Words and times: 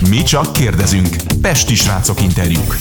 Mi 0.00 0.22
csak 0.22 0.52
kérdezünk. 0.52 1.16
Pesti 1.40 1.74
srácok 1.74 2.20
interjúk. 2.20 2.76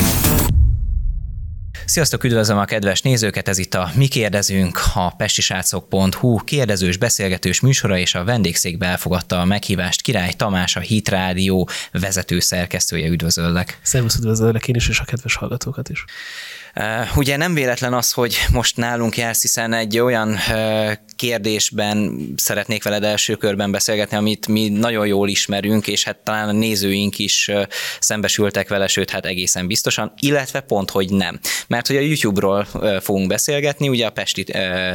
Sziasztok, 1.86 2.24
üdvözlöm 2.24 2.58
a 2.58 2.66
kedves 2.66 3.02
nézőket, 3.02 3.48
ez 3.48 3.58
itt 3.58 3.74
a 3.74 3.92
Mi 3.96 4.08
kérdezünk, 4.08 4.80
a 4.94 5.16
pestisrácok.hu 5.16 6.38
kérdezős, 6.38 6.98
beszélgetős 6.98 7.60
műsora, 7.60 7.98
és 7.98 8.16
a 8.16 8.24
vendégszékbe 8.24 8.86
elfogadta 8.86 9.40
a 9.40 9.46
meghívást 9.46 10.02
Király 10.02 10.32
Tamás, 10.32 10.76
a 10.76 10.80
Hit 10.80 11.10
Rádió 11.10 11.70
vezető 11.92 12.40
szerkesztője, 12.40 13.08
üdvözöllek. 13.08 13.80
Szervusz, 13.82 14.16
üdvözöllek 14.16 14.68
én 14.68 14.76
is, 14.76 14.90
és 14.90 15.00
a 15.00 15.04
kedves 15.04 15.36
hallgatókat 15.36 15.90
is. 15.90 16.06
Ugye 17.16 17.38
nem 17.38 17.54
véletlen 17.54 17.94
az, 17.94 18.12
hogy 18.12 18.38
most 18.52 18.78
nálunk 18.78 19.18
jársz, 19.18 19.42
hiszen 19.42 19.74
egy 19.74 20.00
olyan 20.00 20.38
kérdésben 21.16 22.28
szeretnék 22.36 22.84
veled 22.84 23.04
első 23.04 23.36
körben 23.36 23.72
beszélgetni, 23.72 24.18
amit 24.18 24.48
mi 24.48 24.70
nagyon 24.70 25.08
jól 25.08 25.30
ismerünk, 25.30 25.88
és 25.88 26.04
hát 26.04 26.18
talán 26.18 26.50
a 26.50 26.52
nézőink 26.52 27.20
is 27.20 27.52
szembesültek 28.00 28.70
vele, 28.70 28.88
sőt, 28.88 29.10
hát 29.10 29.26
egészen 29.26 29.68
biztosan, 29.68 30.14
illetve 30.20 30.60
pont, 30.60 30.90
hogy 30.90 31.10
nem. 31.10 31.40
Mert 31.68 31.88
hogy 31.88 31.96
a 31.96 32.00
YouTube-ról 32.00 32.68
fogunk 33.02 33.28
beszélgetni, 33.28 33.90
ugye 33.90 34.06
a 34.06 34.10
Pesti 34.10 34.44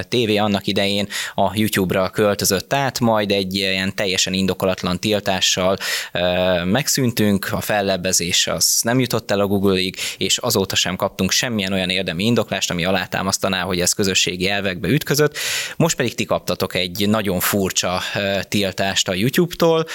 TV 0.09 0.30
annak 0.38 0.66
idején 0.66 1.09
a 1.34 1.50
YouTube-ra 1.54 2.10
költözött 2.10 2.73
át, 2.73 3.00
majd 3.00 3.30
egy 3.30 3.54
ilyen 3.54 3.95
teljesen 3.95 4.32
indokolatlan 4.32 4.98
tiltással 4.98 5.76
megszűntünk, 6.64 7.48
a 7.52 7.60
fellebbezés 7.60 8.46
az 8.46 8.80
nem 8.82 9.00
jutott 9.00 9.30
el 9.30 9.40
a 9.40 9.46
Google-ig, 9.46 9.96
és 10.18 10.38
azóta 10.38 10.76
sem 10.76 10.96
kaptunk 10.96 11.30
semmilyen 11.30 11.73
olyan 11.73 11.90
érdemi 11.90 12.24
indoklást, 12.24 12.70
ami 12.70 12.84
alátámasztaná, 12.84 13.62
hogy 13.62 13.80
ez 13.80 13.92
közösségi 13.92 14.48
elvekbe 14.48 14.88
ütközött. 14.88 15.37
Most 15.76 15.96
pedig 15.96 16.09
ti 16.14 16.24
kaptatok 16.24 16.74
egy 16.74 17.09
nagyon 17.09 17.41
furcsa 17.41 18.00
tiltást 18.48 19.09
a 19.09 19.14
YouTube-tól, 19.14 19.87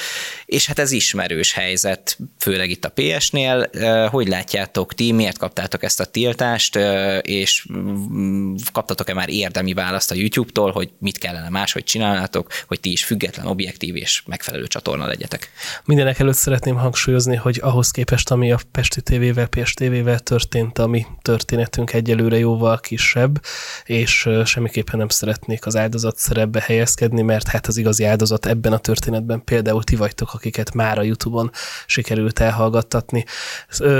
és 0.45 0.66
hát 0.66 0.80
ez 0.80 0.91
ismerős 0.91 1.54
helyzet, 1.54 2.17
főleg 2.40 2.70
itt 2.70 2.86
a 2.86 2.94
PS-nél. 2.95 3.70
Hogy 4.09 4.27
látjátok 4.27 4.94
ti, 4.94 5.12
miért 5.12 5.38
kaptátok 5.38 5.83
ezt 5.83 6.00
a 6.00 6.06
tiltást, 6.06 6.75
és 7.22 7.67
mm, 7.73 8.55
kaptatok-e 8.72 9.14
már 9.14 9.30
érdemi 9.30 9.73
választ 9.73 10.11
a 10.11 10.16
YouTube-tól, 10.16 10.72
hogy 10.72 10.89
mit 11.00 11.17
kellene 11.17 11.50
máshogy 11.50 11.83
csinálnátok, 11.83 12.52
hogy 12.67 12.80
ti 12.80 12.92
is 12.92 13.03
független, 13.03 13.47
objektív 13.47 13.95
és 13.95 14.23
megfelelő 14.25 14.67
csatorna 14.67 15.08
legyetek? 15.08 15.52
Mindenek 15.86 16.20
előtt 16.20 16.36
szeretném 16.36 16.75
hangsúlyozni, 16.75 17.36
hogy 17.36 17.59
ahhoz 17.64 17.92
képest, 17.92 18.31
ami 18.31 18.52
a 18.52 18.59
Pesti 18.72 19.02
TV-vel, 19.02 19.48
PS 19.48 19.73
TV-vel 19.73 20.20
történt, 20.20 20.80
ami 20.80 21.05
történet 21.22 21.66
történetünk 21.66 21.94
egyelőre 21.94 22.38
jóval 22.38 22.80
kisebb, 22.80 23.42
és 23.86 24.30
semmiképpen 24.45 24.98
nem 24.98 25.08
szeretnék 25.08 25.66
az 25.66 25.75
áldozat 25.75 26.17
szerepbe 26.17 26.61
helyezkedni, 26.66 27.22
mert 27.22 27.48
hát 27.48 27.67
az 27.67 27.77
igazi 27.77 28.03
áldozat 28.03 28.45
ebben 28.45 28.73
a 28.73 28.77
történetben 28.77 29.44
például 29.44 29.83
ti 29.83 29.95
vagytok, 29.95 30.30
akiket 30.36 30.73
már 30.73 30.97
a 30.97 31.02
Youtube-on 31.02 31.52
sikerült 31.86 32.39
elhallgattatni. 32.39 33.25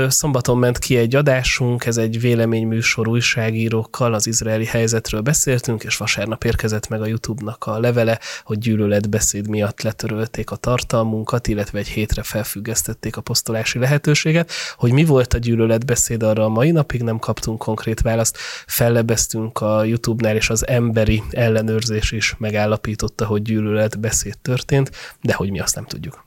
Szombaton 0.08 0.58
ment 0.58 0.78
ki 0.78 0.96
egy 0.96 1.14
adásunk, 1.14 1.86
ez 1.86 1.96
egy 1.96 2.20
véleményműsor 2.20 3.08
újságírókkal 3.08 4.14
az 4.14 4.26
izraeli 4.26 4.64
helyzetről 4.64 5.20
beszéltünk, 5.20 5.84
és 5.84 5.96
vasárnap 5.96 6.44
érkezett 6.44 6.88
meg 6.88 7.00
a 7.00 7.06
Youtube-nak 7.06 7.64
a 7.66 7.78
levele, 7.78 8.18
hogy 8.44 8.58
gyűlöletbeszéd 8.58 9.48
miatt 9.48 9.82
letörölték 9.82 10.50
a 10.50 10.56
tartalmunkat, 10.56 11.48
illetve 11.48 11.78
egy 11.78 11.88
hétre 11.88 12.22
felfüggesztették 12.22 13.16
a 13.16 13.20
posztolási 13.20 13.78
lehetőséget. 13.78 14.50
Hogy 14.76 14.92
mi 14.92 15.04
volt 15.04 15.34
a 15.34 15.38
gyűlöletbeszéd, 15.38 16.22
arra 16.22 16.44
a 16.44 16.48
mai 16.48 16.70
napig 16.70 17.02
nem 17.02 17.18
kaptunk 17.18 17.58
konkrét 17.58 18.00
választ. 18.00 18.38
Fellebeztünk 18.66 19.60
a 19.60 19.84
YouTube-nál, 19.84 20.36
és 20.36 20.50
az 20.50 20.66
emberi 20.66 21.22
ellenőrzés 21.30 22.12
is 22.12 22.34
megállapította, 22.38 23.26
hogy 23.26 23.42
gyűlöletbeszéd 23.42 24.38
történt, 24.42 24.90
de 25.22 25.34
hogy 25.34 25.50
mi 25.50 25.60
azt 25.60 25.74
nem 25.74 25.84
tudjuk. 25.84 26.24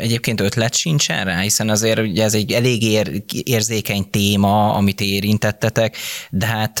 Egyébként 0.00 0.40
ötlet 0.40 0.74
sincsen 0.74 1.24
rá, 1.24 1.40
hiszen 1.40 1.68
azért 1.68 1.98
ugye 1.98 2.24
ez 2.24 2.34
egy 2.34 2.52
elég 2.52 2.82
ér, 2.82 3.22
érzékeny 3.42 4.10
téma, 4.10 4.74
amit 4.74 5.00
érintettetek, 5.00 5.96
de 6.30 6.46
hát 6.46 6.78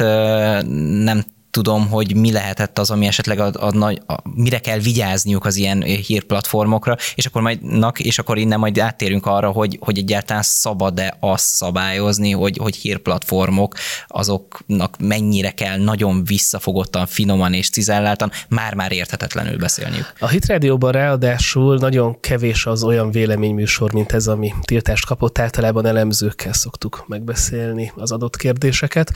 nem 1.04 1.24
tudom, 1.56 1.88
hogy 1.88 2.16
mi 2.16 2.32
lehetett 2.32 2.78
az, 2.78 2.90
ami 2.90 3.06
esetleg 3.06 3.38
a, 3.38 3.50
a, 3.52 3.70
a, 3.80 3.92
a, 4.06 4.22
mire 4.34 4.58
kell 4.58 4.78
vigyázniuk 4.78 5.44
az 5.44 5.56
ilyen 5.56 5.82
hírplatformokra, 5.82 6.96
és 7.14 7.26
akkor 7.26 7.42
majd, 7.42 7.60
és 7.96 8.18
akkor 8.18 8.38
innen 8.38 8.58
majd 8.58 8.78
áttérünk 8.78 9.26
arra, 9.26 9.50
hogy, 9.50 9.78
hogy 9.80 9.98
egyáltalán 9.98 10.42
szabad-e 10.42 11.16
azt 11.20 11.44
szabályozni, 11.44 12.30
hogy, 12.30 12.56
hogy 12.56 12.76
hírplatformok 12.76 13.74
azoknak 14.06 14.96
mennyire 14.98 15.50
kell 15.50 15.78
nagyon 15.78 16.24
visszafogottan, 16.24 17.06
finoman 17.06 17.52
és 17.52 17.70
cizelláltan 17.70 18.30
már-már 18.48 18.92
érthetetlenül 18.92 19.58
beszélniük. 19.58 20.12
A 20.18 20.28
Hit 20.28 20.46
Rádióban 20.46 20.92
ráadásul 20.92 21.76
nagyon 21.76 22.20
kevés 22.20 22.66
az 22.66 22.82
olyan 22.82 23.10
véleményműsor, 23.10 23.92
mint 23.92 24.12
ez, 24.12 24.26
ami 24.26 24.52
tiltást 24.64 25.06
kapott. 25.06 25.38
Általában 25.38 25.86
elemzőkkel 25.86 26.52
szoktuk 26.52 27.04
megbeszélni 27.06 27.92
az 27.96 28.12
adott 28.12 28.36
kérdéseket 28.36 29.12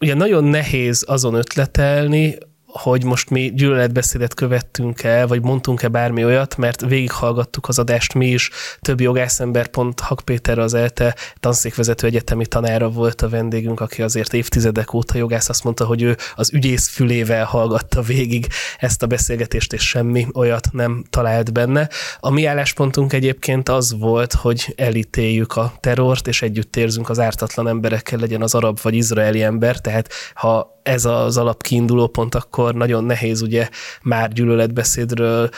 ugye 0.00 0.14
nagyon 0.14 0.44
nehéz 0.44 1.04
azon 1.08 1.34
ötletelni, 1.34 2.38
hogy 2.78 3.04
most 3.04 3.30
mi 3.30 3.52
gyűlöletbeszédet 3.54 4.34
követtünk 4.34 5.02
el, 5.02 5.26
vagy 5.26 5.42
mondtunk-e 5.42 5.88
bármi 5.88 6.24
olyat, 6.24 6.56
mert 6.56 6.80
végighallgattuk 6.80 7.68
az 7.68 7.78
adást 7.78 8.14
mi 8.14 8.26
is, 8.26 8.50
több 8.80 9.00
jogászember, 9.00 9.68
pont 9.68 10.00
Hak 10.00 10.20
Péter 10.24 10.58
az 10.58 10.74
ELTE 10.74 11.16
tanszékvezető 11.40 12.06
egyetemi 12.06 12.46
tanára 12.46 12.88
volt 12.90 13.22
a 13.22 13.28
vendégünk, 13.28 13.80
aki 13.80 14.02
azért 14.02 14.34
évtizedek 14.34 14.92
óta 14.94 15.18
jogász, 15.18 15.48
azt 15.48 15.64
mondta, 15.64 15.84
hogy 15.84 16.02
ő 16.02 16.16
az 16.34 16.52
ügyész 16.52 16.88
fülével 16.88 17.44
hallgatta 17.44 18.02
végig 18.02 18.46
ezt 18.78 19.02
a 19.02 19.06
beszélgetést, 19.06 19.72
és 19.72 19.88
semmi 19.88 20.26
olyat 20.34 20.68
nem 20.72 21.04
talált 21.10 21.52
benne. 21.52 21.88
A 22.20 22.30
mi 22.30 22.44
álláspontunk 22.44 23.12
egyébként 23.12 23.68
az 23.68 23.98
volt, 23.98 24.32
hogy 24.32 24.74
elítéljük 24.76 25.56
a 25.56 25.72
terrort, 25.80 26.28
és 26.28 26.42
együtt 26.42 26.76
érzünk 26.76 27.08
az 27.08 27.20
ártatlan 27.20 27.68
emberekkel, 27.68 28.18
legyen 28.18 28.42
az 28.42 28.54
arab 28.54 28.78
vagy 28.82 28.94
izraeli 28.94 29.42
ember, 29.42 29.80
tehát 29.80 30.08
ha 30.34 30.72
ez 30.84 31.04
az 31.04 31.36
alapkiinduló 31.36 32.06
pont, 32.06 32.34
akkor 32.34 32.63
nagyon 32.72 33.04
nehéz 33.04 33.40
ugye 33.42 33.68
már 34.02 34.32
gyűlöletbeszédről, 34.32 35.50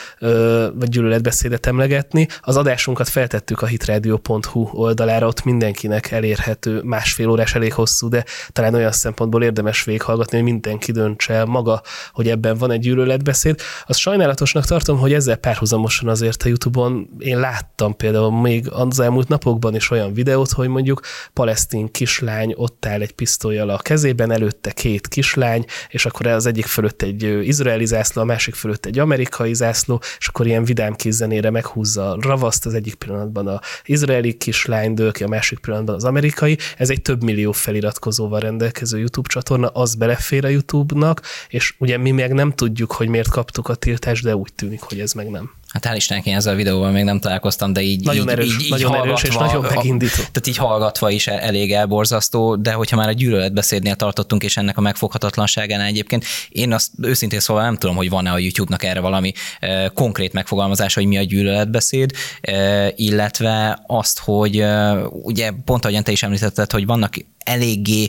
vagy 0.73 0.89
gyűlöletbeszédet 0.89 1.65
emlegetni. 1.65 2.27
Az 2.41 2.57
adásunkat 2.57 3.09
feltettük 3.09 3.61
a 3.61 3.65
hitradio.hu 3.65 4.69
oldalára, 4.71 5.27
ott 5.27 5.43
mindenkinek 5.43 6.11
elérhető 6.11 6.81
másfél 6.83 7.29
órás, 7.29 7.55
elég 7.55 7.73
hosszú, 7.73 8.09
de 8.09 8.25
talán 8.51 8.73
olyan 8.73 8.91
szempontból 8.91 9.43
érdemes 9.43 9.83
végighallgatni, 9.83 10.37
hogy 10.37 10.45
mindenki 10.45 10.91
döntse 10.91 11.33
el 11.33 11.45
maga, 11.45 11.81
hogy 12.11 12.29
ebben 12.29 12.57
van 12.57 12.71
egy 12.71 12.79
gyűlöletbeszéd. 12.79 13.59
Az 13.85 13.97
sajnálatosnak 13.97 14.65
tartom, 14.65 14.97
hogy 14.97 15.13
ezzel 15.13 15.35
párhuzamosan 15.35 16.09
azért 16.09 16.43
a 16.43 16.47
YouTube-on 16.47 17.09
én 17.19 17.39
láttam 17.39 17.95
például 17.95 18.41
még 18.41 18.69
az 18.71 18.99
elmúlt 18.99 19.27
napokban 19.27 19.75
is 19.75 19.91
olyan 19.91 20.13
videót, 20.13 20.51
hogy 20.51 20.67
mondjuk 20.67 21.01
palesztin 21.33 21.91
kislány 21.91 22.53
ott 22.55 22.85
áll 22.85 23.01
egy 23.01 23.11
pisztolyjal 23.11 23.69
a 23.69 23.77
kezében, 23.77 24.31
előtte 24.31 24.71
két 24.71 25.07
kislány, 25.07 25.65
és 25.89 26.05
akkor 26.05 26.27
az 26.27 26.45
egyik 26.45 26.65
fölött 26.65 26.96
egy 27.01 27.47
izraeli 27.47 27.85
zászló, 27.85 28.21
a 28.21 28.25
másik 28.25 28.55
fölött 28.55 28.85
egy 28.85 28.99
amerikai 28.99 29.53
zászló, 29.53 30.01
és 30.19 30.27
akkor 30.27 30.45
ilyen 30.47 30.63
vidám 30.63 30.95
kézzenére 30.95 31.49
meghúzza 31.49 32.11
a 32.11 32.17
ravaszt, 32.21 32.65
az 32.65 32.73
egyik 32.73 32.95
pillanatban 32.95 33.47
a 33.47 33.59
izraeli 33.85 34.33
kislány 34.33 34.93
dől 34.93 35.11
ki, 35.11 35.23
a 35.23 35.27
másik 35.27 35.59
pillanatban 35.59 35.95
az 35.95 36.03
amerikai. 36.03 36.57
Ez 36.77 36.89
egy 36.89 37.01
több 37.01 37.23
millió 37.23 37.51
feliratkozóval 37.51 38.39
rendelkező 38.39 38.97
YouTube 38.97 39.29
csatorna, 39.29 39.67
az 39.67 39.95
belefér 39.95 40.45
a 40.45 40.47
YouTube-nak, 40.47 41.21
és 41.49 41.75
ugye 41.77 41.97
mi 41.97 42.11
meg 42.11 42.33
nem 42.33 42.51
tudjuk, 42.51 42.91
hogy 42.91 43.07
miért 43.07 43.29
kaptuk 43.29 43.69
a 43.69 43.75
tiltást, 43.75 44.23
de 44.23 44.35
úgy 44.35 44.53
tűnik, 44.55 44.81
hogy 44.81 44.99
ez 44.99 45.13
meg 45.13 45.29
nem. 45.29 45.51
Hát 45.77 45.93
hál' 45.93 45.95
Istennek 45.95 46.25
én 46.25 46.35
ezzel 46.35 46.53
a 46.53 46.55
videóval 46.55 46.91
még 46.91 47.03
nem 47.03 47.19
találkoztam, 47.19 47.73
de 47.73 47.81
így 47.81 48.03
Nagyon 48.03 48.23
így, 48.23 48.29
erős, 48.29 48.53
így, 48.53 48.61
így 48.61 48.69
nagyon 48.69 48.95
erős 48.95 49.23
és 49.23 49.35
nagyon 49.35 49.65
megindító. 49.75 50.15
Tehát 50.15 50.47
így 50.47 50.57
hallgatva 50.57 51.09
is 51.09 51.27
elég 51.27 51.73
elborzasztó, 51.73 52.55
de 52.55 52.71
hogyha 52.71 52.95
már 52.95 53.07
a 53.07 53.11
gyűlöletbeszédnél 53.11 53.95
tartottunk, 53.95 54.43
és 54.43 54.57
ennek 54.57 54.77
a 54.77 54.81
megfoghatatlanságán 54.81 55.81
egyébként, 55.81 56.25
én 56.49 56.73
azt 56.73 56.91
őszintén 57.01 57.39
szóval 57.39 57.63
nem 57.63 57.75
tudom, 57.75 57.95
hogy 57.95 58.09
van-e 58.09 58.31
a 58.31 58.37
YouTube-nak 58.37 58.83
erre 58.83 58.99
valami 58.99 59.33
e, 59.59 59.87
konkrét 59.87 60.33
megfogalmazás, 60.33 60.93
hogy 60.93 61.05
mi 61.05 61.17
a 61.17 61.23
gyűlöletbeszéd, 61.23 62.11
e, 62.41 62.91
illetve 62.95 63.83
azt, 63.87 64.19
hogy 64.19 64.59
e, 64.59 64.93
ugye 65.07 65.51
pont 65.65 65.83
ahogyan 65.83 66.03
te 66.03 66.11
is 66.11 66.23
említetted, 66.23 66.71
hogy 66.71 66.85
vannak 66.85 67.13
eléggé 67.37 68.07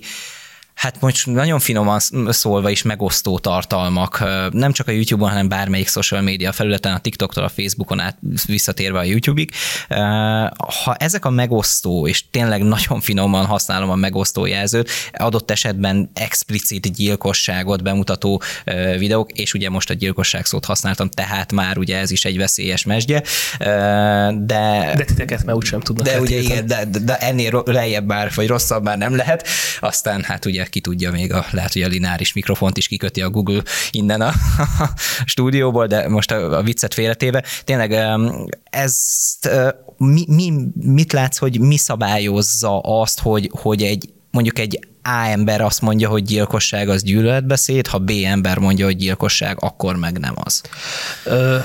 hát 0.79 1.01
most 1.01 1.27
nagyon 1.27 1.59
finoman 1.59 1.99
szólva 2.29 2.71
is 2.71 2.83
megosztó 2.83 3.39
tartalmak, 3.39 4.25
nem 4.51 4.73
csak 4.73 4.89
a 4.89 4.91
YouTube-on, 4.91 5.31
hanem 5.31 5.49
bármelyik 5.49 5.89
social 5.89 6.21
media 6.21 6.53
felületen, 6.53 6.93
a 6.93 6.99
TikToktól 6.99 7.45
a 7.45 7.49
Facebookon 7.49 8.01
át 8.01 8.19
visszatérve 8.47 8.99
a 8.99 9.03
YouTube-ig. 9.03 9.51
Ha 10.85 10.95
ezek 10.95 11.25
a 11.25 11.31
megosztó, 11.31 12.07
és 12.07 12.31
tényleg 12.31 12.63
nagyon 12.63 13.01
finoman 13.01 13.45
használom 13.45 13.91
a 13.91 13.95
megosztó 13.95 14.47
jelzőt, 14.47 14.91
adott 15.13 15.51
esetben 15.51 16.11
explicit 16.15 16.97
gyilkosságot 16.97 17.83
bemutató 17.83 18.43
videók, 18.99 19.33
és 19.33 19.55
ugye 19.55 19.71
most 19.71 19.91
a 19.91 19.95
gyilkosság 19.95 20.47
szót 20.47 20.65
használtam, 20.65 21.09
tehát 21.09 21.53
már 21.53 21.79
ugye 21.79 21.99
ez 21.99 22.11
is 22.11 22.25
egy 22.25 22.37
veszélyes 22.37 22.85
mesdje, 22.85 23.23
de... 23.59 24.93
De 24.97 25.05
titeket 25.07 25.45
már 25.45 25.57
úgysem 25.57 25.81
tudnak. 25.81 26.07
De 26.07 26.21
ugye 26.21 26.37
igen, 26.37 26.67
de, 26.67 26.85
de 26.85 27.17
ennél 27.17 27.63
lejjebb 27.65 28.07
már, 28.07 28.31
vagy 28.35 28.47
rosszabb 28.47 28.83
már 28.83 28.99
nem 28.99 29.17
lehet. 29.17 29.49
Aztán 29.81 30.23
hát 30.23 30.45
ugye 30.45 30.67
ki 30.69 30.81
tudja 30.81 31.11
még, 31.11 31.32
a, 31.32 31.47
lehet, 31.50 31.73
hogy 31.73 31.82
a 31.82 31.88
lineáris 31.88 32.32
mikrofont 32.32 32.76
is 32.76 32.88
kiköti 32.88 33.23
a 33.23 33.31
Google 33.31 33.62
innen 33.91 34.20
a, 34.20 34.32
a 34.56 34.91
stúdióból, 35.25 35.87
de 35.87 36.09
most 36.09 36.31
a, 36.31 36.59
a 36.59 36.62
viccet 36.62 36.94
félretéve. 36.94 37.44
Tényleg 37.65 37.93
ezt 38.70 39.50
mi, 39.97 40.25
mi, 40.29 40.53
mit 40.75 41.12
látsz, 41.12 41.38
hogy 41.38 41.61
mi 41.61 41.76
szabályozza 41.76 42.79
azt, 42.79 43.20
hogy, 43.20 43.50
hogy 43.53 43.82
egy 43.82 44.12
mondjuk 44.31 44.59
egy 44.59 44.88
A 45.03 45.26
ember 45.26 45.61
azt 45.61 45.81
mondja, 45.81 46.09
hogy 46.09 46.23
gyilkosság 46.23 46.88
az 46.88 47.03
gyűlöletbeszéd, 47.03 47.87
ha 47.87 47.99
B 47.99 48.11
ember 48.25 48.59
mondja, 48.59 48.85
hogy 48.85 48.97
gyilkosság, 48.97 49.56
akkor 49.61 49.97
meg 49.97 50.19
nem 50.19 50.35
az. 50.37 50.62
Ö, 51.25 51.59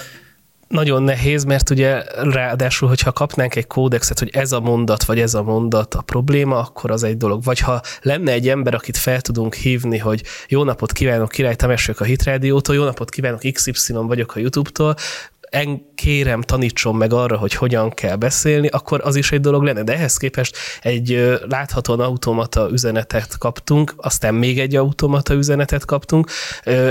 nagyon 0.74 1.04
nehéz, 1.04 1.44
mert 1.44 1.70
ugye 1.70 2.04
ráadásul, 2.16 2.88
hogyha 2.88 3.12
kapnánk 3.12 3.56
egy 3.56 3.68
kódexet, 3.68 4.20
hogy 4.20 4.30
ez 4.34 4.52
a 4.52 4.60
mondat, 4.60 5.04
vagy 5.04 5.20
ez 5.20 5.34
a 5.34 5.44
mondat 5.44 5.94
a 5.94 6.02
probléma, 6.02 6.58
akkor 6.58 6.92
az 6.92 7.04
egy 7.04 7.18
dolog. 7.18 7.44
Vagy 7.44 7.60
ha 7.60 7.82
lenne 8.02 8.32
egy 8.32 8.50
ember, 8.50 8.74
akit 8.74 8.98
fel 8.98 9.22
tudunk 9.22 9.54
hívni, 9.54 9.98
hogy 9.98 10.24
jó 10.48 10.64
napot 10.64 10.92
kívánok, 10.92 11.30
Király 11.30 11.56
Tamások 11.56 12.00
a 12.00 12.04
Hitrádiótól, 12.04 12.76
jó 12.76 12.84
napot 12.84 13.10
kívánok, 13.10 13.42
XY 13.54 13.94
vagyok 13.94 14.36
a 14.36 14.40
YouTube-tól, 14.40 14.96
en, 15.54 15.82
kérem, 15.96 16.42
tanítson 16.42 16.96
meg 16.96 17.14
arra, 17.14 17.38
hogy 17.38 17.54
hogyan 17.54 17.90
kell 17.90 18.16
beszélni, 18.16 18.68
akkor 18.68 19.02
az 19.04 19.16
is 19.16 19.32
egy 19.32 19.40
dolog 19.40 19.64
lenne. 19.64 19.84
De 19.84 19.94
ehhez 19.94 20.18
képest 20.18 20.58
egy 20.82 21.38
láthatóan 21.50 22.00
automata 22.00 22.70
üzenetet 22.72 23.38
kaptunk, 23.38 23.94
aztán 23.98 24.34
még 24.34 24.60
egy 24.60 24.76
automata 24.76 25.34
üzenetet 25.34 25.86
kaptunk. 25.86 26.30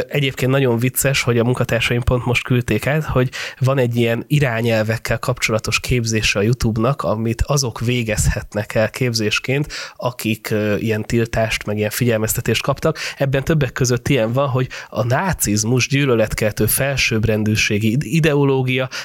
Egyébként 0.08 0.50
nagyon 0.50 0.78
vicces, 0.78 1.22
hogy 1.22 1.38
a 1.38 1.44
munkatársaim 1.44 2.02
pont 2.02 2.24
most 2.24 2.44
küldték 2.44 2.86
át, 2.86 3.04
hogy 3.04 3.30
van 3.58 3.78
egy 3.78 3.96
ilyen 3.96 4.24
irányelvekkel 4.26 5.18
kapcsolatos 5.18 5.80
képzése 5.80 6.38
a 6.38 6.42
YouTube-nak, 6.42 7.02
amit 7.02 7.42
azok 7.46 7.80
végezhetnek 7.80 8.74
el 8.74 8.90
képzésként, 8.90 9.72
akik 9.96 10.54
ilyen 10.78 11.02
tiltást, 11.02 11.66
meg 11.66 11.76
ilyen 11.76 11.90
figyelmeztetést 11.90 12.62
kaptak. 12.62 12.98
Ebben 13.16 13.44
többek 13.44 13.72
között 13.72 14.08
ilyen 14.08 14.32
van, 14.32 14.48
hogy 14.48 14.68
a 14.88 15.04
nácizmus 15.04 15.88
gyűlöletkeltő 15.88 16.66
felsőbbrendűségi 16.66 17.96
ideológia 18.00 18.50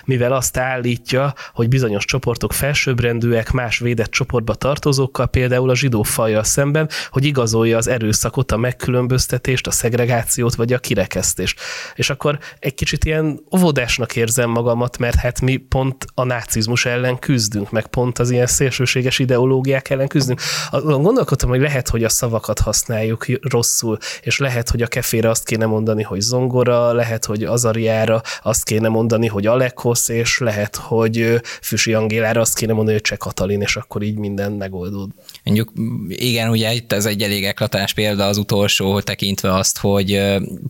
mivel 0.06 0.34
azt 0.34 0.58
állítja, 0.58 1.34
hogy 1.54 1.68
bizonyos 1.68 2.06
csoportok 2.06 2.54
felsőbbrendűek 2.54 3.52
más 3.52 3.80
védett 3.80 4.12
csoportba 4.12 4.54
tartozókkal, 4.54 5.28
például 5.28 5.70
a 5.70 5.76
zsidó 5.76 6.04
fajjal 6.04 6.44
szemben, 6.44 6.90
hogy 7.10 7.26
igazolja 7.26 7.78
az 7.78 7.88
erőszakot, 7.88 8.52
a 8.52 8.58
megkülönböztetést, 8.58 9.68
a 9.68 9.72
szegregációt 9.72 10.56
vagy 10.56 10.74
a 10.74 10.78
kirekesztést. 10.80 11.60
És 11.96 12.10
akkor 12.10 12.40
egy 12.60 12.74
kicsit 12.74 13.06
ilyen 13.06 13.40
óvodásnak 13.56 14.16
érzem 14.16 14.50
magamat, 14.50 14.98
mert 14.98 15.16
hát 15.16 15.42
mi 15.42 15.58
pont 15.58 16.06
a 16.14 16.24
nácizmus 16.24 16.86
ellen 16.86 17.20
küzdünk, 17.20 17.72
meg 17.72 17.88
pont 17.88 18.20
az 18.20 18.30
ilyen 18.30 18.48
szélsőséges 18.48 19.20
ideológiák 19.20 19.90
ellen 19.90 20.08
küzdünk. 20.08 20.42
Gondolkodtam, 20.72 21.50
hogy 21.50 21.62
lehet, 21.62 21.90
hogy 21.90 22.04
a 22.04 22.10
szavakat 22.10 22.60
használjuk 22.60 23.26
rosszul, 23.42 23.98
és 24.22 24.38
lehet, 24.38 24.70
hogy 24.70 24.82
a 24.82 24.88
kefére 24.88 25.30
azt 25.30 25.46
kéne 25.46 25.66
mondani, 25.66 26.04
hogy 26.04 26.20
zongora, 26.20 26.92
lehet, 26.94 27.26
hogy 27.26 27.44
azariára 27.44 28.22
azt 28.42 28.64
kéne 28.64 28.88
mondani, 28.88 29.28
hogy 29.38 29.46
Alek, 29.46 29.78
Alekosz, 29.78 30.10
és 30.10 30.38
lehet, 30.38 30.76
hogy 30.76 31.42
Füsi 31.62 31.94
Angélára 31.94 32.42
azt 32.42 32.56
kéne 32.56 32.74
mondani, 32.74 32.96
hogy 32.96 33.06
Cseh 33.06 33.18
Katalin, 33.18 33.62
és 33.62 33.76
akkor 33.76 34.02
így 34.02 34.18
minden 34.18 34.52
megoldód. 34.52 35.10
Mondjuk 35.44 35.72
igen, 36.08 36.50
ugye 36.50 36.74
itt 36.74 36.94
ez 36.94 37.06
egy 37.06 37.22
elég 37.22 37.44
eklatás 37.44 37.94
példa 37.94 38.26
az 38.26 38.38
utolsó, 38.38 39.00
tekintve 39.00 39.54
azt, 39.54 39.78
hogy 39.78 40.22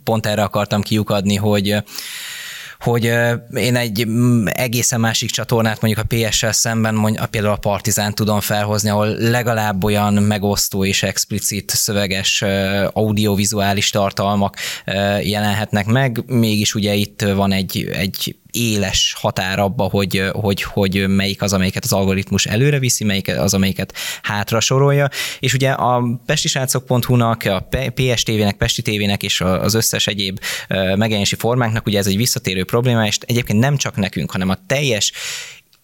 pont 0.03 0.25
erre 0.25 0.43
akartam 0.43 0.81
kiukadni, 0.81 1.35
hogy 1.35 1.83
hogy 2.79 3.03
én 3.53 3.75
egy 3.75 4.07
egészen 4.45 4.99
másik 4.99 5.29
csatornát 5.29 5.81
mondjuk 5.81 6.05
a 6.05 6.15
PS-sel 6.15 6.51
szemben, 6.51 6.95
mondjuk, 6.95 7.25
például 7.25 7.53
a 7.53 7.57
Partizán 7.57 8.13
tudom 8.13 8.39
felhozni, 8.39 8.89
ahol 8.89 9.07
legalább 9.07 9.83
olyan 9.83 10.13
megosztó 10.13 10.85
és 10.85 11.03
explicit 11.03 11.71
szöveges 11.71 12.43
audiovizuális 12.91 13.89
tartalmak 13.89 14.55
jelenhetnek 15.21 15.85
meg, 15.85 16.23
mégis 16.25 16.75
ugye 16.75 16.93
itt 16.93 17.21
van 17.21 17.51
egy, 17.51 17.89
egy 17.91 18.35
éles 18.57 19.15
határ 19.17 19.59
abba, 19.59 19.83
hogy, 19.83 20.23
hogy, 20.31 20.63
hogy 20.63 21.07
melyik 21.07 21.41
az, 21.41 21.53
amelyiket 21.53 21.83
az 21.83 21.93
algoritmus 21.93 22.45
előre 22.45 22.79
viszi, 22.79 23.03
melyik 23.03 23.27
az, 23.27 23.53
amelyiket 23.53 23.93
hátra 24.21 24.59
sorolja. 24.59 25.09
És 25.39 25.53
ugye 25.53 25.69
a 25.69 26.03
pestisrácok.hu-nak, 26.25 27.43
a 27.43 27.67
PSTV-nek, 27.93 28.57
Pesti 28.57 28.81
TV-nek 28.81 29.23
és 29.23 29.41
az 29.41 29.73
összes 29.73 30.07
egyéb 30.07 30.39
megjelenési 30.67 31.35
formáknak 31.35 31.85
ugye 31.85 31.97
ez 31.97 32.07
egy 32.07 32.17
visszatérő 32.17 32.63
probléma, 32.63 33.05
és 33.05 33.17
egyébként 33.21 33.59
nem 33.59 33.77
csak 33.77 33.95
nekünk, 33.95 34.31
hanem 34.31 34.49
a 34.49 34.57
teljes 34.67 35.11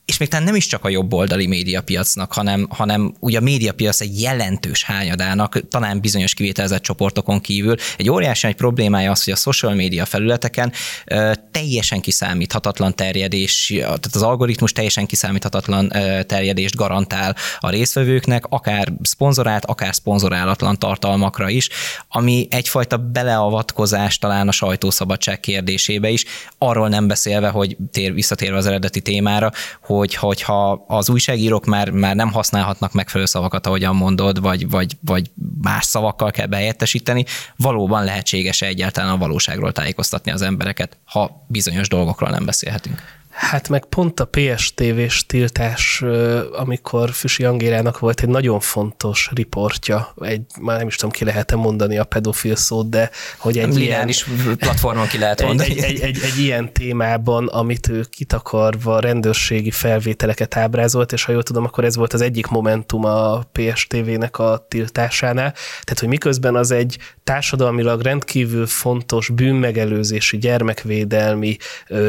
és 0.06 0.18
még 0.18 0.30
talán 0.30 0.46
nem 0.46 0.56
is 0.56 0.68
csak 0.68 0.86
a 0.86 0.90
jobboldali 0.90 1.48
médiapiacnak, 1.48 2.34
hanem, 2.34 2.68
hanem 2.70 3.14
ugye 3.20 3.38
a 3.38 3.42
médiapiac 3.42 4.02
egy 4.02 4.22
jelentős 4.22 4.84
hányadának, 4.84 5.68
talán 5.70 6.02
bizonyos 6.02 6.34
kivételezett 6.34 6.82
csoportokon 6.82 7.42
kívül. 7.42 7.76
Egy 7.98 8.10
óriási 8.10 8.48
egy 8.48 8.56
problémája 8.56 9.12
az, 9.12 9.24
hogy 9.24 9.34
a 9.34 9.36
social 9.36 9.74
média 9.74 10.06
felületeken 10.06 10.72
ö, 11.06 11.32
teljesen 11.52 12.02
kiszámíthatatlan 12.02 12.96
terjedés, 12.96 13.74
tehát 13.78 14.10
az 14.12 14.22
algoritmus 14.22 14.72
teljesen 14.72 15.06
kiszámíthatatlan 15.06 15.96
ö, 15.96 16.24
terjedést 16.24 16.76
garantál 16.76 17.36
a 17.60 17.70
résztvevőknek, 17.70 18.46
akár 18.50 18.94
szponzorált, 19.02 19.66
akár 19.66 19.96
szponzorálatlan 19.96 20.80
tartalmakra 20.80 21.50
is, 21.50 21.70
ami 22.08 22.48
egyfajta 22.50 22.98
beleavatkozás 22.98 24.18
talán 24.18 24.48
a 24.48 24.52
sajtószabadság 24.52 25.40
kérdésébe 25.40 26.10
is, 26.10 26.26
arról 26.58 26.90
nem 26.90 27.08
beszélve, 27.08 27.50
hogy 27.50 27.78
tér, 27.92 28.14
visszatérve 28.14 28.58
az 28.58 28.66
eredeti 28.66 29.02
témára, 29.02 29.52
hogy 29.98 30.16
hogyha 30.16 30.72
az 30.88 31.10
újságírók 31.10 31.66
már, 31.66 31.90
már 31.90 32.16
nem 32.16 32.32
használhatnak 32.32 32.94
megfelelő 32.94 33.26
szavakat, 33.26 33.68
ahogyan 33.68 33.96
mondod, 33.96 34.42
vagy, 34.42 34.70
vagy, 34.70 34.98
vagy 35.06 35.32
más 35.62 35.86
szavakkal 35.86 36.32
kell 36.32 36.48
behelyettesíteni, 36.48 37.26
valóban 37.56 38.04
lehetséges 38.04 38.62
egyáltalán 38.62 39.12
a 39.12 39.18
valóságról 39.18 39.72
tájékoztatni 39.72 40.32
az 40.32 40.42
embereket, 40.42 40.98
ha 41.06 41.46
bizonyos 41.48 41.88
dolgokról 41.88 42.30
nem 42.30 42.46
beszélhetünk. 42.46 43.02
Hát 43.34 43.70
meg 43.70 43.86
pont 43.86 44.20
a 44.20 44.26
PSTV-s 44.26 45.26
tiltás, 45.26 46.04
amikor 46.52 47.12
Füsi 47.12 47.44
Angélának 47.44 48.00
volt 48.00 48.22
egy 48.22 48.30
nagyon 48.30 48.60
fontos 48.60 49.30
riportja, 49.34 50.14
egy, 50.22 50.42
már 50.62 50.78
nem 50.78 50.88
is 50.88 50.96
tudom, 50.96 51.12
ki 51.12 51.24
lehet 51.24 51.56
mondani 51.56 51.98
a 51.98 52.04
pedofil 52.04 52.56
szót, 52.56 52.90
de 52.90 53.10
hogy 53.38 53.58
egy 53.58 53.80
ilyen... 53.80 54.08
is 54.08 54.26
platformon 54.58 55.08
ki 55.08 55.18
lehet 55.18 55.44
mondani. 55.46 55.70
Egy, 55.70 55.78
egy, 55.78 56.00
egy, 56.00 56.20
egy, 56.24 56.40
ilyen 56.40 56.74
témában, 56.74 57.48
amit 57.48 57.88
ő 57.88 58.06
kitakarva 58.10 59.00
rendőrségi 59.00 59.72
felvételeket 59.72 60.56
ábrázolt, 60.56 61.12
és 61.12 61.24
ha 61.24 61.32
jól 61.32 61.44
tudom, 61.44 61.64
akkor 61.64 61.84
ez 61.84 61.96
volt 61.96 62.14
az 62.14 62.22
egyik 62.22 62.48
momentum 62.48 63.06
a 63.06 63.42
PSTV-nek 63.52 64.40
a 64.40 64.66
tiltásánál. 64.70 65.52
Tehát, 65.82 66.00
hogy 66.00 66.08
miközben 66.08 66.56
az 66.56 66.72
egy 66.72 66.98
társadalmilag 67.24 68.02
rendkívül 68.02 68.68
fontos 68.68 69.30
bűnmegelőzési, 69.30 70.38
gyermekvédelmi 70.38 71.58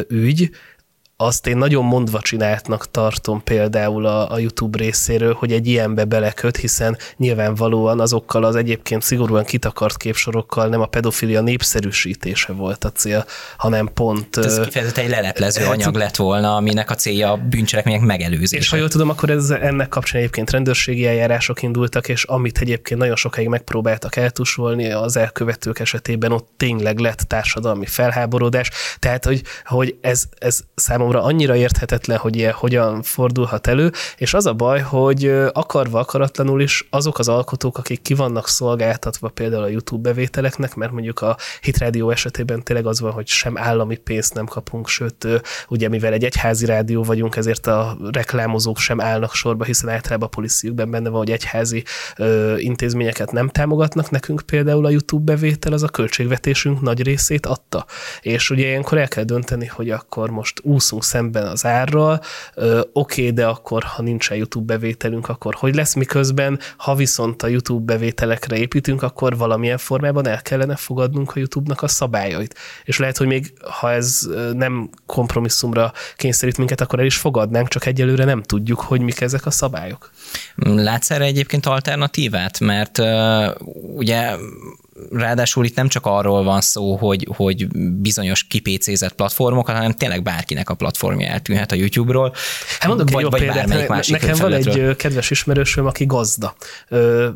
ügy, 0.08 0.50
azt 1.16 1.46
én 1.46 1.56
nagyon 1.56 1.84
mondva 1.84 2.20
csináltnak 2.20 2.90
tartom 2.90 3.42
például 3.42 4.06
a, 4.06 4.32
a 4.32 4.38
YouTube 4.38 4.78
részéről, 4.78 5.34
hogy 5.34 5.52
egy 5.52 5.66
ilyenbe 5.66 6.04
beleköt, 6.04 6.56
hiszen 6.56 6.98
nyilvánvalóan 7.16 8.00
azokkal 8.00 8.44
az 8.44 8.56
egyébként 8.56 9.02
szigorúan 9.02 9.44
kitakart 9.44 9.96
képsorokkal 9.96 10.68
nem 10.68 10.80
a 10.80 10.86
pedofilia 10.86 11.40
népszerűsítése 11.40 12.52
volt 12.52 12.84
a 12.84 12.92
cél, 12.92 13.24
hanem 13.56 13.90
pont... 13.94 14.36
Ez 14.36 14.60
kifejezetten 14.60 15.04
egy 15.04 15.10
leleplező 15.10 15.62
hát, 15.62 15.72
anyag 15.72 15.94
lett 15.94 16.16
volna, 16.16 16.56
aminek 16.56 16.90
a 16.90 16.94
célja 16.94 17.30
a 17.30 17.36
bűncselekmények 17.36 18.00
megelőzése. 18.00 18.62
És 18.62 18.68
ha 18.68 18.76
jól 18.76 18.88
tudom, 18.88 19.08
akkor 19.08 19.30
ez, 19.30 19.50
ennek 19.50 19.88
kapcsán 19.88 20.20
egyébként 20.20 20.50
rendőrségi 20.50 21.06
eljárások 21.06 21.62
indultak, 21.62 22.08
és 22.08 22.24
amit 22.24 22.58
egyébként 22.58 23.00
nagyon 23.00 23.16
sokáig 23.16 23.48
megpróbáltak 23.48 24.16
eltusolni, 24.16 24.92
az 24.92 25.16
elkövetők 25.16 25.78
esetében 25.78 26.32
ott 26.32 26.48
tényleg 26.56 26.98
lett 26.98 27.18
társadalmi 27.18 27.86
felháborodás. 27.86 28.70
Tehát, 28.98 29.24
hogy, 29.24 29.42
hogy 29.64 29.96
ez, 30.00 30.24
ez 30.38 30.60
számomra 30.74 31.03
számomra 31.04 31.28
annyira 31.28 31.56
érthetetlen, 31.56 32.18
hogy 32.18 32.36
ilyen 32.36 32.52
hogyan 32.52 33.02
fordulhat 33.02 33.66
elő, 33.66 33.92
és 34.16 34.34
az 34.34 34.46
a 34.46 34.52
baj, 34.52 34.80
hogy 34.80 35.26
akarva 35.52 35.98
akaratlanul 35.98 36.60
is 36.60 36.86
azok 36.90 37.18
az 37.18 37.28
alkotók, 37.28 37.78
akik 37.78 38.02
ki 38.02 38.14
vannak 38.14 38.48
szolgáltatva 38.48 39.28
például 39.28 39.62
a 39.62 39.68
YouTube 39.68 40.08
bevételeknek, 40.08 40.74
mert 40.74 40.92
mondjuk 40.92 41.20
a 41.20 41.36
Hit 41.60 41.78
Radio 41.78 42.10
esetében 42.10 42.62
tényleg 42.62 42.86
az 42.86 43.00
van, 43.00 43.12
hogy 43.12 43.26
sem 43.26 43.58
állami 43.58 43.96
pénzt 43.96 44.34
nem 44.34 44.46
kapunk, 44.46 44.88
sőt, 44.88 45.26
ugye 45.68 45.88
mivel 45.88 46.12
egy 46.12 46.24
egyházi 46.24 46.66
rádió 46.66 47.02
vagyunk, 47.02 47.36
ezért 47.36 47.66
a 47.66 47.96
reklámozók 48.12 48.78
sem 48.78 49.00
állnak 49.00 49.34
sorba, 49.34 49.64
hiszen 49.64 49.88
általában 49.88 50.28
a 50.28 50.34
policyjukben 50.34 50.90
benne 50.90 51.08
van, 51.08 51.18
hogy 51.18 51.30
egyházi 51.30 51.84
ö, 52.16 52.56
intézményeket 52.56 53.32
nem 53.32 53.48
támogatnak. 53.48 54.10
Nekünk 54.10 54.42
például 54.46 54.86
a 54.86 54.90
YouTube 54.90 55.32
bevétel 55.32 55.72
az 55.72 55.82
a 55.82 55.88
költségvetésünk 55.88 56.80
nagy 56.80 57.02
részét 57.02 57.46
adta. 57.46 57.86
És 58.20 58.50
ugye 58.50 58.66
ilyenkor 58.66 58.98
el 58.98 59.08
kell 59.08 59.24
dönteni, 59.24 59.66
hogy 59.66 59.90
akkor 59.90 60.30
most 60.30 60.60
úszunk 60.62 60.93
úszunk 60.94 61.02
szemben 61.04 61.46
az 61.46 61.64
árral, 61.64 62.20
oké, 62.54 62.82
okay, 62.92 63.30
de 63.30 63.46
akkor, 63.46 63.82
ha 63.82 64.02
nincsen 64.02 64.36
YouTube 64.36 64.74
bevételünk, 64.74 65.28
akkor 65.28 65.54
hogy 65.54 65.74
lesz, 65.74 65.94
miközben, 65.94 66.58
ha 66.76 66.94
viszont 66.94 67.42
a 67.42 67.46
YouTube 67.46 67.92
bevételekre 67.92 68.56
építünk, 68.56 69.02
akkor 69.02 69.36
valamilyen 69.36 69.78
formában 69.78 70.26
el 70.26 70.42
kellene 70.42 70.76
fogadnunk 70.76 71.30
a 71.30 71.38
YouTube-nak 71.38 71.82
a 71.82 71.88
szabályait. 71.88 72.54
És 72.84 72.98
lehet, 72.98 73.16
hogy 73.16 73.26
még 73.26 73.52
ha 73.60 73.92
ez 73.92 74.20
nem 74.52 74.90
kompromisszumra 75.06 75.92
kényszerít 76.16 76.58
minket, 76.58 76.80
akkor 76.80 76.98
el 76.98 77.06
is 77.06 77.16
fogadnánk, 77.16 77.68
csak 77.68 77.86
egyelőre 77.86 78.24
nem 78.24 78.42
tudjuk, 78.42 78.80
hogy 78.80 79.00
mik 79.00 79.20
ezek 79.20 79.46
a 79.46 79.50
szabályok. 79.50 80.10
Látsz 80.56 81.10
erre 81.10 81.24
egyébként 81.24 81.66
alternatívát? 81.66 82.60
Mert 82.60 82.98
ugye 83.94 84.36
ráadásul 85.10 85.64
itt 85.64 85.76
nem 85.76 85.88
csak 85.88 86.06
arról 86.06 86.42
van 86.42 86.60
szó, 86.60 86.96
hogy, 86.96 87.28
hogy 87.36 87.68
bizonyos 88.00 88.44
kipécézett 88.44 89.12
platformokat, 89.12 89.74
hanem 89.74 89.92
tényleg 89.92 90.22
bárkinek 90.22 90.70
a 90.70 90.74
platformja 90.74 91.28
eltűnhet 91.28 91.72
a 91.72 91.74
YouTube-ról. 91.74 92.34
Hát 92.78 92.88
mondok 92.88 93.10
vagy, 93.10 93.16
egy 93.16 93.22
jó 93.22 93.28
vagy 93.28 93.40
példát, 93.40 93.88
másik 93.88 94.20
nekem 94.20 94.36
van 94.38 94.52
egy 94.52 94.96
kedves 94.96 95.30
ismerősöm, 95.30 95.86
aki 95.86 96.06
gazda, 96.06 96.54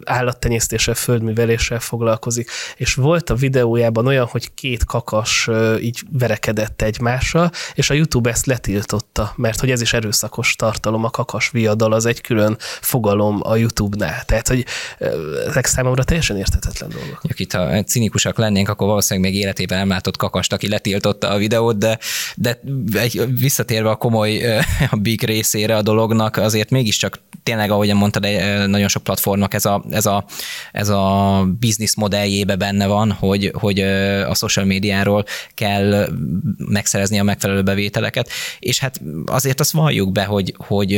állattenyésztéssel, 0.04 0.94
földműveléssel 0.94 1.80
foglalkozik, 1.80 2.50
és 2.76 2.94
volt 2.94 3.30
a 3.30 3.34
videójában 3.34 4.06
olyan, 4.06 4.26
hogy 4.26 4.54
két 4.54 4.84
kakas 4.84 5.48
így 5.80 6.02
verekedett 6.12 6.82
egymással, 6.82 7.50
és 7.74 7.90
a 7.90 7.94
YouTube 7.94 8.30
ezt 8.30 8.46
letiltotta, 8.46 9.32
mert 9.36 9.60
hogy 9.60 9.70
ez 9.70 9.80
is 9.80 9.92
erőszakos 9.92 10.56
tartalom, 10.56 11.04
a 11.04 11.10
kakas 11.10 11.50
viadal 11.50 11.92
az 11.92 12.06
egy 12.06 12.20
külön 12.20 12.56
fogalom 12.80 13.40
a 13.42 13.56
YouTube-nál. 13.56 14.24
Tehát, 14.24 14.48
hogy 14.48 14.66
ezek 15.46 15.66
számomra 15.66 16.04
teljesen 16.04 16.36
érthetetlen 16.36 16.90
dolgok. 16.90 17.20
Itt 17.48 17.54
ha 17.54 17.82
cinikusak 17.84 18.38
lennénk, 18.38 18.68
akkor 18.68 18.86
valószínűleg 18.86 19.30
még 19.30 19.40
életében 19.40 19.78
nem 19.78 19.88
látott 19.88 20.16
kakast, 20.16 20.52
aki 20.52 20.68
letiltotta 20.68 21.28
a 21.28 21.36
videót, 21.36 21.78
de, 21.78 21.98
de 22.36 22.58
visszatérve 23.38 23.90
a 23.90 23.96
komoly 23.96 24.56
a 24.90 24.96
big 24.96 25.24
részére 25.24 25.76
a 25.76 25.82
dolognak, 25.82 26.36
azért 26.36 26.70
mégiscsak 26.70 27.20
tényleg, 27.42 27.70
ahogy 27.70 27.94
mondtad, 27.94 28.22
nagyon 28.66 28.88
sok 28.88 29.02
platformnak 29.02 29.54
ez 29.54 29.64
a, 29.64 29.84
ez 29.90 30.06
a, 30.06 30.24
ez 30.72 30.88
a 30.88 31.44
business 31.60 31.94
modelljébe 31.96 32.56
benne 32.56 32.86
van, 32.86 33.12
hogy, 33.12 33.50
hogy 33.54 33.80
a 34.28 34.34
social 34.34 34.64
médiáról 34.64 35.24
kell 35.54 36.08
megszerezni 36.56 37.18
a 37.18 37.22
megfelelő 37.22 37.62
bevételeket, 37.62 38.30
és 38.58 38.78
hát 38.78 39.00
azért 39.26 39.60
azt 39.60 39.72
valljuk 39.72 40.12
be, 40.12 40.24
hogy, 40.24 40.54
hogy 40.56 40.92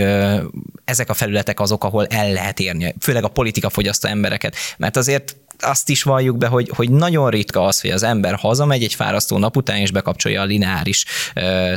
ezek 0.84 1.08
a 1.08 1.14
felületek 1.14 1.60
azok, 1.60 1.84
ahol 1.84 2.06
el 2.06 2.32
lehet 2.32 2.60
érni, 2.60 2.94
főleg 3.00 3.24
a 3.24 3.28
politika 3.28 3.68
fogyasztó 3.68 4.08
embereket, 4.08 4.56
mert 4.76 4.96
azért 4.96 5.36
azt 5.62 5.88
is 5.88 6.02
valljuk 6.02 6.36
be, 6.36 6.46
hogy, 6.46 6.70
hogy 6.76 6.90
nagyon 6.90 7.30
ritka 7.30 7.64
az, 7.64 7.80
hogy 7.80 7.90
az 7.90 8.02
ember 8.02 8.34
hazamegy 8.34 8.82
egy 8.82 8.94
fárasztó 8.94 9.38
nap 9.38 9.56
után, 9.56 9.76
és 9.76 9.90
bekapcsolja 9.90 10.40
a 10.40 10.44
lineáris 10.44 11.04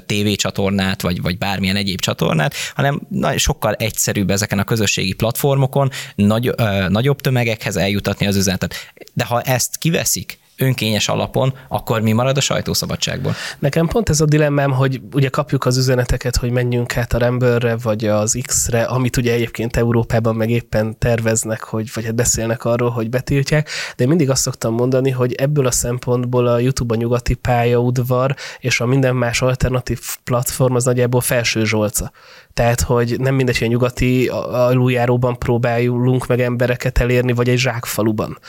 tévécsatornát, 0.05 1.01
vagy, 1.01 1.21
vagy 1.21 1.37
bármilyen 1.37 1.75
egyéb 1.75 1.99
csatornát, 1.99 2.53
hanem 2.75 3.01
sokkal 3.35 3.73
egyszerűbb 3.73 4.29
ezeken 4.29 4.59
a 4.59 4.63
közösségi 4.63 5.13
platformokon 5.13 5.89
nagy, 6.15 6.47
ö, 6.47 6.89
nagyobb 6.89 7.21
tömegekhez 7.21 7.75
eljutatni 7.75 8.27
az 8.27 8.35
üzenetet. 8.35 8.75
De 9.13 9.25
ha 9.25 9.41
ezt 9.41 9.77
kiveszik, 9.77 10.41
önkényes 10.57 11.07
alapon, 11.07 11.53
akkor 11.67 12.01
mi 12.01 12.11
marad 12.11 12.37
a 12.37 12.41
sajtószabadságból? 12.41 13.33
Nekem 13.59 13.87
pont 13.87 14.09
ez 14.09 14.21
a 14.21 14.25
dilemmám, 14.25 14.71
hogy 14.71 15.01
ugye 15.13 15.29
kapjuk 15.29 15.65
az 15.65 15.77
üzeneteket, 15.77 16.35
hogy 16.35 16.51
menjünk 16.51 16.97
át 16.97 17.13
a 17.13 17.17
Rambőrre, 17.17 17.75
vagy 17.75 18.05
az 18.05 18.39
X-re, 18.45 18.83
amit 18.83 19.17
ugye 19.17 19.33
egyébként 19.33 19.77
Európában 19.77 20.35
meg 20.35 20.49
éppen 20.49 20.97
terveznek, 20.97 21.63
hogy, 21.63 21.89
vagy 21.93 22.05
hát 22.05 22.15
beszélnek 22.15 22.65
arról, 22.65 22.89
hogy 22.89 23.09
betiltják, 23.09 23.69
de 23.95 24.03
én 24.03 24.09
mindig 24.09 24.29
azt 24.29 24.41
szoktam 24.41 24.73
mondani, 24.73 25.09
hogy 25.09 25.33
ebből 25.33 25.65
a 25.65 25.71
szempontból 25.71 26.47
a 26.47 26.59
YouTube 26.59 26.93
a 26.93 26.97
nyugati 26.97 27.33
pályaudvar, 27.33 28.35
és 28.59 28.79
a 28.79 28.85
minden 28.85 29.15
más 29.15 29.41
alternatív 29.41 29.99
platform 30.23 30.75
az 30.75 30.83
nagyjából 30.83 31.21
felső 31.21 31.65
zsolca. 31.65 32.11
Tehát, 32.53 32.81
hogy 32.81 33.19
nem 33.19 33.35
mindegy, 33.35 33.57
hogy 33.57 33.67
a 33.67 33.71
nyugati 33.71 34.27
aluljáróban 34.27 35.37
próbálunk 35.37 36.27
meg 36.27 36.39
embereket 36.39 36.97
elérni, 36.97 37.33
vagy 37.33 37.49
egy 37.49 37.57
zsákfaluban. 37.57 38.39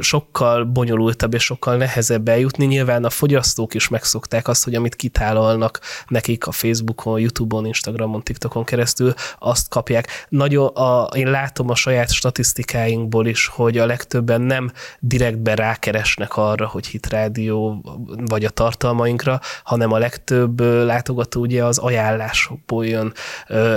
Sokkal 0.00 0.64
bonyolultabb 0.64 1.34
és 1.34 1.42
sokkal 1.42 1.76
nehezebb 1.76 2.28
eljutni. 2.28 2.64
Nyilván 2.66 3.04
a 3.04 3.10
fogyasztók 3.10 3.74
is 3.74 3.88
megszokták 3.88 4.48
azt, 4.48 4.64
hogy 4.64 4.74
amit 4.74 4.94
kitálalnak 4.94 5.80
nekik 6.08 6.46
a 6.46 6.52
Facebookon, 6.52 7.20
YouTube-on, 7.20 7.66
Instagramon, 7.66 8.22
TikTokon 8.22 8.64
keresztül, 8.64 9.14
azt 9.38 9.68
kapják. 9.68 10.26
Nagyon, 10.28 10.66
a, 10.66 11.08
én 11.14 11.30
látom 11.30 11.70
a 11.70 11.74
saját 11.74 12.12
statisztikáinkból 12.12 13.26
is, 13.26 13.46
hogy 13.46 13.78
a 13.78 13.86
legtöbben 13.86 14.40
nem 14.40 14.72
direktben 15.00 15.56
rákeresnek 15.56 16.36
arra, 16.36 16.66
hogy 16.66 16.86
hitrádió 16.86 17.82
vagy 18.26 18.44
a 18.44 18.50
tartalmainkra, 18.50 19.40
hanem 19.64 19.92
a 19.92 19.98
legtöbb 19.98 20.60
látogató 20.60 21.40
ugye 21.40 21.64
az 21.64 21.78
ajánlásokból 21.78 22.84
jön. 22.86 23.12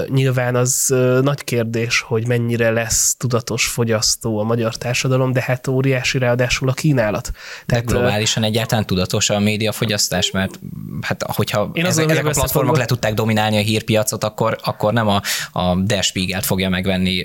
Nyilván 0.08 0.56
az 0.56 0.96
nagy 1.22 1.44
kérdés, 1.44 2.00
hogy 2.00 2.28
mennyire 2.28 2.72
lesz 2.72 3.16
tudatos 3.18 3.68
fogyasztó 3.68 4.40
a 4.40 4.44
magyar 4.44 4.76
társadalom, 4.76 5.32
de 5.32 5.42
hát 5.42 5.68
óriási 5.68 6.18
ráadásul 6.18 6.70
a 6.70 6.74
kínálat. 6.74 7.32
Tehát, 7.66 7.86
de 7.86 7.92
globálisan 7.92 8.44
egyáltalán 8.44 8.86
tudatos 8.86 9.30
a 9.30 9.40
médiafogyasztás, 9.40 10.32
mert 10.32 10.60
hát 11.02 11.24
hogyha 11.28 11.70
Én 11.74 11.86
ezek, 11.86 12.10
ezek 12.10 12.26
a 12.26 12.30
platformok 12.30 12.78
le 12.78 12.86
tudták 12.86 13.14
dominálni 13.14 13.58
a 13.58 13.62
hírpiacot, 13.62 14.24
akkor, 14.24 14.58
akkor 14.64 14.94
nem 14.94 15.08
a, 15.08 15.22
a 15.52 15.76
Der 15.76 16.04
Spiegelt 16.04 16.46
fogja 16.46 16.70
megvenni 16.70 17.24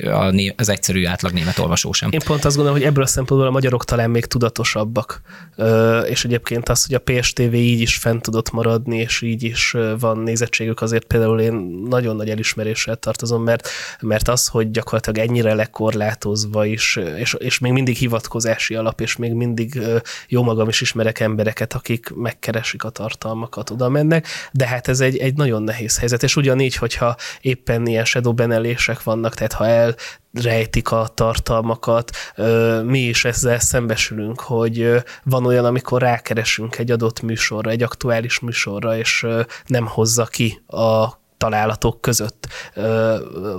az 0.57 0.69
egyszerű 0.69 1.07
átlag 1.07 1.33
német 1.33 1.59
olvasó 1.59 1.93
sem. 1.93 2.09
Én 2.13 2.21
pont 2.25 2.45
azt 2.45 2.57
gondolom, 2.57 2.79
hogy 2.79 2.89
ebből 2.89 3.05
a 3.05 3.07
szempontból 3.07 3.49
a 3.49 3.53
magyarok 3.53 3.85
talán 3.85 4.11
még 4.11 4.25
tudatosabbak. 4.25 5.21
És 6.09 6.25
egyébként 6.25 6.69
az, 6.69 6.87
hogy 6.87 6.95
a 6.95 6.99
PSTV 6.99 7.55
így 7.55 7.81
is 7.81 7.97
fent 7.97 8.23
tudott 8.23 8.51
maradni, 8.51 8.99
és 8.99 9.23
így 9.23 9.43
is 9.43 9.77
van 9.99 10.19
nézettségük, 10.19 10.81
azért 10.81 11.05
például 11.05 11.41
én 11.41 11.53
nagyon 11.83 12.17
nagy 12.17 12.31
elismeréssel 12.31 12.97
tartozom, 12.97 13.43
mert, 13.43 13.69
mert 14.01 14.29
az, 14.29 14.47
hogy 14.47 14.71
gyakorlatilag 14.71 15.29
ennyire 15.29 15.55
lekorlátozva 15.55 16.65
is, 16.65 16.97
és, 17.17 17.37
és 17.39 17.59
még 17.59 17.73
mindig 17.73 17.97
hivatkozási 17.97 18.75
alap, 18.75 19.01
és 19.01 19.17
még 19.17 19.33
mindig 19.33 19.81
jó 20.29 20.43
magam 20.43 20.69
is 20.69 20.81
ismerek 20.81 21.21
embereket, 21.21 21.73
akik 21.73 22.11
megkeresik 22.15 22.85
a 22.85 22.91
tartalmakat, 22.91 23.71
oda 23.71 23.89
mennek, 23.89 24.27
de 24.53 24.67
hát 24.67 24.89
ez 24.89 25.01
egy, 25.01 25.17
egy 25.17 25.35
nagyon 25.35 25.63
nehéz 25.63 25.99
helyzet, 25.99 26.23
és 26.23 26.37
ugyanígy, 26.37 26.77
hogyha 26.77 27.17
éppen 27.41 27.87
ilyen 27.87 28.05
shadow 28.05 28.33
benelések 28.33 29.03
vannak, 29.03 29.35
tehát 29.35 29.53
ha 29.53 29.67
el 29.67 29.95
rejtik 30.43 30.91
a 30.91 31.09
tartalmakat. 31.15 32.11
Mi 32.85 32.99
is 32.99 33.25
ezzel 33.25 33.59
szembesülünk, 33.59 34.41
hogy 34.41 35.03
van 35.25 35.47
olyan, 35.47 35.65
amikor 35.65 36.01
rákeresünk 36.01 36.79
egy 36.79 36.91
adott 36.91 37.23
műsorra, 37.23 37.71
egy 37.71 37.83
aktuális 37.83 38.39
műsorra, 38.39 38.97
és 38.97 39.27
nem 39.67 39.87
hozza 39.87 40.25
ki 40.25 40.63
a 40.67 41.23
találatok 41.45 42.01
között 42.01 42.49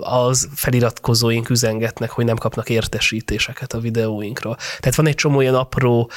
az 0.01 0.49
feliratkozóink 0.55 1.49
üzengetnek, 1.49 2.09
hogy 2.09 2.25
nem 2.25 2.35
kapnak 2.35 2.69
értesítéseket 2.69 3.73
a 3.73 3.79
videóinkról. 3.79 4.55
Tehát 4.79 4.95
van 4.95 5.07
egy 5.07 5.15
csomó 5.15 5.37
olyan 5.37 5.55
apró 5.55 6.11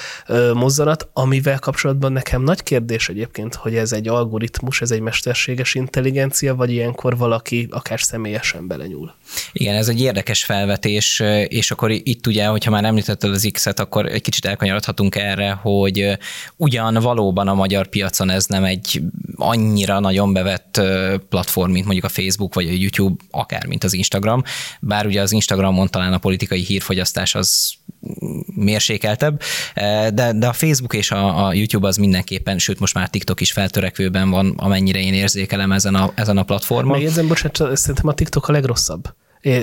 mozzanat, 0.54 1.08
amivel 1.12 1.58
kapcsolatban 1.58 2.12
nekem 2.12 2.42
nagy 2.42 2.62
kérdés 2.62 3.08
egyébként, 3.08 3.54
hogy 3.54 3.76
ez 3.76 3.92
egy 3.92 4.08
algoritmus, 4.08 4.80
ez 4.80 4.90
egy 4.90 5.00
mesterséges 5.00 5.74
intelligencia, 5.74 6.54
vagy 6.54 6.70
ilyenkor 6.70 7.16
valaki 7.16 7.68
akár 7.70 8.00
személyesen 8.00 8.66
belenyúl. 8.66 9.14
Igen, 9.52 9.74
ez 9.74 9.88
egy 9.88 10.00
érdekes 10.00 10.44
felvetés, 10.44 11.22
és 11.48 11.70
akkor 11.70 11.90
itt 11.90 12.26
ugye, 12.26 12.46
hogyha 12.46 12.70
már 12.70 12.84
említetted 12.84 13.30
az 13.30 13.48
X-et, 13.52 13.80
akkor 13.80 14.06
egy 14.06 14.22
kicsit 14.22 14.44
elkanyarodhatunk 14.44 15.16
erre, 15.16 15.50
hogy 15.50 16.18
ugyan 16.56 16.94
valóban 16.94 17.48
a 17.48 17.54
magyar 17.54 17.86
piacon 17.86 18.30
ez 18.30 18.46
nem 18.46 18.64
egy 18.64 19.02
annyira 19.36 20.00
nagyon 20.00 20.32
bevett 20.32 20.80
platform, 21.28 21.57
mint 21.66 21.84
mondjuk 21.84 22.04
a 22.04 22.08
Facebook 22.08 22.54
vagy 22.54 22.66
a 22.66 22.72
YouTube, 22.72 23.24
akár 23.30 23.66
mint 23.66 23.84
az 23.84 23.92
Instagram, 23.92 24.42
bár 24.80 25.06
ugye 25.06 25.20
az 25.20 25.32
Instagramon 25.32 25.88
talán 25.88 26.12
a 26.12 26.18
politikai 26.18 26.64
hírfogyasztás 26.64 27.34
az 27.34 27.72
mérsékeltebb, 28.54 29.42
de, 30.14 30.32
de 30.32 30.46
a 30.46 30.52
Facebook 30.52 30.94
és 30.94 31.10
a, 31.10 31.46
a 31.46 31.52
YouTube 31.52 31.86
az 31.86 31.96
mindenképpen, 31.96 32.58
sőt 32.58 32.80
most 32.80 32.94
már 32.94 33.10
TikTok 33.10 33.40
is 33.40 33.52
feltörekvőben 33.52 34.30
van, 34.30 34.54
amennyire 34.56 35.00
én 35.00 35.14
érzékelem 35.14 35.72
ezen 35.72 35.94
a, 35.94 36.12
ezen 36.14 36.36
a 36.36 36.42
platformon. 36.42 36.92
Megjegyzem, 36.92 37.28
bocsánat, 37.28 37.76
szerintem 37.76 38.08
a 38.08 38.14
TikTok 38.14 38.48
a 38.48 38.52
legrosszabb 38.52 39.14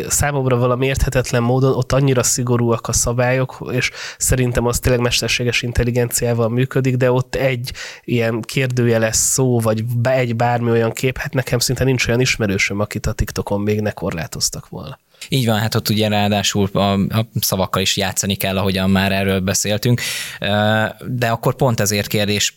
számomra 0.07 0.57
valami 0.57 0.85
érthetetlen 0.85 1.43
módon 1.43 1.73
ott 1.73 1.91
annyira 1.91 2.23
szigorúak 2.23 2.87
a 2.87 2.93
szabályok, 2.93 3.57
és 3.71 3.91
szerintem 4.17 4.65
az 4.65 4.79
tényleg 4.79 5.01
mesterséges 5.01 5.61
intelligenciával 5.61 6.49
működik, 6.49 6.95
de 6.95 7.11
ott 7.11 7.35
egy 7.35 7.71
ilyen 8.03 8.41
kérdőjeles 8.41 9.15
szó, 9.15 9.59
vagy 9.59 9.83
egy 10.03 10.35
bármi 10.35 10.69
olyan 10.69 10.91
kép, 10.91 11.17
hát 11.17 11.33
nekem 11.33 11.59
szinte 11.59 11.83
nincs 11.83 12.07
olyan 12.07 12.19
ismerősöm, 12.19 12.79
akit 12.79 13.05
a 13.05 13.13
TikTokon 13.13 13.61
még 13.61 13.81
ne 13.81 13.91
korlátoztak 13.91 14.69
volna. 14.69 14.99
Így 15.29 15.45
van, 15.45 15.59
hát 15.59 15.75
ott 15.75 15.89
ugye 15.89 16.07
ráadásul 16.07 16.69
a, 16.73 16.93
a 16.93 17.27
szavakkal 17.39 17.81
is 17.81 17.97
játszani 17.97 18.35
kell, 18.35 18.57
ahogyan 18.57 18.89
már 18.89 19.11
erről 19.11 19.39
beszéltünk, 19.39 20.01
de 21.07 21.27
akkor 21.27 21.55
pont 21.55 21.79
ezért 21.79 22.07
kérdés, 22.07 22.53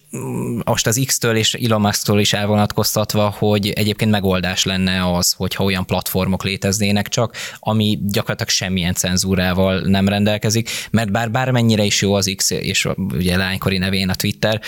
most 0.64 0.87
az 0.87 1.02
X-től 1.06 1.37
és 1.37 1.54
Elon 1.54 1.80
Musk-tól 1.80 2.20
is 2.20 2.32
elvonatkoztatva, 2.32 3.34
hogy 3.38 3.68
egyébként 3.68 4.10
megoldás 4.10 4.64
lenne 4.64 5.12
az, 5.16 5.32
hogyha 5.32 5.64
olyan 5.64 5.87
platformok 5.87 6.44
léteznének 6.44 7.08
csak, 7.08 7.37
ami 7.58 7.98
gyakorlatilag 8.02 8.50
semmilyen 8.50 8.94
cenzúrával 8.94 9.80
nem 9.80 10.08
rendelkezik, 10.08 10.70
mert 10.90 11.10
bár 11.10 11.30
bármennyire 11.30 11.82
is 11.84 12.02
jó 12.02 12.14
az 12.14 12.32
X, 12.37 12.50
és 12.50 12.88
ugye 13.14 13.37
lánykori 13.37 13.78
nevén 13.78 14.08
a 14.08 14.14
Twitter, 14.14 14.60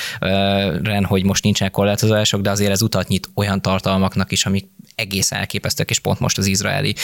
hogy 1.02 1.24
most 1.24 1.42
nincsenek 1.42 1.72
korlátozások, 1.72 2.40
de 2.40 2.50
azért 2.50 2.70
ez 2.70 2.82
utat 2.82 3.08
nyit 3.08 3.28
olyan 3.34 3.62
tartalmaknak 3.62 4.32
is, 4.32 4.46
amik 4.46 4.68
egész 4.94 5.32
elképesztőek, 5.32 5.90
és 5.90 5.98
pont 5.98 6.20
most 6.20 6.38
az 6.38 6.46
izraeli 6.46 6.94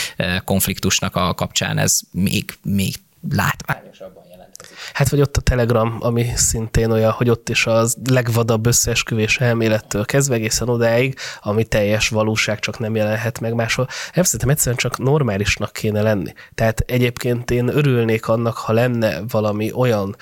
konfliktusnak 0.86 1.16
a 1.16 1.34
kapcsán 1.34 1.78
ez 1.78 2.00
még, 2.12 2.58
még 2.62 2.94
látványosabban 3.30 4.24
Hát 4.92 5.08
vagy 5.08 5.20
ott 5.20 5.36
a 5.36 5.40
Telegram, 5.40 5.96
ami 6.00 6.32
szintén 6.34 6.90
olyan, 6.90 7.10
hogy 7.10 7.30
ott 7.30 7.48
is 7.48 7.66
az 7.66 7.96
legvadabb 8.10 8.66
összeesküvés 8.66 9.38
elmélettől 9.38 10.04
kezdve 10.04 10.34
egészen 10.34 10.68
odáig, 10.68 11.16
ami 11.40 11.64
teljes 11.64 12.08
valóság, 12.08 12.58
csak 12.58 12.78
nem 12.78 12.94
jelenhet 12.94 13.40
meg 13.40 13.54
máshol. 13.54 13.88
Nem 14.14 14.24
szerintem 14.24 14.48
egyszerűen 14.48 14.76
csak 14.76 14.98
normálisnak 14.98 15.72
kéne 15.72 16.02
lenni. 16.02 16.32
Tehát 16.54 16.80
egyébként 16.80 17.50
én 17.50 17.68
örülnék 17.68 18.28
annak, 18.28 18.56
ha 18.56 18.72
lenne 18.72 19.20
valami 19.28 19.72
olyan 19.72 20.16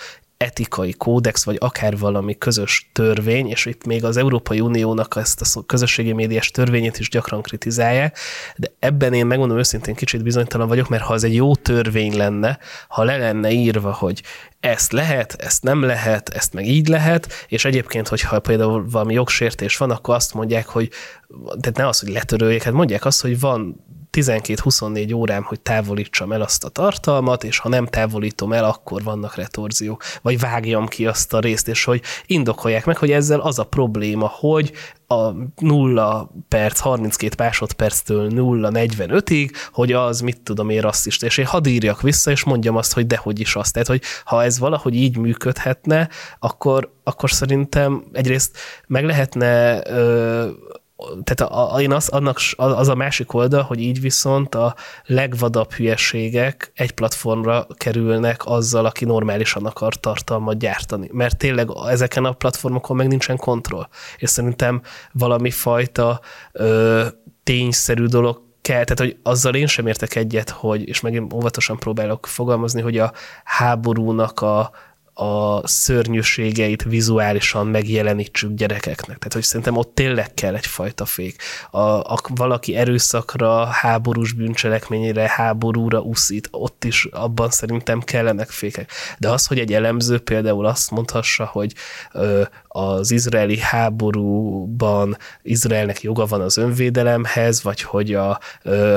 etikai 0.44 0.92
kódex, 0.92 1.44
vagy 1.44 1.56
akár 1.60 1.98
valami 1.98 2.38
közös 2.38 2.90
törvény, 2.92 3.48
és 3.48 3.66
itt 3.66 3.86
még 3.86 4.04
az 4.04 4.16
Európai 4.16 4.60
Uniónak 4.60 5.16
ezt 5.16 5.56
a 5.56 5.62
közösségi 5.66 6.12
médiás 6.12 6.50
törvényét 6.50 6.98
is 6.98 7.08
gyakran 7.08 7.42
kritizálják, 7.42 8.18
de 8.56 8.72
ebben 8.78 9.12
én 9.12 9.26
megmondom 9.26 9.58
őszintén 9.58 9.94
kicsit 9.94 10.22
bizonytalan 10.22 10.68
vagyok, 10.68 10.88
mert 10.88 11.02
ha 11.02 11.12
az 11.12 11.24
egy 11.24 11.34
jó 11.34 11.54
törvény 11.54 12.16
lenne, 12.16 12.58
ha 12.88 13.04
le 13.04 13.16
lenne 13.16 13.50
írva, 13.50 13.92
hogy 13.92 14.22
ezt 14.64 14.92
lehet, 14.92 15.34
ezt 15.38 15.62
nem 15.62 15.82
lehet, 15.82 16.28
ezt 16.28 16.52
meg 16.52 16.66
így 16.66 16.88
lehet, 16.88 17.32
és 17.48 17.64
egyébként, 17.64 18.08
hogyha 18.08 18.40
például 18.40 18.86
valami 18.90 19.14
jogsértés 19.14 19.76
van, 19.76 19.90
akkor 19.90 20.14
azt 20.14 20.34
mondják, 20.34 20.66
hogy 20.66 20.90
tehát 21.60 21.76
ne 21.76 21.86
az, 21.86 22.00
hogy 22.00 22.08
letöröljék, 22.08 22.62
hát 22.62 22.72
mondják 22.72 23.04
azt, 23.04 23.22
hogy 23.22 23.40
van 23.40 23.84
12-24 24.12 25.14
órám, 25.14 25.42
hogy 25.42 25.60
távolítsam 25.60 26.32
el 26.32 26.42
azt 26.42 26.64
a 26.64 26.68
tartalmat, 26.68 27.44
és 27.44 27.58
ha 27.58 27.68
nem 27.68 27.86
távolítom 27.86 28.52
el, 28.52 28.64
akkor 28.64 29.02
vannak 29.02 29.34
retorziók, 29.34 30.02
vagy 30.22 30.38
vágjam 30.38 30.86
ki 30.86 31.06
azt 31.06 31.32
a 31.32 31.40
részt, 31.40 31.68
és 31.68 31.84
hogy 31.84 32.02
indokolják 32.26 32.84
meg, 32.84 32.96
hogy 32.96 33.10
ezzel 33.10 33.40
az 33.40 33.58
a 33.58 33.64
probléma, 33.64 34.26
hogy 34.34 34.72
a 35.06 35.30
0 35.60 36.30
perc, 36.48 36.78
32 36.78 37.34
másodperctől 37.38 38.30
0-45-ig, 38.34 39.50
hogy 39.72 39.92
az 39.92 40.20
mit 40.20 40.40
tudom 40.40 40.70
én 40.70 40.80
rasszista, 40.80 41.26
és 41.26 41.38
én 41.38 41.46
hadd 41.46 41.66
írjak 41.66 42.02
vissza, 42.02 42.30
és 42.30 42.44
mondjam 42.44 42.76
azt, 42.76 42.92
hogy 42.92 43.06
dehogy 43.06 43.40
is 43.40 43.56
azt. 43.56 43.72
Tehát, 43.72 43.88
hogy 43.88 44.02
ha 44.24 44.42
ez 44.42 44.58
valahogy 44.58 44.94
így 44.94 45.16
működhetne, 45.16 46.08
akkor, 46.38 46.92
akkor 47.04 47.30
szerintem 47.30 48.04
egyrészt 48.12 48.58
meg 48.86 49.04
lehetne 49.04 49.82
ö, 49.86 50.48
tehát 50.96 51.52
a, 51.52 51.74
a, 51.74 51.80
én 51.80 51.92
az, 51.92 52.08
annak, 52.08 52.38
az 52.56 52.88
a 52.88 52.94
másik 52.94 53.32
oldal, 53.34 53.62
hogy 53.62 53.80
így 53.80 54.00
viszont 54.00 54.54
a 54.54 54.74
legvadabb 55.04 55.72
hülyeségek 55.72 56.72
egy 56.74 56.92
platformra 56.92 57.66
kerülnek 57.76 58.46
azzal, 58.46 58.86
aki 58.86 59.04
normálisan 59.04 59.66
akar 59.66 59.94
tartalmat 59.94 60.58
gyártani. 60.58 61.08
Mert 61.12 61.36
tényleg 61.36 61.68
ezeken 61.88 62.24
a 62.24 62.32
platformokon 62.32 62.96
meg 62.96 63.08
nincsen 63.08 63.36
kontroll. 63.36 63.88
És 64.18 64.30
szerintem 64.30 64.82
valami 65.12 65.50
fajta 65.50 66.20
ö, 66.52 67.06
tényszerű 67.42 68.04
dolog 68.04 68.42
kell, 68.60 68.84
tehát 68.84 68.98
hogy 68.98 69.16
azzal 69.22 69.54
én 69.54 69.66
sem 69.66 69.86
értek 69.86 70.14
egyet, 70.14 70.50
hogy, 70.50 70.88
és 70.88 71.00
megint 71.00 71.32
óvatosan 71.32 71.76
próbálok 71.76 72.26
fogalmazni, 72.26 72.80
hogy 72.80 72.98
a 72.98 73.12
háborúnak 73.44 74.40
a, 74.40 74.70
a 75.14 75.66
szörnyűségeit 75.66 76.82
vizuálisan 76.82 77.66
megjelenítsük 77.66 78.54
gyerekeknek. 78.54 79.18
Tehát, 79.18 79.32
hogy 79.32 79.42
szerintem 79.42 79.76
ott 79.76 79.94
tényleg 79.94 80.34
kell 80.34 80.54
egyfajta 80.54 81.04
fék. 81.04 81.42
A, 81.70 81.78
a, 81.80 82.20
valaki 82.34 82.76
erőszakra, 82.76 83.64
háborús 83.64 84.32
bűncselekményére, 84.32 85.30
háborúra 85.34 86.00
uszít, 86.00 86.48
ott 86.50 86.84
is 86.84 87.04
abban 87.04 87.50
szerintem 87.50 88.00
kellenek 88.00 88.50
fékek. 88.50 88.90
De 89.18 89.30
az, 89.30 89.46
hogy 89.46 89.58
egy 89.58 89.72
elemző 89.72 90.18
például 90.18 90.66
azt 90.66 90.90
mondhassa, 90.90 91.44
hogy 91.44 91.72
ö, 92.12 92.42
az 92.76 93.10
izraeli 93.10 93.58
háborúban 93.58 95.16
Izraelnek 95.42 96.02
joga 96.02 96.26
van 96.26 96.40
az 96.40 96.56
önvédelemhez, 96.56 97.62
vagy 97.62 97.82
hogy 97.82 98.14
a 98.14 98.40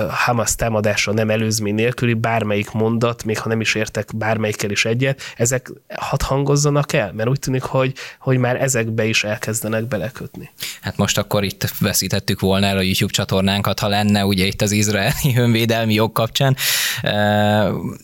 Hamas 0.09 0.55
támadása 0.55 1.13
nem 1.13 1.29
előzmény 1.29 1.75
nélküli 1.75 2.13
bármelyik 2.13 2.71
mondat, 2.71 3.23
még 3.23 3.39
ha 3.39 3.49
nem 3.49 3.61
is 3.61 3.75
értek 3.75 4.15
bármelyikkel 4.15 4.69
is 4.69 4.85
egyet, 4.85 5.21
ezek 5.35 5.71
hat 5.95 6.21
hangozzanak 6.21 6.93
el? 6.93 7.11
Mert 7.13 7.29
úgy 7.29 7.39
tűnik, 7.39 7.61
hogy, 7.61 7.93
hogy 8.19 8.37
már 8.37 8.61
ezekbe 8.61 9.05
is 9.05 9.23
elkezdenek 9.23 9.87
belekötni. 9.87 10.49
Hát 10.81 10.97
most 10.97 11.17
akkor 11.17 11.43
itt 11.43 11.73
veszítettük 11.79 12.39
volna 12.39 12.65
el 12.65 12.77
a 12.77 12.81
YouTube 12.81 13.11
csatornánkat, 13.11 13.79
ha 13.79 13.87
lenne 13.87 14.25
ugye 14.25 14.45
itt 14.45 14.61
az 14.61 14.71
izraeli 14.71 15.33
önvédelmi 15.45 15.93
jog 15.93 16.11
kapcsán. 16.11 16.55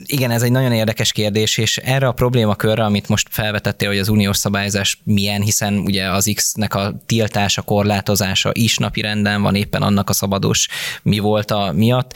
Igen, 0.06 0.32
ez 0.32 0.42
egy 0.42 0.51
nagyon 0.51 0.72
érdekes 0.72 1.12
kérdés, 1.12 1.58
és 1.58 1.77
erre 1.77 2.08
a 2.08 2.12
problémakörre, 2.12 2.84
amit 2.84 3.10
most 3.10 3.27
felvetettél, 3.32 3.88
hogy 3.88 4.00
az 4.00 4.10
uniós 4.10 4.38
szabályozás 4.38 5.00
milyen, 5.03 5.42
hiszen 5.42 5.62
ugye 5.72 6.12
az 6.12 6.32
X-nek 6.36 6.74
a 6.74 6.93
tiltása, 7.05 7.62
korlátozása 7.62 8.50
is 8.53 8.77
napi 8.77 9.01
renden 9.01 9.41
van 9.41 9.55
éppen 9.55 9.82
annak 9.82 10.10
a 10.10 10.13
szabados 10.13 10.67
mi 11.01 11.20
volt 11.20 11.51
a 11.51 11.72
miatt 11.72 12.13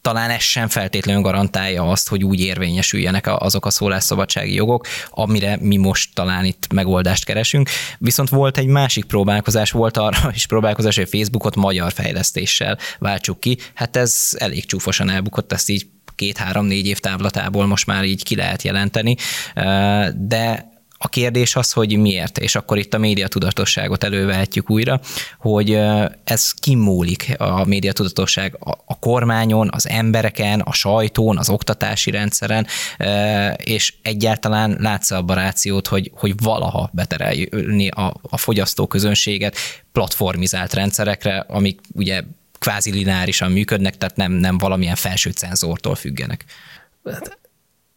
talán 0.00 0.30
ez 0.30 0.42
sem 0.42 0.68
feltétlenül 0.68 1.22
garantálja 1.22 1.82
azt, 1.82 2.08
hogy 2.08 2.24
úgy 2.24 2.40
érvényesüljenek 2.40 3.26
azok 3.26 3.66
a 3.66 3.70
szólásszabadsági 3.70 4.54
jogok, 4.54 4.86
amire 5.10 5.58
mi 5.60 5.76
most 5.76 6.14
talán 6.14 6.44
itt 6.44 6.72
megoldást 6.72 7.24
keresünk. 7.24 7.70
Viszont 7.98 8.28
volt 8.28 8.58
egy 8.58 8.66
másik 8.66 9.04
próbálkozás, 9.04 9.70
volt 9.70 9.96
arra 9.96 10.30
is 10.34 10.46
próbálkozás, 10.46 10.96
hogy 10.96 11.08
Facebookot 11.08 11.56
magyar 11.56 11.92
fejlesztéssel 11.92 12.78
váltsuk 12.98 13.40
ki. 13.40 13.58
Hát 13.74 13.96
ez 13.96 14.28
elég 14.38 14.66
csúfosan 14.66 15.10
elbukott, 15.10 15.52
ezt 15.52 15.68
így 15.68 15.86
két-három-négy 16.14 16.86
év 16.86 16.98
távlatából 16.98 17.66
most 17.66 17.86
már 17.86 18.04
így 18.04 18.24
ki 18.24 18.36
lehet 18.36 18.62
jelenteni, 18.62 19.16
de 20.14 20.69
a 21.02 21.08
kérdés 21.08 21.56
az, 21.56 21.72
hogy 21.72 21.96
miért, 21.96 22.38
és 22.38 22.54
akkor 22.54 22.78
itt 22.78 22.94
a 22.94 22.98
médiatudatosságot 22.98 24.04
elővehetjük 24.04 24.70
újra, 24.70 25.00
hogy 25.38 25.78
ez 26.24 26.52
kimúlik 26.52 27.34
a 27.38 27.64
médiatudatosság 27.64 28.56
a 28.86 28.98
kormányon, 28.98 29.68
az 29.72 29.88
embereken, 29.88 30.60
a 30.60 30.72
sajtón, 30.72 31.38
az 31.38 31.48
oktatási 31.48 32.10
rendszeren, 32.10 32.66
és 33.56 33.94
egyáltalán 34.02 34.76
látsz 34.80 35.10
a 35.10 35.24
rációt, 35.26 35.86
hogy, 35.86 36.10
hogy 36.14 36.32
valaha 36.42 36.90
beterelni 36.92 37.88
a, 37.88 38.14
a 38.22 38.36
fogyasztóközönséget 38.36 39.56
platformizált 39.92 40.74
rendszerekre, 40.74 41.44
amik 41.48 41.80
ugye 41.92 42.22
kvázi 42.58 42.92
lineárisan 42.92 43.52
működnek, 43.52 43.98
tehát 43.98 44.16
nem, 44.16 44.32
nem 44.32 44.58
valamilyen 44.58 44.96
felső 44.96 45.30
cenzortól 45.30 45.94
függenek. 45.94 46.44
Hát 47.04 47.38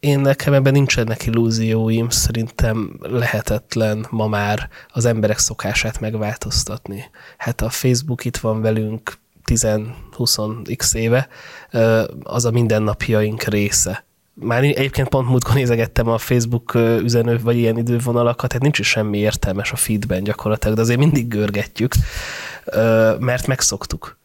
én 0.04 0.20
nekem 0.20 0.52
ebben 0.52 0.72
nincsenek 0.72 1.26
illúzióim, 1.26 2.08
szerintem 2.08 2.98
lehetetlen 3.00 4.06
ma 4.10 4.26
már 4.26 4.68
az 4.88 5.04
emberek 5.04 5.38
szokását 5.38 6.00
megváltoztatni. 6.00 7.04
Hát 7.36 7.60
a 7.60 7.68
Facebook 7.68 8.24
itt 8.24 8.36
van 8.36 8.60
velünk 8.60 9.12
10-20x 9.46 10.94
éve, 10.94 11.28
az 12.22 12.44
a 12.44 12.50
mindennapjaink 12.50 13.42
része. 13.42 14.04
Már 14.34 14.62
egyébként 14.62 15.08
pont 15.08 15.28
múltkor 15.28 15.54
nézegettem 15.54 16.08
a 16.08 16.18
Facebook 16.18 16.74
üzenő, 16.74 17.38
vagy 17.38 17.56
ilyen 17.56 17.78
idővonalakat, 17.78 18.48
tehát 18.48 18.62
nincs 18.62 18.78
is 18.78 18.88
semmi 18.88 19.18
értelmes 19.18 19.72
a 19.72 19.76
feedben 19.76 20.22
gyakorlatilag, 20.22 20.76
de 20.76 20.82
azért 20.82 20.98
mindig 20.98 21.28
görgetjük, 21.28 21.94
mert 23.18 23.46
megszoktuk 23.46 24.18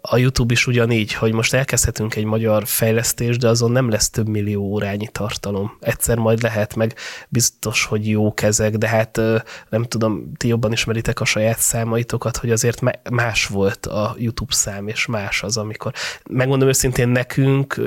a 0.00 0.16
YouTube 0.16 0.52
is 0.52 0.66
ugyanígy, 0.66 1.12
hogy 1.12 1.32
most 1.32 1.54
elkezdhetünk 1.54 2.14
egy 2.14 2.24
magyar 2.24 2.66
fejlesztést, 2.66 3.38
de 3.38 3.48
azon 3.48 3.70
nem 3.70 3.90
lesz 3.90 4.10
több 4.10 4.28
millió 4.28 4.62
órányi 4.62 5.08
tartalom. 5.12 5.76
Egyszer 5.80 6.18
majd 6.18 6.42
lehet, 6.42 6.74
meg 6.74 6.94
biztos, 7.28 7.84
hogy 7.84 8.08
jó 8.08 8.34
kezek, 8.34 8.76
de 8.76 8.88
hát 8.88 9.20
nem 9.68 9.84
tudom, 9.84 10.32
ti 10.36 10.48
jobban 10.48 10.72
ismeritek 10.72 11.20
a 11.20 11.24
saját 11.24 11.58
számaitokat, 11.58 12.36
hogy 12.36 12.50
azért 12.50 12.80
más 13.10 13.46
volt 13.46 13.86
a 13.86 14.14
YouTube 14.18 14.52
szám, 14.52 14.88
és 14.88 15.06
más 15.06 15.42
az, 15.42 15.56
amikor 15.56 15.92
megmondom 16.30 16.68
őszintén 16.68 17.08
nekünk 17.08 17.80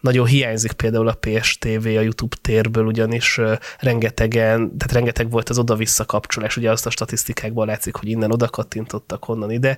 nagyon 0.00 0.26
hiányzik 0.26 0.72
például 0.72 1.08
a 1.08 1.18
PSTV 1.20 1.86
a 1.86 2.00
YouTube 2.00 2.36
térből, 2.40 2.86
ugyanis 2.86 3.40
rengetegen, 3.78 4.76
tehát 4.76 4.92
rengeteg 4.92 5.30
volt 5.30 5.48
az 5.48 5.58
oda-vissza 5.58 6.04
kapcsolás, 6.04 6.56
ugye 6.56 6.70
azt 6.70 6.86
a 6.86 6.90
statisztikákból 6.90 7.66
látszik, 7.66 7.94
hogy 7.94 8.08
innen 8.08 8.32
oda 8.32 8.48
kattintottak, 8.48 9.24
honnan 9.24 9.50
ide, 9.50 9.76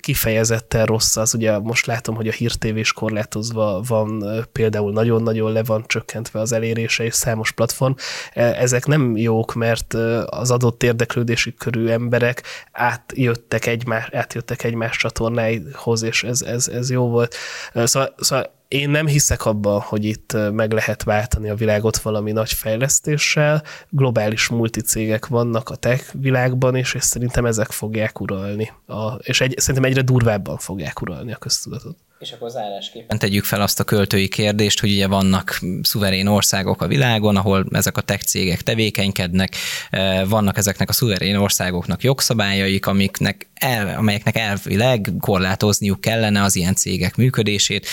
ki 0.00 0.14
kifejezetten 0.16 0.84
rossz 0.86 1.16
az. 1.16 1.34
Ugye 1.34 1.58
most 1.58 1.86
látom, 1.86 2.14
hogy 2.14 2.28
a 2.28 2.32
hírtévés 2.32 2.92
korlátozva 2.92 3.82
van, 3.88 4.24
például 4.52 4.92
nagyon-nagyon 4.92 5.52
le 5.52 5.62
van 5.62 5.84
csökkentve 5.86 6.40
az 6.40 6.52
elérése, 6.52 7.04
és 7.04 7.14
számos 7.14 7.52
platform. 7.52 7.92
E, 8.32 8.42
ezek 8.42 8.86
nem 8.86 9.16
jók, 9.16 9.54
mert 9.54 9.94
az 10.26 10.50
adott 10.50 10.82
érdeklődési 10.82 11.54
körű 11.54 11.88
emberek 11.88 12.42
átjöttek 12.72 13.66
egymás, 13.66 14.08
átjöttek 14.12 14.64
egymás 14.64 14.96
csatornáihoz, 14.96 16.02
és 16.02 16.22
ez, 16.22 16.42
ez, 16.42 16.68
ez 16.68 16.90
jó 16.90 17.08
volt. 17.08 17.34
Szóval, 17.74 18.14
szóval 18.18 18.55
én 18.68 18.90
nem 18.90 19.06
hiszek 19.06 19.44
abban, 19.44 19.80
hogy 19.80 20.04
itt 20.04 20.36
meg 20.52 20.72
lehet 20.72 21.02
váltani 21.02 21.48
a 21.48 21.54
világot 21.54 21.96
valami 21.96 22.32
nagy 22.32 22.52
fejlesztéssel. 22.52 23.62
Globális 23.88 24.48
multicégek 24.48 25.26
vannak 25.26 25.68
a 25.68 25.76
tech 25.76 26.14
világban 26.20 26.76
is, 26.76 26.94
és 26.94 27.02
szerintem 27.02 27.46
ezek 27.46 27.70
fogják 27.70 28.20
uralni. 28.20 28.72
A, 28.86 29.12
és 29.14 29.40
egy, 29.40 29.54
szerintem 29.58 29.90
egyre 29.90 30.02
durvábban 30.02 30.56
fogják 30.56 31.00
uralni 31.00 31.32
a 31.32 31.36
köztudatot. 31.36 31.96
És 32.18 32.32
akkor 32.32 32.50
zárásképpen 32.50 33.18
tegyük 33.18 33.44
fel 33.44 33.60
azt 33.60 33.80
a 33.80 33.84
költői 33.84 34.28
kérdést, 34.28 34.80
hogy 34.80 34.90
ugye 34.90 35.06
vannak 35.06 35.60
szuverén 35.82 36.26
országok 36.26 36.82
a 36.82 36.86
világon, 36.86 37.36
ahol 37.36 37.66
ezek 37.70 37.96
a 37.96 38.00
tech 38.00 38.24
cégek 38.24 38.62
tevékenykednek, 38.62 39.56
vannak 40.28 40.56
ezeknek 40.56 40.88
a 40.88 40.92
szuverén 40.92 41.36
országoknak 41.36 42.02
jogszabályaik, 42.02 42.86
amiknek 42.86 43.48
el, 43.54 43.96
amelyeknek 43.98 44.36
elvileg 44.36 45.12
korlátozniuk 45.20 46.00
kellene 46.00 46.42
az 46.42 46.56
ilyen 46.56 46.74
cégek 46.74 47.16
működését, 47.16 47.86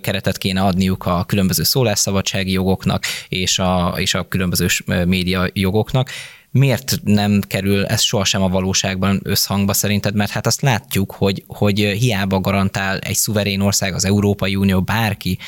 keretet 0.00 0.38
kéne 0.38 0.60
adniuk 0.60 1.06
a 1.06 1.24
különböző 1.24 1.62
szólásszabadsági 1.62 2.52
jogoknak 2.52 3.04
és 3.28 3.58
a, 3.58 3.94
és 3.96 4.14
a 4.14 4.28
különböző 4.28 4.66
média 5.06 5.48
jogoknak 5.52 6.10
miért 6.50 7.00
nem 7.04 7.40
kerül 7.46 7.86
ez 7.86 8.00
sohasem 8.00 8.42
a 8.42 8.48
valóságban 8.48 9.20
összhangba 9.22 9.72
szerinted? 9.72 10.14
Mert 10.14 10.30
hát 10.30 10.46
azt 10.46 10.60
látjuk, 10.60 11.12
hogy, 11.12 11.44
hogy 11.46 11.78
hiába 11.78 12.40
garantál 12.40 12.98
egy 12.98 13.14
szuverén 13.14 13.60
ország, 13.60 13.94
az 13.94 14.04
Európai 14.04 14.56
Unió, 14.56 14.82
bárki 14.82 15.38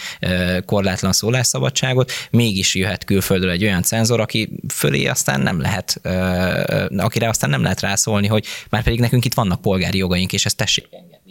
korlátlan 0.65 1.13
szólásszabadságot, 1.13 2.13
mégis 2.31 2.75
jöhet 2.75 3.05
külföldről 3.05 3.51
egy 3.51 3.65
olyan 3.65 3.83
cenzor, 3.83 4.21
aki 4.21 4.49
fölé 4.69 5.07
aztán 5.07 5.41
nem 5.41 5.61
lehet, 5.61 6.01
akire 6.97 7.29
aztán 7.29 7.51
nem 7.51 7.63
lehet 7.63 7.81
rászólni, 7.81 8.27
hogy 8.27 8.47
már 8.71 8.83
pedig 8.83 9.01
nekünk 9.01 9.25
itt 9.25 9.35
vannak 9.35 9.61
polgári 9.61 9.99
jogaink, 9.99 10.33
és 10.33 10.45
ezt 10.45 10.57
tessék 10.57 10.89
engedni. 10.91 11.22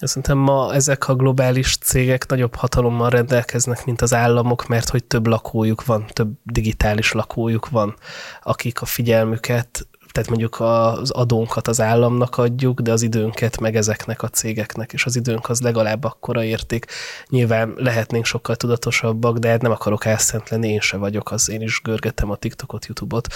Szerintem 0.00 0.38
ma 0.38 0.74
ezek 0.74 1.08
a 1.08 1.14
globális 1.14 1.76
cégek 1.76 2.26
nagyobb 2.26 2.54
hatalommal 2.54 3.10
rendelkeznek, 3.10 3.84
mint 3.84 4.02
az 4.02 4.14
államok, 4.14 4.66
mert 4.66 4.88
hogy 4.88 5.04
több 5.04 5.26
lakójuk 5.26 5.84
van, 5.84 6.06
több 6.06 6.32
digitális 6.42 7.12
lakójuk 7.12 7.68
van, 7.68 7.94
akik 8.42 8.80
a 8.80 8.84
figyelmüket 8.84 9.86
tehát 10.16 10.30
mondjuk 10.30 10.60
az 10.60 11.10
adónkat 11.10 11.68
az 11.68 11.80
államnak 11.80 12.38
adjuk, 12.38 12.80
de 12.80 12.92
az 12.92 13.02
időnket 13.02 13.60
meg 13.60 13.76
ezeknek 13.76 14.22
a 14.22 14.28
cégeknek, 14.28 14.92
és 14.92 15.04
az 15.04 15.16
időnk 15.16 15.48
az 15.48 15.60
legalább 15.60 16.04
akkora 16.04 16.44
érték. 16.44 16.86
Nyilván 17.28 17.72
lehetnénk 17.76 18.24
sokkal 18.24 18.56
tudatosabbak, 18.56 19.38
de 19.38 19.48
hát 19.48 19.62
nem 19.62 19.70
akarok 19.70 20.04
elszent 20.04 20.48
lenni, 20.48 20.68
én 20.68 20.80
se 20.80 20.96
vagyok 20.96 21.30
az, 21.30 21.50
én 21.50 21.60
is 21.60 21.80
görgetem 21.82 22.30
a 22.30 22.36
TikTokot, 22.36 22.86
YouTube-ot, 22.86 23.26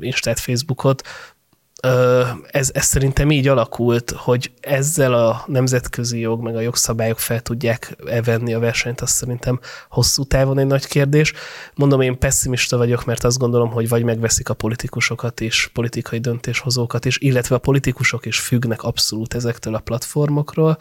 Instát, 0.00 0.40
Facebookot, 0.40 1.02
ez, 2.50 2.70
ez 2.72 2.84
szerintem 2.84 3.30
így 3.30 3.48
alakult, 3.48 4.10
hogy 4.10 4.52
ezzel 4.60 5.14
a 5.14 5.44
nemzetközi 5.46 6.18
jog, 6.18 6.42
meg 6.42 6.56
a 6.56 6.60
jogszabályok 6.60 7.18
fel 7.18 7.40
tudják 7.40 7.96
evenni 8.06 8.54
a 8.54 8.58
versenyt, 8.58 9.00
azt 9.00 9.14
szerintem 9.14 9.60
hosszú 9.88 10.24
távon 10.24 10.58
egy 10.58 10.66
nagy 10.66 10.86
kérdés. 10.86 11.32
Mondom, 11.74 12.00
én 12.00 12.18
pessimista 12.18 12.76
vagyok, 12.76 13.04
mert 13.04 13.24
azt 13.24 13.38
gondolom, 13.38 13.70
hogy 13.70 13.88
vagy 13.88 14.04
megveszik 14.04 14.48
a 14.48 14.54
politikusokat 14.54 15.40
és 15.40 15.70
politikai 15.72 16.18
döntéshozókat 16.18 17.04
is, 17.04 17.18
illetve 17.18 17.54
a 17.54 17.58
politikusok 17.58 18.26
is 18.26 18.40
függnek 18.40 18.82
abszolút 18.82 19.34
ezektől 19.34 19.74
a 19.74 19.80
platformokról, 19.80 20.76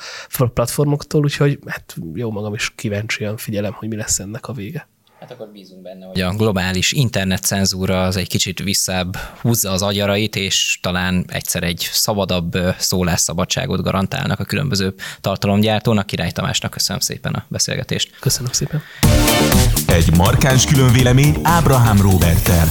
platformoktól, 0.53 1.23
úgyhogy 1.23 1.59
hát 1.65 1.95
jó 2.13 2.31
magam 2.31 2.53
is 2.53 2.73
kíváncsian 2.75 3.37
figyelem, 3.37 3.73
hogy 3.73 3.87
mi 3.87 3.95
lesz 3.95 4.19
ennek 4.19 4.47
a 4.47 4.53
vége. 4.53 4.87
Hát 5.21 5.31
akkor 5.31 5.47
bízunk 5.47 5.81
benne, 5.81 6.05
hogy 6.05 6.21
a 6.21 6.33
globális 6.33 6.91
internetcenzúra 6.91 8.03
az 8.03 8.15
egy 8.15 8.27
kicsit 8.27 8.59
visszább 8.59 9.15
húzza 9.41 9.71
az 9.71 9.81
agyarait, 9.81 10.35
és 10.35 10.79
talán 10.81 11.25
egyszer 11.27 11.63
egy 11.63 11.89
szabadabb 11.91 12.57
szólásszabadságot 12.77 13.81
garantálnak 13.81 14.39
a 14.39 14.43
különböző 14.43 14.93
tartalomgyártónak. 15.19 16.05
Király 16.05 16.31
Tamásnak 16.31 16.71
köszönöm 16.71 17.01
szépen 17.01 17.33
a 17.33 17.45
beszélgetést. 17.47 18.19
Köszönöm 18.19 18.51
szépen. 18.51 18.81
Egy 19.87 20.15
markáns 20.17 20.65
különvélemény 20.65 21.39
Ábrahám 21.43 22.01
Robertel. 22.01 22.67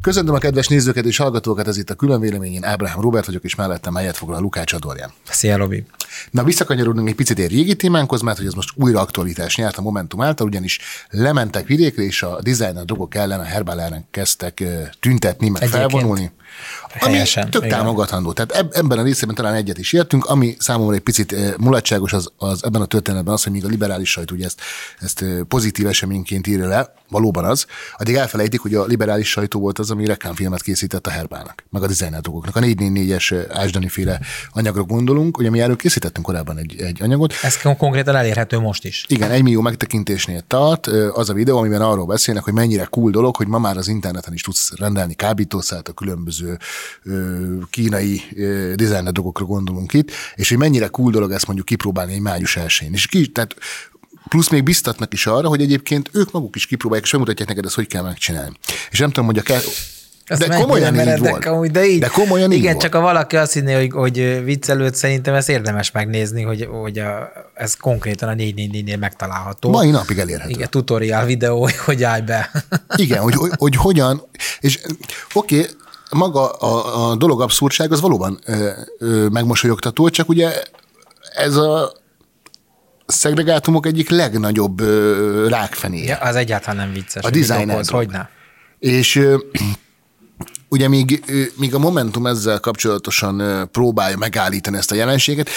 Köszöntöm 0.00 0.34
a 0.34 0.38
kedves 0.38 0.66
nézőket 0.66 1.04
és 1.04 1.16
hallgatókat, 1.16 1.68
ez 1.68 1.76
itt 1.76 1.90
a 1.90 1.94
külön 1.94 2.20
véleményén. 2.20 2.64
Ábrahám 2.64 3.00
Robert 3.00 3.26
vagyok, 3.26 3.44
és 3.44 3.54
mellettem 3.54 3.94
helyet 3.94 4.16
foglal 4.16 4.40
Lukács 4.40 4.72
Adorján. 4.72 5.12
Szia, 5.30 5.56
Robi! 5.56 5.84
Na, 6.30 6.44
visszakanyarodunk 6.44 7.08
egy 7.08 7.14
picit 7.14 7.38
egy 7.38 7.50
régi 7.50 7.76
témánkhoz, 7.76 8.20
mert 8.20 8.36
hogy 8.36 8.46
ez 8.46 8.52
most 8.52 8.70
újra 8.74 9.00
aktualitás 9.00 9.56
nyert 9.56 9.76
a 9.76 9.82
Momentum 9.82 10.20
által, 10.20 10.46
ugyanis 10.46 10.78
lementek 11.10 11.66
vidékre, 11.66 12.02
és 12.02 12.22
a 12.22 12.38
designer 12.42 12.84
drogok 12.84 13.14
ellen, 13.14 13.40
a 13.40 13.44
herbál 13.44 13.80
ellen 13.80 14.06
kezdtek 14.10 14.64
tüntetni, 15.00 15.48
meg 15.48 15.62
Egyébként. 15.62 15.90
felvonulni. 15.90 16.32
Ami 17.00 17.12
Helyesen, 17.12 17.50
tök 17.50 17.64
igen. 17.64 17.78
támogatandó. 17.78 18.32
Tehát 18.32 18.76
ebben 18.76 18.98
a 18.98 19.02
részében 19.02 19.34
talán 19.34 19.54
egyet 19.54 19.78
is 19.78 19.92
értünk, 19.92 20.24
ami 20.24 20.56
számomra 20.58 20.94
egy 20.94 21.00
picit 21.00 21.58
mulatságos 21.58 22.12
az, 22.12 22.30
az 22.36 22.64
ebben 22.64 22.80
a 22.80 22.86
történetben 22.86 23.34
az, 23.34 23.42
hogy 23.42 23.52
még 23.52 23.64
a 23.64 23.68
liberális 23.68 24.10
sajt 24.10 24.30
ugye 24.30 24.44
ezt, 24.44 24.60
ezt 25.00 25.24
pozitív 25.48 25.86
eseményként 25.86 26.46
írja 26.46 26.68
le, 26.68 26.94
valóban 27.08 27.44
az, 27.44 27.66
addig 27.96 28.14
elfelejtik, 28.14 28.60
hogy 28.60 28.74
a 28.74 28.84
liberális 28.84 29.28
sajtó 29.28 29.60
volt 29.60 29.78
az, 29.78 29.90
ami 29.90 30.06
reklámfilmet 30.06 30.62
készített 30.62 31.06
a 31.06 31.10
Herbának, 31.10 31.64
meg 31.70 31.82
a 31.82 32.20
dolgoknak. 32.20 32.56
A 32.56 32.60
444-es 32.60 33.46
Ásdani 33.52 33.88
féle 33.88 34.20
anyagra 34.52 34.82
gondolunk, 34.82 35.38
ugye 35.38 35.50
mi 35.50 35.60
erről 35.60 35.76
készítettünk 36.04 36.26
korábban 36.26 36.58
egy, 36.58 36.80
egy 36.80 37.02
anyagot. 37.02 37.32
Ez 37.42 37.56
konkrétan 37.78 38.16
elérhető 38.16 38.58
most 38.58 38.84
is. 38.84 39.04
Igen, 39.08 39.30
egy 39.30 39.42
millió 39.42 39.60
megtekintésnél 39.60 40.40
tart 40.46 40.86
az 40.86 41.30
a 41.30 41.32
videó, 41.32 41.58
amiben 41.58 41.80
arról 41.80 42.06
beszélnek, 42.06 42.44
hogy 42.44 42.52
mennyire 42.52 42.84
cool 42.84 43.10
dolog, 43.10 43.36
hogy 43.36 43.46
ma 43.46 43.58
már 43.58 43.76
az 43.76 43.88
interneten 43.88 44.32
is 44.32 44.42
tudsz 44.42 44.76
rendelni 44.76 45.14
kábítószert 45.14 45.88
a 45.88 45.92
különböző 45.92 46.58
kínai 47.70 48.22
designer 48.74 49.12
dolgokra 49.12 49.44
gondolunk 49.44 49.92
itt, 49.92 50.10
és 50.34 50.48
hogy 50.48 50.58
mennyire 50.58 50.86
cool 50.86 51.10
dolog 51.10 51.30
ezt 51.30 51.46
mondjuk 51.46 51.66
kipróbálni 51.66 52.12
egy 52.12 52.20
május 52.20 52.56
elsőn. 52.56 52.92
És 52.92 53.06
ki, 53.06 53.26
tehát 53.26 53.54
plusz 54.28 54.48
még 54.48 54.62
biztatnak 54.62 55.12
is 55.12 55.26
arra, 55.26 55.48
hogy 55.48 55.60
egyébként 55.60 56.10
ők 56.12 56.30
maguk 56.32 56.56
is 56.56 56.66
kipróbálják, 56.66 57.06
és 57.06 57.12
megmutatják 57.12 57.48
neked 57.48 57.64
ezt, 57.64 57.74
hogy 57.74 57.86
kell 57.86 58.02
megcsinálni. 58.02 58.56
És 58.90 58.98
nem 58.98 59.10
tudom, 59.10 59.26
hogy 59.26 59.38
a 59.38 59.42
ezt 60.26 60.48
de 60.48 60.56
komolyan 60.56 61.00
így 61.00 61.18
volt. 61.18 61.44
Amúgy, 61.44 61.70
de, 61.70 61.86
így, 61.86 62.00
de 62.00 62.06
komolyan 62.06 62.52
így 62.52 62.58
Igen, 62.58 62.72
volt. 62.72 62.82
csak 62.82 62.94
ha 62.94 63.00
valaki 63.00 63.36
azt 63.36 63.52
hinné, 63.52 63.74
hogy, 63.74 63.90
hogy 63.92 64.44
viccelőt, 64.44 64.94
szerintem 64.94 65.34
ezt 65.34 65.48
érdemes 65.48 65.90
megnézni, 65.90 66.42
hogy, 66.42 66.68
hogy 66.82 66.98
a, 66.98 67.32
ez 67.54 67.74
konkrétan 67.74 68.28
a 68.28 68.32
444-nél 68.32 68.98
megtalálható. 68.98 69.70
Mai 69.70 69.90
napig 69.90 70.18
elérhető. 70.18 70.50
Igen, 70.50 70.70
tutorial 70.70 71.24
videó, 71.24 71.68
hogy 71.84 72.02
állj 72.02 72.20
be. 72.20 72.50
Igen, 72.96 73.22
hogy, 73.22 73.34
hogy, 73.34 73.50
hogy 73.56 73.76
hogyan, 73.76 74.22
és 74.60 74.80
oké, 75.32 75.58
okay, 75.58 75.70
maga 76.10 76.50
a, 76.50 77.10
a 77.10 77.14
dolog 77.14 77.40
abszurdság 77.40 77.92
az 77.92 78.00
valóban 78.00 78.38
ö, 78.46 78.70
ö, 78.98 79.26
megmosolyogtató, 79.28 80.08
csak 80.08 80.28
ugye 80.28 80.62
ez 81.34 81.56
a 81.56 81.92
szegregátumok 83.06 83.86
egyik 83.86 84.10
legnagyobb 84.10 84.80
ö, 84.80 85.48
rákfenéje. 85.48 86.18
Ja, 86.20 86.28
az 86.28 86.36
egyáltalán 86.36 86.76
nem 86.76 86.92
vicces. 86.92 87.24
A 87.24 87.30
designer. 87.30 87.84
Hogy 87.86 88.08
ne? 88.08 88.26
És 88.78 89.16
ö, 89.16 89.36
ugye 90.74 90.88
még, 90.88 91.24
még 91.56 91.74
a 91.74 91.78
Momentum 91.78 92.26
ezzel 92.26 92.60
kapcsolatosan 92.60 93.68
próbálja 93.72 94.16
megállítani 94.16 94.76
ezt 94.76 94.90
a 94.90 94.94
jelenséget, 94.94 95.50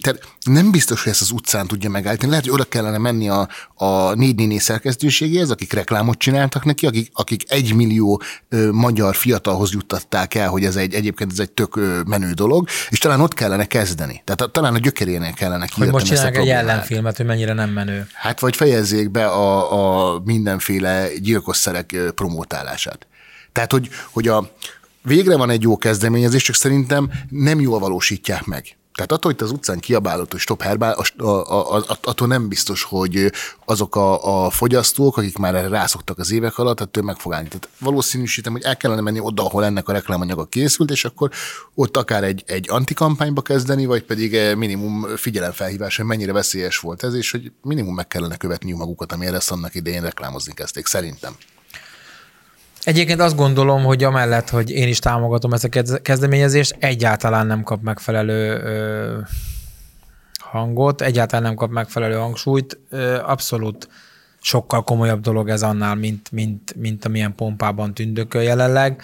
tehát 0.00 0.20
nem 0.44 0.70
biztos, 0.70 1.02
hogy 1.02 1.12
ezt 1.12 1.20
az 1.20 1.30
utcán 1.30 1.66
tudja 1.66 1.90
megállítani. 1.90 2.30
Lehet, 2.30 2.44
hogy 2.44 2.54
oda 2.54 2.64
kellene 2.64 2.98
menni 2.98 3.28
a, 3.28 3.48
a 3.74 4.14
négy 4.14 4.34
néni 4.34 4.58
szerkesztőségéhez, 4.58 5.50
akik 5.50 5.72
reklámot 5.72 6.18
csináltak 6.18 6.64
neki, 6.64 6.86
akik, 6.86 7.10
akik 7.12 7.42
egy 7.48 7.74
millió 7.74 8.22
magyar 8.70 9.14
fiatalhoz 9.14 9.72
juttatták 9.72 10.34
el, 10.34 10.48
hogy 10.48 10.64
ez 10.64 10.76
egy 10.76 10.94
egyébként 10.94 11.32
ez 11.32 11.38
egy 11.38 11.50
tök 11.50 11.80
menő 12.06 12.32
dolog, 12.32 12.68
és 12.88 12.98
talán 12.98 13.20
ott 13.20 13.34
kellene 13.34 13.64
kezdeni. 13.64 14.22
Tehát 14.24 14.52
talán 14.52 14.74
a 14.74 14.78
gyökerénél 14.78 15.32
kellene 15.32 15.68
Hogy 15.74 15.90
most 15.90 16.06
csinálják 16.06 16.36
egy 16.36 16.48
ellenfilmet, 16.48 17.16
hogy 17.16 17.26
mennyire 17.26 17.52
nem 17.52 17.70
menő. 17.70 18.06
Hát 18.12 18.40
vagy 18.40 18.56
fejezzék 18.56 19.10
be 19.10 19.26
a, 19.26 20.12
a 20.14 20.20
mindenféle 20.24 21.08
gyilkosszerek 21.18 21.96
promótálását. 22.14 23.06
Tehát, 23.58 23.72
hogy, 23.72 23.88
hogy 24.10 24.28
a, 24.28 24.50
végre 25.02 25.36
van 25.36 25.50
egy 25.50 25.62
jó 25.62 25.76
kezdeményezés, 25.76 26.42
csak 26.42 26.54
szerintem 26.54 27.10
nem 27.28 27.60
jól 27.60 27.78
valósítják 27.78 28.44
meg. 28.44 28.76
Tehát 28.94 29.12
attól, 29.12 29.32
hogy 29.32 29.42
az 29.42 29.50
utcán 29.50 29.78
kiabálott, 29.78 30.30
hogy 30.30 30.40
stop 30.40 30.62
herbál, 30.62 31.04
attól 32.02 32.28
nem 32.28 32.48
biztos, 32.48 32.82
hogy 32.82 33.32
azok 33.64 33.96
a, 33.96 34.44
a 34.44 34.50
fogyasztók, 34.50 35.16
akik 35.16 35.38
már 35.38 35.54
erre 35.54 35.68
rászoktak 35.68 36.18
az 36.18 36.30
évek 36.30 36.58
alatt, 36.58 36.80
ettől 36.80 37.04
meg 37.04 37.16
fog 37.16 37.32
állni. 37.32 37.48
Tehát 37.48 37.68
valószínűsítem, 37.78 38.52
hogy 38.52 38.62
el 38.62 38.76
kellene 38.76 39.00
menni 39.00 39.20
oda, 39.20 39.44
ahol 39.44 39.64
ennek 39.64 39.88
a 39.88 39.92
reklámanyaga 39.92 40.44
készült, 40.44 40.90
és 40.90 41.04
akkor 41.04 41.30
ott 41.74 41.96
akár 41.96 42.24
egy, 42.24 42.42
egy 42.46 42.66
antikampányba 42.70 43.42
kezdeni, 43.42 43.86
vagy 43.86 44.02
pedig 44.02 44.34
eh, 44.34 44.54
minimum 44.54 45.16
figyelemfelhívás, 45.16 45.96
hogy 45.96 46.06
mennyire 46.06 46.32
veszélyes 46.32 46.78
volt 46.78 47.02
ez, 47.02 47.14
és 47.14 47.30
hogy 47.30 47.52
minimum 47.62 47.94
meg 47.94 48.06
kellene 48.06 48.36
követni 48.36 48.72
magukat, 48.72 49.12
amire 49.12 49.36
ezt 49.36 49.50
annak 49.50 49.74
idején 49.74 50.02
reklámozni 50.02 50.54
kezdték, 50.54 50.86
szerintem. 50.86 51.36
Egyébként 52.88 53.20
azt 53.20 53.36
gondolom, 53.36 53.84
hogy 53.84 54.04
amellett, 54.04 54.48
hogy 54.48 54.70
én 54.70 54.88
is 54.88 54.98
támogatom 54.98 55.52
ezt 55.52 55.64
a 55.64 55.98
kezdeményezést, 56.02 56.76
egyáltalán 56.78 57.46
nem 57.46 57.62
kap 57.62 57.82
megfelelő 57.82 58.60
ö, 58.60 59.18
hangot, 60.38 61.00
egyáltalán 61.00 61.42
nem 61.42 61.54
kap 61.54 61.70
megfelelő 61.70 62.14
hangsúlyt. 62.14 62.78
Ö, 62.90 63.18
abszolút 63.22 63.88
sokkal 64.40 64.84
komolyabb 64.84 65.20
dolog 65.20 65.48
ez 65.48 65.62
annál, 65.62 65.94
mint, 65.94 66.30
mint, 66.32 66.74
mint 66.76 67.04
amilyen 67.04 67.34
pompában 67.34 67.94
tündököl 67.94 68.42
jelenleg. 68.42 69.02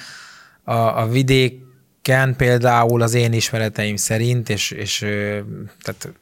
A, 0.62 0.72
a 0.74 1.08
vidéken 1.08 2.36
például 2.36 3.02
az 3.02 3.14
én 3.14 3.32
ismereteim 3.32 3.96
szerint, 3.96 4.48
és, 4.48 4.70
és 4.70 4.98
tehát 5.82 6.12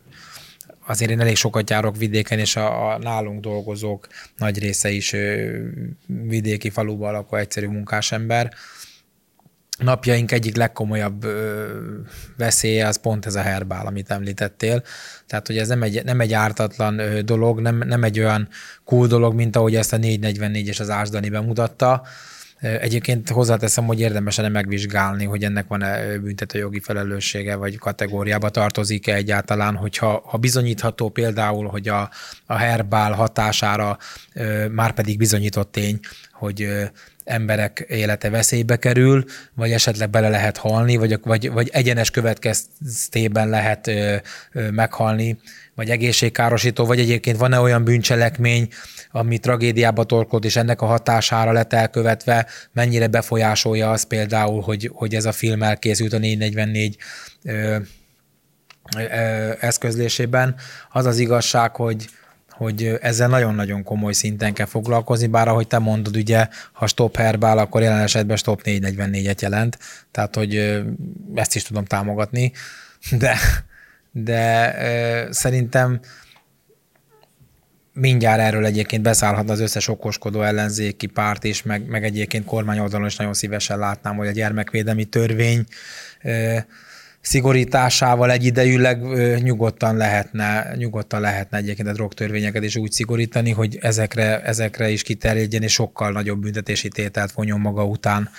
azért 0.87 1.11
én 1.11 1.21
elég 1.21 1.37
sokat 1.37 1.71
járok 1.71 1.97
vidéken, 1.97 2.39
és 2.39 2.57
a, 2.57 2.93
a 2.93 2.99
nálunk 2.99 3.41
dolgozók 3.41 4.07
nagy 4.37 4.59
része 4.59 4.91
is 4.91 5.13
ö, 5.13 5.59
vidéki 6.07 6.71
faluban 6.71 7.13
lakó 7.13 7.37
egyszerű 7.37 7.67
munkásember. 7.67 8.53
Napjaink 9.79 10.33
egyik 10.33 10.57
legkomolyabb 10.57 11.25
ö, 11.25 11.67
veszélye 12.37 12.87
az 12.87 12.97
pont 12.97 13.27
ez 13.27 13.35
a 13.35 13.41
herbál, 13.41 13.87
amit 13.87 14.11
említettél. 14.11 14.83
Tehát, 15.27 15.47
hogy 15.47 15.59
ez 15.59 15.69
nem 15.69 15.83
egy, 15.83 16.05
nem 16.05 16.21
egy 16.21 16.33
ártatlan 16.33 16.99
ö, 16.99 17.23
dolog, 17.23 17.61
nem, 17.61 17.77
nem 17.77 18.05
egy 18.05 18.19
olyan 18.19 18.49
cool 18.85 19.07
dolog, 19.07 19.35
mint 19.35 19.57
ahogy 19.57 19.75
ezt 19.75 19.93
a 19.93 19.97
444 19.97 20.67
és 20.67 20.81
az 20.81 20.91
Ásdani 20.91 21.29
bemutatta, 21.29 22.03
Egyébként 22.63 23.29
hozzáteszem, 23.29 23.85
hogy 23.85 24.01
érdemes 24.01 24.37
lenne 24.37 24.49
megvizsgálni, 24.49 25.25
hogy 25.25 25.45
ennek 25.45 25.69
van-e 25.69 26.19
büntetőjogi 26.19 26.81
felelőssége, 26.81 27.55
vagy 27.55 27.79
kategóriába 27.79 28.51
tartozik-e 28.51 29.15
egyáltalán, 29.15 29.77
hogyha 29.77 30.23
ha 30.27 30.37
bizonyítható 30.37 31.09
például, 31.09 31.67
hogy 31.67 31.89
a, 31.89 32.11
a 32.47 32.57
herbál 32.57 33.13
hatására 33.13 33.99
már 34.71 34.93
pedig 34.93 35.19
bizonyított 35.19 35.73
tény, 35.73 36.01
hogy 36.33 36.69
emberek 37.25 37.85
élete 37.89 38.31
veszélybe 38.31 38.77
kerül, 38.77 39.25
vagy 39.55 39.73
esetleg 39.73 40.11
bele 40.11 40.29
lehet 40.29 40.57
halni, 40.57 40.97
vagy, 40.97 41.19
vagy, 41.23 41.51
vagy 41.51 41.69
egyenes 41.73 42.11
következtében 42.11 43.49
lehet 43.49 43.87
ö, 43.87 44.17
ö, 44.53 44.71
meghalni, 44.71 45.39
vagy 45.75 45.91
egészségkárosító, 45.91 46.85
vagy 46.85 46.99
egyébként 46.99 47.37
van-e 47.37 47.59
olyan 47.59 47.85
bűncselekmény, 47.85 48.69
ami 49.11 49.39
tragédiába 49.39 50.05
torkod, 50.05 50.45
és 50.45 50.57
ennek 50.57 50.81
a 50.83 50.87
hatására 50.87 51.53
lett 51.53 51.73
elkövetve, 51.73 52.47
mennyire 52.73 53.07
befolyásolja 53.07 53.91
az 53.91 54.03
például, 54.03 54.61
hogy, 54.61 54.91
hogy 54.93 55.15
ez 55.15 55.25
a 55.25 55.33
film 55.33 55.63
elkészült 55.63 56.13
a 56.13 56.19
444 56.19 56.97
ö, 57.45 57.77
ö, 58.97 59.53
eszközlésében. 59.61 60.55
Az 60.91 61.07
az 61.07 61.19
igazság, 61.19 61.77
hogy, 61.77 62.09
hogy 62.63 62.99
ezzel 63.01 63.29
nagyon-nagyon 63.29 63.83
komoly 63.83 64.13
szinten 64.13 64.53
kell 64.53 64.67
foglalkozni, 64.67 65.27
bár 65.27 65.49
ahogy 65.49 65.67
te 65.67 65.79
mondod, 65.79 66.17
ugye, 66.17 66.49
ha 66.73 66.87
stop 66.87 67.17
herbál, 67.17 67.59
akkor 67.59 67.83
jelen 67.83 68.03
esetben 68.03 68.37
stop 68.37 68.61
444-et 68.65 69.41
jelent, 69.41 69.79
tehát 70.11 70.35
hogy 70.35 70.83
ezt 71.35 71.55
is 71.55 71.63
tudom 71.63 71.85
támogatni, 71.85 72.53
de, 73.11 73.37
de 74.11 74.75
szerintem 75.31 76.01
mindjárt 77.93 78.41
erről 78.41 78.65
egyébként 78.65 79.03
beszállhat 79.03 79.51
az 79.51 79.61
összes 79.61 79.89
okoskodó 79.89 80.43
ellenzéki 80.43 81.07
párt 81.07 81.45
is, 81.45 81.63
meg, 81.63 81.87
meg 81.87 82.05
egyébként 82.05 82.45
kormányoldalon 82.45 83.07
is 83.07 83.17
nagyon 83.17 83.35
szívesen 83.35 83.79
látnám, 83.79 84.17
hogy 84.17 84.27
a 84.27 84.33
gyermekvédelmi 84.33 85.05
törvény 85.05 85.65
szigorításával 87.23 88.31
egyidejűleg 88.31 89.03
nyugodtan 89.43 89.97
lehetne, 89.97 90.75
nyugodtan 90.77 91.21
lehetne 91.21 91.59
egyébként 91.59 91.89
a 91.89 91.93
drogtörvényeket 91.93 92.63
is 92.63 92.77
úgy 92.77 92.93
szigorítani, 92.93 93.51
hogy 93.51 93.79
ezekre, 93.81 94.43
ezekre 94.43 94.89
is 94.89 95.03
kiterjedjen, 95.03 95.63
és 95.63 95.73
sokkal 95.73 96.13
nagyobb 96.13 96.41
büntetési 96.41 96.89
tételt 96.89 97.33
vonjon 97.33 97.61
maga 97.61 97.85
után, 97.85 98.31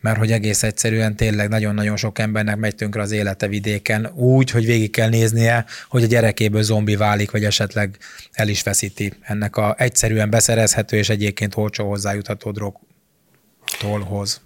mert 0.00 0.18
hogy 0.18 0.32
egész 0.32 0.62
egyszerűen 0.62 1.16
tényleg 1.16 1.48
nagyon-nagyon 1.48 1.96
sok 1.96 2.18
embernek 2.18 2.56
megy 2.56 2.74
tönkre 2.74 3.02
az 3.02 3.10
élete 3.10 3.46
vidéken 3.46 4.10
úgy, 4.14 4.50
hogy 4.50 4.66
végig 4.66 4.90
kell 4.90 5.08
néznie, 5.08 5.64
hogy 5.88 6.02
a 6.02 6.06
gyerekéből 6.06 6.62
zombi 6.62 6.96
válik, 6.96 7.30
vagy 7.30 7.44
esetleg 7.44 7.98
el 8.32 8.48
is 8.48 8.62
veszíti 8.62 9.12
ennek 9.20 9.56
a 9.56 9.74
egyszerűen 9.78 10.30
beszerezhető 10.30 10.96
és 10.96 11.08
egyébként 11.08 11.56
olcsó 11.56 11.88
hozzájutható 11.88 12.50
drogtólhoz. 12.50 14.40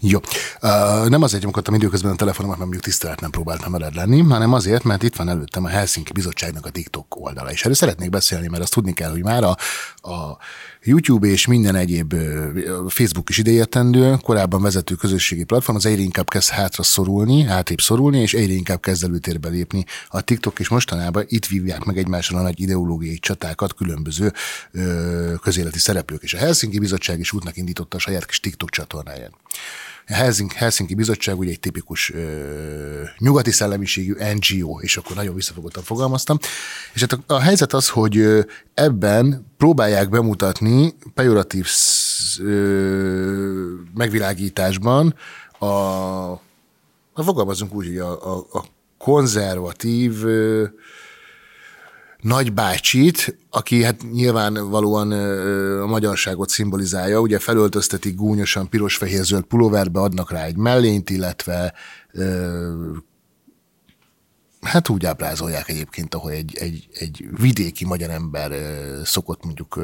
Jó. 0.00 0.18
Uh, 0.62 1.08
nem 1.08 1.22
azért 1.22 1.42
nyomkodtam 1.42 1.74
időközben 1.74 2.12
a 2.12 2.16
telefonomat, 2.16 2.58
mert 2.58 2.70
mondjuk 2.70 2.92
tisztelet 2.92 3.20
nem 3.20 3.30
próbáltam 3.30 3.72
veled 3.72 3.94
lenni, 3.94 4.20
hanem 4.20 4.52
azért, 4.52 4.84
mert 4.84 5.02
itt 5.02 5.16
van 5.16 5.28
előttem 5.28 5.64
a 5.64 5.68
Helsinki 5.68 6.12
Bizottságnak 6.12 6.66
a 6.66 6.70
TikTok 6.70 7.16
oldala. 7.16 7.50
És 7.50 7.60
erről 7.60 7.74
szeretnék 7.74 8.10
beszélni, 8.10 8.48
mert 8.48 8.62
azt 8.62 8.72
tudni 8.72 8.92
kell, 8.92 9.10
hogy 9.10 9.22
már 9.22 9.44
a, 9.44 9.56
a 10.10 10.38
YouTube 10.82 11.26
és 11.26 11.46
minden 11.46 11.74
egyéb 11.74 12.14
Facebook 12.88 13.28
is 13.28 13.38
ideértendő, 13.38 14.16
korábban 14.22 14.62
vezető 14.62 14.94
közösségi 14.94 15.44
platform, 15.44 15.76
az 15.76 15.86
egyre 15.86 16.02
inkább 16.02 16.28
kezd 16.28 16.48
hátra 16.48 16.82
szorulni, 16.82 17.42
hátrébb 17.42 17.80
szorulni, 17.80 18.20
és 18.20 18.34
egyre 18.34 18.52
inkább 18.52 18.80
kezd 18.80 19.04
előtérbe 19.04 19.48
lépni. 19.48 19.84
A 20.08 20.20
TikTok 20.20 20.58
és 20.58 20.68
mostanában 20.68 21.24
itt 21.26 21.46
vívják 21.46 21.84
meg 21.84 21.98
egymásra 21.98 22.38
a 22.38 22.42
nagy 22.42 22.60
ideológiai 22.60 23.18
csatákat 23.18 23.74
különböző 23.74 24.32
ö, 24.72 25.34
közéleti 25.42 25.78
szereplők, 25.78 26.22
és 26.22 26.34
a 26.34 26.38
Helsinki 26.38 26.78
Bizottság 26.78 27.18
is 27.18 27.32
útnak 27.32 27.56
indította 27.56 27.96
a 27.96 28.00
saját 28.00 28.26
kis 28.26 28.40
TikTok 28.40 28.70
csatornáját. 28.70 29.32
A 30.10 30.14
Helsinki, 30.14 30.56
Helsinki 30.56 30.94
Bizottság 30.94 31.38
ugye 31.38 31.50
egy 31.50 31.60
tipikus 31.60 32.12
ö, 32.14 33.02
nyugati 33.18 33.50
szellemiségű 33.50 34.14
NGO, 34.34 34.80
és 34.80 34.96
akkor 34.96 35.16
nagyon 35.16 35.34
visszafogottan 35.34 35.82
fogalmaztam. 35.82 36.38
És 36.92 37.00
hát 37.00 37.12
a, 37.12 37.34
a 37.34 37.40
helyzet 37.40 37.72
az, 37.72 37.88
hogy 37.88 38.44
ebben 38.74 39.46
próbálják 39.56 40.08
bemutatni 40.08 40.94
pejoratív 41.14 41.66
megvilágításban 43.94 45.14
a, 45.58 45.66
a 47.12 47.22
fogalmazunk 47.22 47.74
úgy, 47.74 47.86
hogy 47.86 47.98
a, 47.98 48.36
a, 48.36 48.46
a 48.52 48.64
konzervatív 48.98 50.24
ö, 50.24 50.64
nagybácsit, 52.20 53.38
aki 53.50 53.82
hát 53.82 54.02
nyilvánvalóan 54.12 55.12
a 55.80 55.86
magyarságot 55.86 56.48
szimbolizálja, 56.48 57.20
ugye 57.20 57.38
felöltöztetik 57.38 58.14
gúnyosan 58.14 58.68
piros-fehér-zöld 58.68 59.44
pulóverbe, 59.44 60.00
adnak 60.00 60.30
rá 60.30 60.44
egy 60.44 60.56
mellényt, 60.56 61.10
illetve 61.10 61.74
hát 64.60 64.88
úgy 64.88 65.06
ábrázolják 65.06 65.68
egyébként, 65.68 66.14
ahol 66.14 66.30
egy, 66.30 66.56
egy, 66.58 66.88
egy 66.92 67.24
vidéki 67.40 67.84
magyar 67.84 68.10
ember 68.10 68.52
szokott 69.04 69.44
mondjuk 69.44 69.80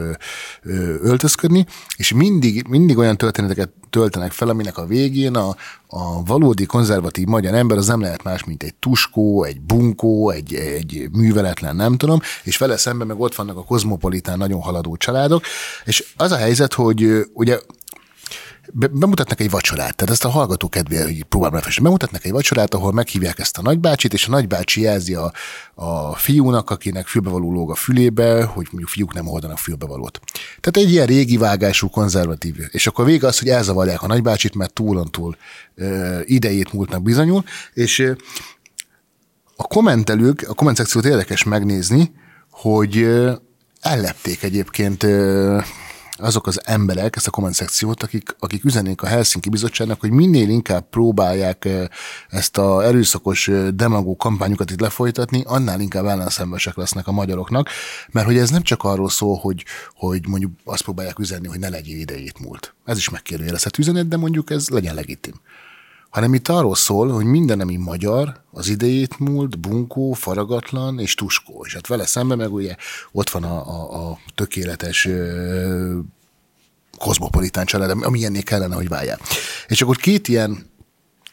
öltözködni, 1.02 1.66
és 1.96 2.12
mindig, 2.12 2.66
mindig 2.68 2.98
olyan 2.98 3.16
történeteket 3.16 3.70
töltenek 3.90 4.32
fel, 4.32 4.48
aminek 4.48 4.78
a 4.78 4.87
végén 4.87 5.34
a, 5.37 5.56
a 5.87 6.22
valódi 6.24 6.66
konzervatív 6.66 7.26
magyar 7.26 7.54
ember 7.54 7.76
az 7.76 7.87
nem 7.87 8.00
lehet 8.00 8.22
más, 8.22 8.44
mint 8.44 8.62
egy 8.62 8.74
tuskó, 8.74 9.44
egy 9.44 9.60
bunkó, 9.60 10.30
egy, 10.30 10.54
egy 10.54 11.08
műveletlen, 11.12 11.76
nem 11.76 11.96
tudom, 11.96 12.20
és 12.42 12.56
vele 12.56 12.76
szemben 12.76 13.06
meg 13.06 13.20
ott 13.20 13.34
vannak 13.34 13.56
a 13.56 13.64
kozmopolitán 13.64 14.38
nagyon 14.38 14.60
haladó 14.60 14.96
családok, 14.96 15.44
és 15.84 16.12
az 16.16 16.32
a 16.32 16.37
helyzet, 16.37 16.74
hogy 16.74 17.26
ugye 17.32 17.58
bemutatnak 18.72 19.40
egy 19.40 19.50
vacsorát, 19.50 19.96
tehát 19.96 20.12
ezt 20.12 20.24
a 20.24 20.29
hallgató 20.29 20.68
kedvéért 20.68 21.05
hogy 21.05 21.24
próbálom 21.24 21.55
lefesteni. 21.55 21.87
Bemutatnak 21.87 22.24
egy 22.24 22.33
vacsorát, 22.33 22.74
ahol 22.74 22.92
meghívják 22.92 23.38
ezt 23.38 23.59
a 23.59 23.62
nagybácsit, 23.62 24.12
és 24.12 24.27
a 24.27 24.31
nagybácsi 24.31 24.81
jelzi 24.81 25.14
a, 25.14 25.33
a 25.74 26.16
fiúnak, 26.16 26.70
akinek 26.70 27.07
fülbevaló 27.07 27.53
lóg 27.53 27.70
a 27.70 27.74
fülébe, 27.74 28.44
hogy 28.44 28.66
mondjuk 28.70 28.90
fiúk 28.90 29.14
nem 29.14 29.27
oldanak 29.27 29.59
fülbevalót. 29.59 30.20
Tehát 30.61 30.88
egy 30.88 30.92
ilyen 30.92 31.07
régi 31.07 31.37
vágású 31.37 31.88
konzervatív. 31.88 32.57
És 32.70 32.87
akkor 32.87 33.05
vége 33.05 33.27
az, 33.27 33.38
hogy 33.38 33.48
elzavarják 33.48 34.03
a 34.03 34.07
nagybácsit, 34.07 34.55
mert 34.55 34.72
túlontúl 34.72 35.37
ö, 35.74 36.18
idejét 36.24 36.72
múltnak 36.72 37.03
bizonyul, 37.03 37.44
és 37.72 38.12
a 39.57 39.62
kommentelők, 39.62 40.44
a 40.48 40.55
komment 40.55 41.05
érdekes 41.05 41.44
megnézni, 41.44 42.12
hogy 42.50 42.98
ö, 42.98 43.33
ellepték 43.81 44.42
egyébként 44.42 45.03
ö, 45.03 45.61
azok 46.18 46.46
az 46.46 46.61
emberek, 46.64 47.16
ezt 47.16 47.27
a 47.27 47.31
komment 47.31 47.55
szekciót, 47.55 48.03
akik, 48.03 48.37
akik 48.38 48.64
üzenék 48.64 49.03
a 49.03 49.07
Helsinki 49.07 49.48
Bizottságnak, 49.48 50.00
hogy 50.00 50.11
minél 50.11 50.48
inkább 50.48 50.88
próbálják 50.88 51.68
ezt 52.29 52.59
a 52.59 52.85
erőszakos 52.85 53.50
demagó 53.74 54.16
kampányukat 54.16 54.70
itt 54.70 54.81
lefolytatni, 54.81 55.42
annál 55.46 55.81
inkább 55.81 56.05
ellenszembesek 56.05 56.77
lesznek 56.77 57.07
a 57.07 57.12
magyaroknak, 57.12 57.68
mert 58.11 58.27
hogy 58.27 58.37
ez 58.37 58.50
nem 58.50 58.62
csak 58.62 58.83
arról 58.83 59.11
szól, 59.11 59.37
hogy, 59.37 59.64
hogy 59.94 60.29
mondjuk 60.29 60.53
azt 60.64 60.83
próbálják 60.83 61.18
üzenni, 61.18 61.48
hogy 61.48 61.59
ne 61.59 61.68
legyél 61.68 61.98
idejét 61.98 62.38
múlt. 62.38 62.74
Ez 62.85 62.96
is 62.96 63.09
megkérdőjelezhet 63.09 63.79
üzenet, 63.79 64.09
de 64.09 64.16
mondjuk 64.16 64.50
ez 64.50 64.68
legyen 64.68 64.94
legitim 64.94 65.35
hanem 66.14 66.35
itt 66.35 66.48
arról 66.48 66.74
szól, 66.74 67.09
hogy 67.09 67.24
minden, 67.24 67.61
ami 67.61 67.77
magyar, 67.77 68.40
az 68.50 68.68
idejét 68.68 69.18
múlt, 69.18 69.59
bunkó, 69.59 70.12
faragatlan 70.12 70.98
és 70.98 71.14
tuskó. 71.14 71.64
És 71.66 71.74
hát 71.74 71.87
vele 71.87 72.07
szemben 72.07 72.38
meg 72.38 72.53
ugye 72.53 72.77
ott 73.12 73.31
van 73.31 73.44
a, 73.44 73.68
a, 73.68 74.11
a 74.11 74.18
tökéletes 74.35 75.05
ö, 75.07 75.98
kozmopolitán 76.98 77.64
család, 77.64 77.90
ami 77.90 78.18
ilyenné 78.18 78.40
kellene, 78.40 78.74
hogy 78.74 78.88
válják. 78.88 79.20
És 79.68 79.83
akkor 79.83 79.96
két 79.96 80.29
ilyen 80.29 80.70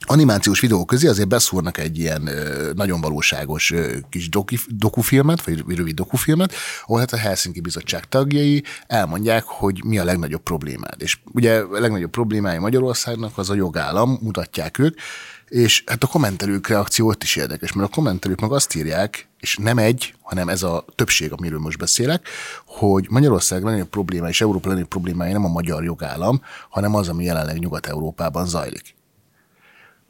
animációs 0.07 0.59
videó 0.59 0.85
közé 0.85 1.07
azért 1.07 1.27
beszúrnak 1.27 1.77
egy 1.77 1.97
ilyen 1.99 2.29
nagyon 2.75 3.01
valóságos 3.01 3.73
kis 4.09 4.29
doki, 4.29 4.57
dokufilmet, 4.67 5.43
vagy 5.43 5.63
rövid 5.75 5.95
dokufilmet, 5.95 6.53
ahol 6.83 6.99
hát 6.99 7.13
a 7.13 7.17
Helsinki 7.17 7.59
Bizottság 7.59 8.09
tagjai 8.09 8.63
elmondják, 8.87 9.43
hogy 9.43 9.83
mi 9.83 9.97
a 9.97 10.03
legnagyobb 10.03 10.41
problémád. 10.41 11.01
És 11.01 11.19
ugye 11.33 11.59
a 11.59 11.79
legnagyobb 11.79 12.09
problémája 12.09 12.59
Magyarországnak 12.59 13.37
az 13.37 13.49
a 13.49 13.55
jogállam, 13.55 14.19
mutatják 14.21 14.77
ők, 14.79 14.99
és 15.47 15.83
hát 15.85 16.03
a 16.03 16.07
kommentelők 16.07 16.67
reakció 16.67 17.07
ott 17.07 17.23
is 17.23 17.35
érdekes, 17.35 17.73
mert 17.73 17.89
a 17.89 17.93
kommentelők 17.95 18.39
meg 18.39 18.51
azt 18.51 18.75
írják, 18.75 19.27
és 19.39 19.57
nem 19.57 19.77
egy, 19.77 20.13
hanem 20.21 20.49
ez 20.49 20.63
a 20.63 20.85
többség, 20.95 21.31
amiről 21.31 21.59
most 21.59 21.77
beszélek, 21.77 22.27
hogy 22.65 23.07
Magyarország 23.09 23.63
legnagyobb 23.63 23.89
probléma 23.89 24.27
és 24.27 24.41
Európa 24.41 24.65
legnagyobb 24.65 24.91
problémája 24.91 25.31
nem 25.31 25.45
a 25.45 25.51
magyar 25.51 25.83
jogállam, 25.83 26.41
hanem 26.69 26.95
az, 26.95 27.09
ami 27.09 27.23
jelenleg 27.23 27.57
Nyugat-Európában 27.57 28.47
zajlik. 28.47 28.95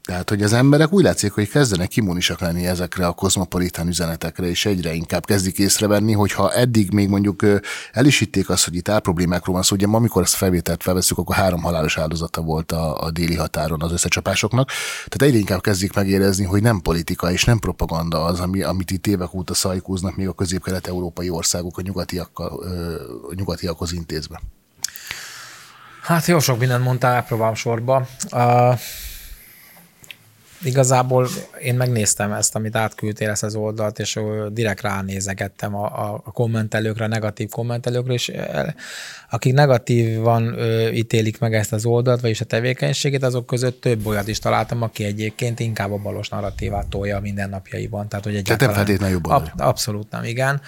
Tehát, 0.03 0.29
hogy 0.29 0.43
az 0.43 0.53
emberek 0.53 0.93
úgy 0.93 1.03
látszik, 1.03 1.31
hogy 1.31 1.49
kezdenek 1.49 1.95
immunisak 1.95 2.39
lenni 2.39 2.67
ezekre 2.67 3.05
a 3.05 3.11
kozmopolitán 3.11 3.87
üzenetekre, 3.87 4.45
és 4.45 4.65
egyre 4.65 4.93
inkább 4.93 5.25
kezdik 5.25 5.57
észrevenni, 5.57 6.13
hogy 6.13 6.31
ha 6.31 6.53
eddig 6.53 6.91
még 6.91 7.09
mondjuk 7.09 7.43
el 7.91 8.05
is 8.05 8.19
hitték 8.19 8.49
azt, 8.49 8.65
hogy 8.65 8.75
itt 8.75 8.99
problémákról 8.99 9.55
van 9.55 9.63
szó, 9.63 9.75
ugye 9.75 9.85
amikor 9.85 10.21
ezt 10.21 10.33
a 10.33 10.37
felvételt 10.37 10.83
felveszünk, 10.83 11.19
akkor 11.19 11.35
három 11.35 11.61
halálos 11.61 11.97
áldozata 11.97 12.41
volt 12.41 12.71
a, 12.71 13.03
a 13.03 13.11
déli 13.11 13.35
határon 13.35 13.81
az 13.81 13.91
összecsapásoknak. 13.91 14.69
Tehát 15.07 15.21
egyre 15.21 15.37
inkább 15.37 15.61
kezdik 15.61 15.93
megérezni, 15.93 16.45
hogy 16.45 16.61
nem 16.61 16.81
politika 16.81 17.31
és 17.31 17.43
nem 17.43 17.59
propaganda 17.59 18.23
az, 18.23 18.39
ami, 18.39 18.61
amit 18.61 18.91
itt 18.91 19.07
évek 19.07 19.33
óta 19.33 19.53
szajkóznak 19.53 20.15
még 20.15 20.27
a 20.27 20.33
közép-kelet-európai 20.33 21.29
országok 21.29 21.77
a 21.77 21.81
nyugatiakkal, 21.81 22.63
a 23.29 23.33
nyugatiakhoz 23.33 23.93
intézve. 23.93 24.41
Hát 26.01 26.25
jó 26.25 26.39
sok 26.39 26.59
mindent 26.59 26.83
mondtál, 26.83 27.13
elpróbálom 27.13 27.55
sorba. 27.55 28.07
Uh 28.31 28.79
igazából 30.63 31.27
én 31.61 31.75
megnéztem 31.75 32.31
ezt, 32.31 32.55
amit 32.55 32.75
átküldtél 32.75 33.29
ezt 33.29 33.43
az 33.43 33.55
oldalt, 33.55 33.99
és 33.99 34.19
direkt 34.49 34.81
ránézegettem 34.81 35.75
a, 35.75 36.13
a 36.23 36.31
kommentelőkre, 36.31 37.05
a 37.05 37.07
negatív 37.07 37.49
kommentelőkre, 37.49 38.13
és 38.13 38.31
akik 39.29 39.53
negatívan 39.53 40.55
ítélik 40.93 41.39
meg 41.39 41.53
ezt 41.53 41.73
az 41.73 41.85
oldalt, 41.85 42.21
vagyis 42.21 42.41
a 42.41 42.45
tevékenységét, 42.45 43.23
azok 43.23 43.45
között 43.45 43.81
több 43.81 44.05
olyat 44.05 44.27
is 44.27 44.39
találtam, 44.39 44.81
aki 44.81 45.03
egyébként 45.03 45.59
inkább 45.59 45.91
a 45.91 45.97
balos 45.97 46.29
narratívát 46.29 46.87
tolja 46.87 47.17
a 47.17 47.19
mindennapjaiban. 47.19 48.09
Tehát, 48.09 48.25
hogy 48.25 48.41
Tehát 48.43 48.61
nem 48.61 48.73
feltétlenül 48.73 49.13
jobb 49.13 49.25
ab, 49.25 49.49
Abszolút 49.57 50.11
nem, 50.11 50.23
igen. 50.23 50.61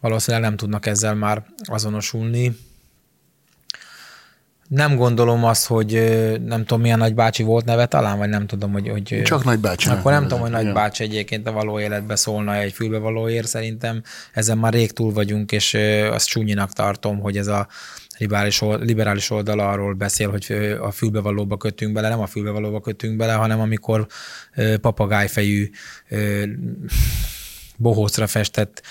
Valószínűleg 0.00 0.46
nem 0.46 0.56
tudnak 0.56 0.86
ezzel 0.86 1.14
már 1.14 1.44
azonosulni 1.64 2.56
nem 4.68 4.96
gondolom 4.96 5.44
azt, 5.44 5.66
hogy 5.66 5.92
nem 6.44 6.60
tudom, 6.60 6.80
milyen 6.80 6.98
nagybácsi 6.98 7.42
volt 7.42 7.64
neve 7.64 7.86
talán, 7.86 8.18
vagy 8.18 8.28
nem 8.28 8.46
tudom, 8.46 8.72
hogy... 8.72 8.88
hogy 8.88 9.22
Csak 9.22 9.44
nagybácsi. 9.44 9.88
Akkor 9.88 10.12
nem 10.12 10.22
tudom, 10.22 10.40
hogy 10.40 10.50
nagybácsi 10.50 11.02
egyébként 11.02 11.46
a 11.48 11.52
való 11.52 11.80
életbe 11.80 12.16
szólna 12.16 12.54
egy 12.54 12.72
fülbevalóért. 12.72 13.46
Szerintem 13.46 14.02
ezen 14.32 14.58
már 14.58 14.72
rég 14.72 14.92
túl 14.92 15.12
vagyunk, 15.12 15.52
és 15.52 15.74
azt 16.10 16.26
csúnyinak 16.26 16.72
tartom, 16.72 17.20
hogy 17.20 17.36
ez 17.36 17.46
a 17.46 17.68
liberális, 18.18 18.60
liberális 18.60 19.30
oldala 19.30 19.70
arról 19.70 19.94
beszél, 19.94 20.30
hogy 20.30 20.76
a 20.80 20.90
fülbevalóba 20.90 21.56
kötünk 21.56 21.92
bele, 21.92 22.08
nem 22.08 22.20
a 22.20 22.26
fülbevalóba 22.26 22.80
kötünk 22.80 23.16
bele, 23.16 23.32
hanem 23.32 23.60
amikor 23.60 24.06
papagájfejű 24.80 25.70
bohócra 27.76 28.26
festett 28.26 28.82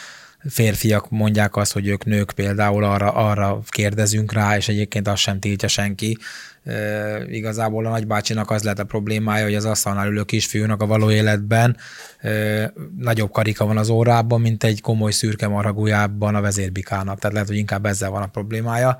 férfiak 0.49 1.09
mondják 1.09 1.55
azt, 1.55 1.73
hogy 1.73 1.87
ők 1.87 2.05
nők 2.05 2.31
például, 2.31 2.83
arra, 2.83 3.11
arra 3.11 3.59
kérdezünk 3.69 4.33
rá, 4.33 4.57
és 4.57 4.67
egyébként 4.67 5.07
azt 5.07 5.21
sem 5.21 5.39
tiltja 5.39 5.67
senki. 5.67 6.17
E, 6.63 7.25
igazából 7.29 7.85
a 7.85 7.89
nagybácsinak 7.89 8.49
az 8.51 8.63
lett 8.63 8.79
a 8.79 8.83
problémája, 8.83 9.43
hogy 9.43 9.55
az 9.55 9.65
asztalnál 9.65 10.07
ülő 10.07 10.23
kisfiúnak 10.23 10.81
a 10.81 10.85
való 10.85 11.11
életben 11.11 11.77
e, 12.17 12.73
nagyobb 12.97 13.31
karika 13.31 13.65
van 13.65 13.77
az 13.77 13.89
órában, 13.89 14.41
mint 14.41 14.63
egy 14.63 14.81
komoly 14.81 15.11
szürke 15.11 15.47
maragujában 15.47 16.35
a 16.35 16.41
vezérbikának. 16.41 17.19
Tehát 17.19 17.33
lehet, 17.33 17.47
hogy 17.47 17.57
inkább 17.57 17.85
ezzel 17.85 18.09
van 18.09 18.21
a 18.21 18.27
problémája 18.27 18.97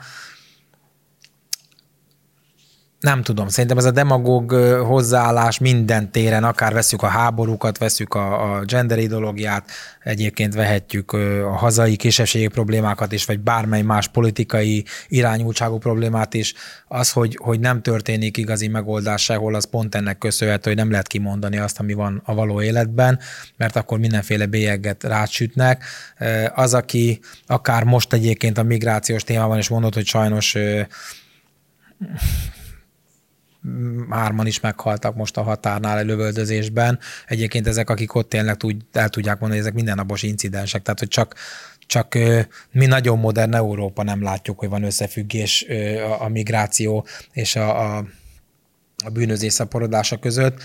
nem 3.03 3.23
tudom, 3.23 3.47
szerintem 3.47 3.77
ez 3.77 3.85
a 3.85 3.91
demagóg 3.91 4.51
hozzáállás 4.85 5.57
minden 5.57 6.11
téren, 6.11 6.43
akár 6.43 6.73
veszük 6.73 7.01
a 7.01 7.07
háborúkat, 7.07 7.77
veszük 7.77 8.13
a, 8.13 8.55
a 8.55 8.63
gender 8.65 8.99
ideológiát, 8.99 9.69
egyébként 10.03 10.53
vehetjük 10.53 11.11
a 11.43 11.55
hazai 11.55 11.95
kisebbségi 11.95 12.47
problémákat 12.47 13.11
is, 13.11 13.25
vagy 13.25 13.39
bármely 13.39 13.81
más 13.81 14.07
politikai 14.07 14.85
irányultságú 15.07 15.77
problémát 15.77 16.33
is. 16.33 16.53
Az, 16.87 17.11
hogy, 17.11 17.37
hogy 17.41 17.59
nem 17.59 17.81
történik 17.81 18.37
igazi 18.37 18.67
megoldás 18.67 19.23
sehol, 19.23 19.55
az 19.55 19.65
pont 19.65 19.95
ennek 19.95 20.17
köszönhető, 20.17 20.69
hogy 20.69 20.79
nem 20.79 20.91
lehet 20.91 21.07
kimondani 21.07 21.57
azt, 21.57 21.79
ami 21.79 21.93
van 21.93 22.21
a 22.25 22.33
való 22.33 22.61
életben, 22.61 23.19
mert 23.57 23.75
akkor 23.75 23.99
mindenféle 23.99 24.45
bélyeget 24.45 25.03
rácsütnek. 25.03 25.83
Az, 26.53 26.73
aki 26.73 27.19
akár 27.47 27.83
most 27.83 28.13
egyébként 28.13 28.57
a 28.57 28.63
migrációs 28.63 29.23
témában 29.23 29.57
is 29.57 29.67
mondott, 29.67 29.93
hogy 29.93 30.05
sajnos 30.05 30.55
hárman 34.10 34.47
is 34.47 34.60
meghaltak 34.60 35.15
most 35.15 35.38
a 35.38 35.41
határnál 35.41 35.97
a 35.97 36.02
lövöldözésben. 36.02 36.99
Egyébként 37.28 37.67
ezek, 37.67 37.89
akik 37.89 38.15
ott 38.15 38.30
tényleg 38.30 38.58
tud, 38.58 38.82
el 38.91 39.10
tudják 39.10 39.39
mondani, 39.39 39.60
hogy 39.60 39.69
ezek 39.69 39.73
mindennapos 39.73 40.23
incidensek, 40.23 40.82
tehát 40.82 40.99
hogy 40.99 41.08
csak, 41.08 41.36
csak 41.86 42.17
mi 42.71 42.86
nagyon 42.86 43.19
modern 43.19 43.54
Európa 43.54 44.04
nem 44.04 44.23
látjuk, 44.23 44.60
hogy 44.60 44.69
van 44.69 44.84
összefüggés 44.84 45.65
a 46.19 46.28
migráció 46.28 47.06
és 47.32 47.56
a, 47.56 47.97
a, 47.97 48.06
a 49.06 49.10
bűnözés 49.10 49.54
szaporodása 49.54 50.17
között, 50.17 50.62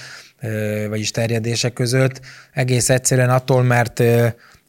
vagyis 0.89 1.11
terjedése 1.11 1.71
között. 1.71 2.21
Egész 2.53 2.89
egyszerűen 2.89 3.31
attól, 3.31 3.63
mert 3.63 4.03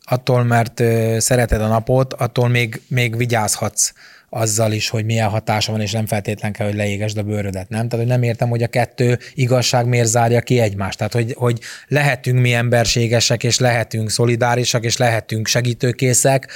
attól, 0.04 0.44
mert 0.44 0.84
szereted 1.22 1.62
a 1.62 1.68
napot, 1.68 2.14
attól 2.14 2.48
még, 2.48 2.82
még 2.88 3.18
vigyázhatsz 3.18 3.94
azzal 4.30 4.72
is, 4.72 4.90
hogy 4.90 5.06
milyen 5.06 5.30
hatása 5.30 5.72
van, 5.72 5.82
és 5.82 5.92
nem 5.92 6.06
feltétlen 6.06 6.52
kell, 6.52 6.68
hogy 6.68 6.76
leégesd 6.76 7.18
a 7.18 7.24
bőrödet, 7.24 7.70
nem? 7.70 7.88
Tehát, 7.88 8.06
hogy 8.06 8.14
nem 8.16 8.24
értem, 8.24 8.50
hogy 8.50 8.64
a 8.64 8.68
kettő 8.68 9.20
igazság 9.34 9.86
miért 9.86 10.08
zárja 10.08 10.42
ki 10.42 10.60
egymást. 10.60 10.98
Tehát, 10.98 11.14
hogy, 11.14 11.34
hogy 11.38 11.60
lehetünk 11.88 12.40
mi 12.40 12.54
emberségesek, 12.54 13.44
és 13.44 13.60
lehetünk 13.60 14.10
szolidárisak, 14.10 14.84
és 14.84 14.98
lehetünk 14.98 15.48
segítőkészek 15.48 16.52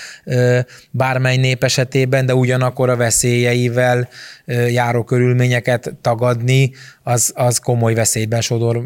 bármely 0.92 1.38
nép 1.38 1.64
esetében, 1.64 2.26
de 2.26 2.36
ugyanakkor 2.36 2.90
a 2.90 2.96
veszélyeivel 2.96 4.10
járó 4.70 5.04
körülményeket 5.04 5.96
tagadni, 6.02 6.72
az, 7.04 7.32
az 7.36 7.58
komoly 7.58 7.94
veszélyben 7.94 8.42
sodor 8.42 8.84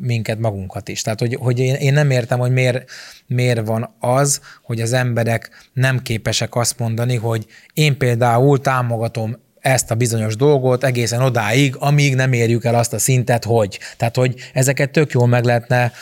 minket 0.00 0.38
magunkat 0.38 0.88
is. 0.88 1.02
Tehát, 1.02 1.20
hogy, 1.20 1.36
hogy 1.40 1.58
én, 1.58 1.74
én 1.74 1.92
nem 1.92 2.10
értem, 2.10 2.38
hogy 2.38 2.52
miért, 2.52 2.90
miért 3.34 3.66
van 3.66 3.94
az, 4.00 4.40
hogy 4.62 4.80
az 4.80 4.92
emberek 4.92 5.50
nem 5.72 6.02
képesek 6.02 6.54
azt 6.56 6.78
mondani, 6.78 7.16
hogy 7.16 7.46
én 7.74 7.96
például 7.98 8.60
támogatom 8.60 9.36
ezt 9.60 9.90
a 9.90 9.94
bizonyos 9.94 10.36
dolgot 10.36 10.84
egészen 10.84 11.22
odáig, 11.22 11.76
amíg 11.78 12.14
nem 12.14 12.32
érjük 12.32 12.64
el 12.64 12.74
azt 12.74 12.92
a 12.92 12.98
szintet, 12.98 13.44
hogy. 13.44 13.78
Tehát, 13.96 14.16
hogy 14.16 14.34
ezeket 14.54 14.90
tök 14.90 15.12
jól 15.12 15.26
meg 15.26 15.44
lehetne, 15.44 15.92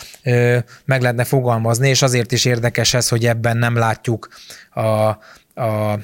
meg 0.85 1.01
lehetne 1.01 1.25
fogalmazni, 1.25 1.88
és 1.88 2.03
azért 2.03 2.33
is 2.33 2.45
érdekes 2.45 2.95
ez, 2.95 3.09
hogy 3.09 3.27
ebben 3.27 3.57
nem 3.57 3.77
látjuk 3.77 4.29
a, 4.71 4.81
a 5.62 5.99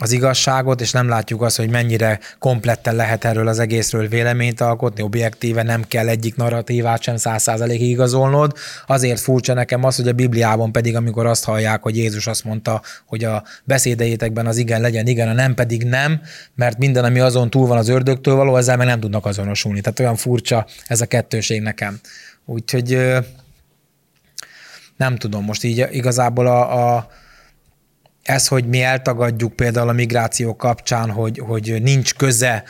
az 0.00 0.12
igazságot, 0.12 0.80
és 0.80 0.90
nem 0.90 1.08
látjuk 1.08 1.42
azt, 1.42 1.56
hogy 1.56 1.70
mennyire 1.70 2.20
kompletten 2.38 2.94
lehet 2.94 3.24
erről 3.24 3.48
az 3.48 3.58
egészről 3.58 4.08
véleményt 4.08 4.60
alkotni, 4.60 5.02
objektíve 5.02 5.62
nem 5.62 5.84
kell 5.88 6.08
egyik 6.08 6.36
narratívát 6.36 7.02
sem 7.02 7.16
száz 7.16 7.42
százalékig 7.42 7.88
igazolnod. 7.88 8.56
Azért 8.86 9.20
furcsa 9.20 9.54
nekem 9.54 9.84
az, 9.84 9.96
hogy 9.96 10.08
a 10.08 10.12
Bibliában 10.12 10.72
pedig, 10.72 10.96
amikor 10.96 11.26
azt 11.26 11.44
hallják, 11.44 11.82
hogy 11.82 11.96
Jézus 11.96 12.26
azt 12.26 12.44
mondta, 12.44 12.82
hogy 13.06 13.24
a 13.24 13.42
beszédeitekben 13.64 14.46
az 14.46 14.56
igen 14.56 14.80
legyen 14.80 15.06
igen, 15.06 15.28
a 15.28 15.32
nem 15.32 15.54
pedig 15.54 15.82
nem, 15.82 16.20
mert 16.54 16.78
minden, 16.78 17.04
ami 17.04 17.20
azon 17.20 17.50
túl 17.50 17.66
van 17.66 17.78
az 17.78 17.88
ördögtől 17.88 18.34
való, 18.34 18.56
ezzel 18.56 18.76
meg 18.76 18.86
nem 18.86 19.00
tudnak 19.00 19.26
azonosulni. 19.26 19.80
Tehát 19.80 19.98
olyan 19.98 20.16
furcsa 20.16 20.66
ez 20.86 21.00
a 21.00 21.06
kettőség 21.06 21.62
nekem. 21.62 22.00
Úgyhogy 22.44 23.14
nem 24.96 25.16
tudom, 25.16 25.44
most 25.44 25.64
így 25.64 25.86
igazából 25.90 26.46
a, 26.46 26.94
a 26.94 27.08
ez, 28.26 28.48
hogy 28.48 28.68
mi 28.68 28.82
eltagadjuk 28.82 29.52
például 29.52 29.88
a 29.88 29.92
migráció 29.92 30.56
kapcsán, 30.56 31.10
hogy, 31.10 31.38
hogy 31.38 31.82
nincs 31.82 32.14
köze 32.14 32.64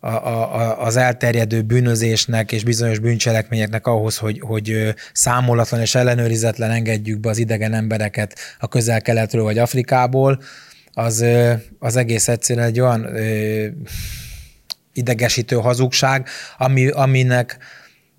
a, 0.00 0.08
a, 0.08 0.84
az 0.84 0.96
elterjedő 0.96 1.62
bűnözésnek 1.62 2.52
és 2.52 2.64
bizonyos 2.64 2.98
bűncselekményeknek 2.98 3.86
ahhoz, 3.86 4.16
hogy, 4.16 4.40
hogy 4.40 4.94
számolatlan 5.12 5.80
és 5.80 5.94
ellenőrizetlen 5.94 6.70
engedjük 6.70 7.20
be 7.20 7.28
az 7.28 7.38
idegen 7.38 7.74
embereket 7.74 8.38
a 8.58 8.68
közel-keletről 8.68 9.42
vagy 9.42 9.58
Afrikából, 9.58 10.42
az, 10.92 11.24
az 11.78 11.96
egész 11.96 12.28
egyszerűen 12.28 12.66
egy 12.66 12.80
olyan 12.80 13.08
idegesítő 14.92 15.56
hazugság, 15.56 16.28
ami, 16.58 16.88
aminek 16.88 17.58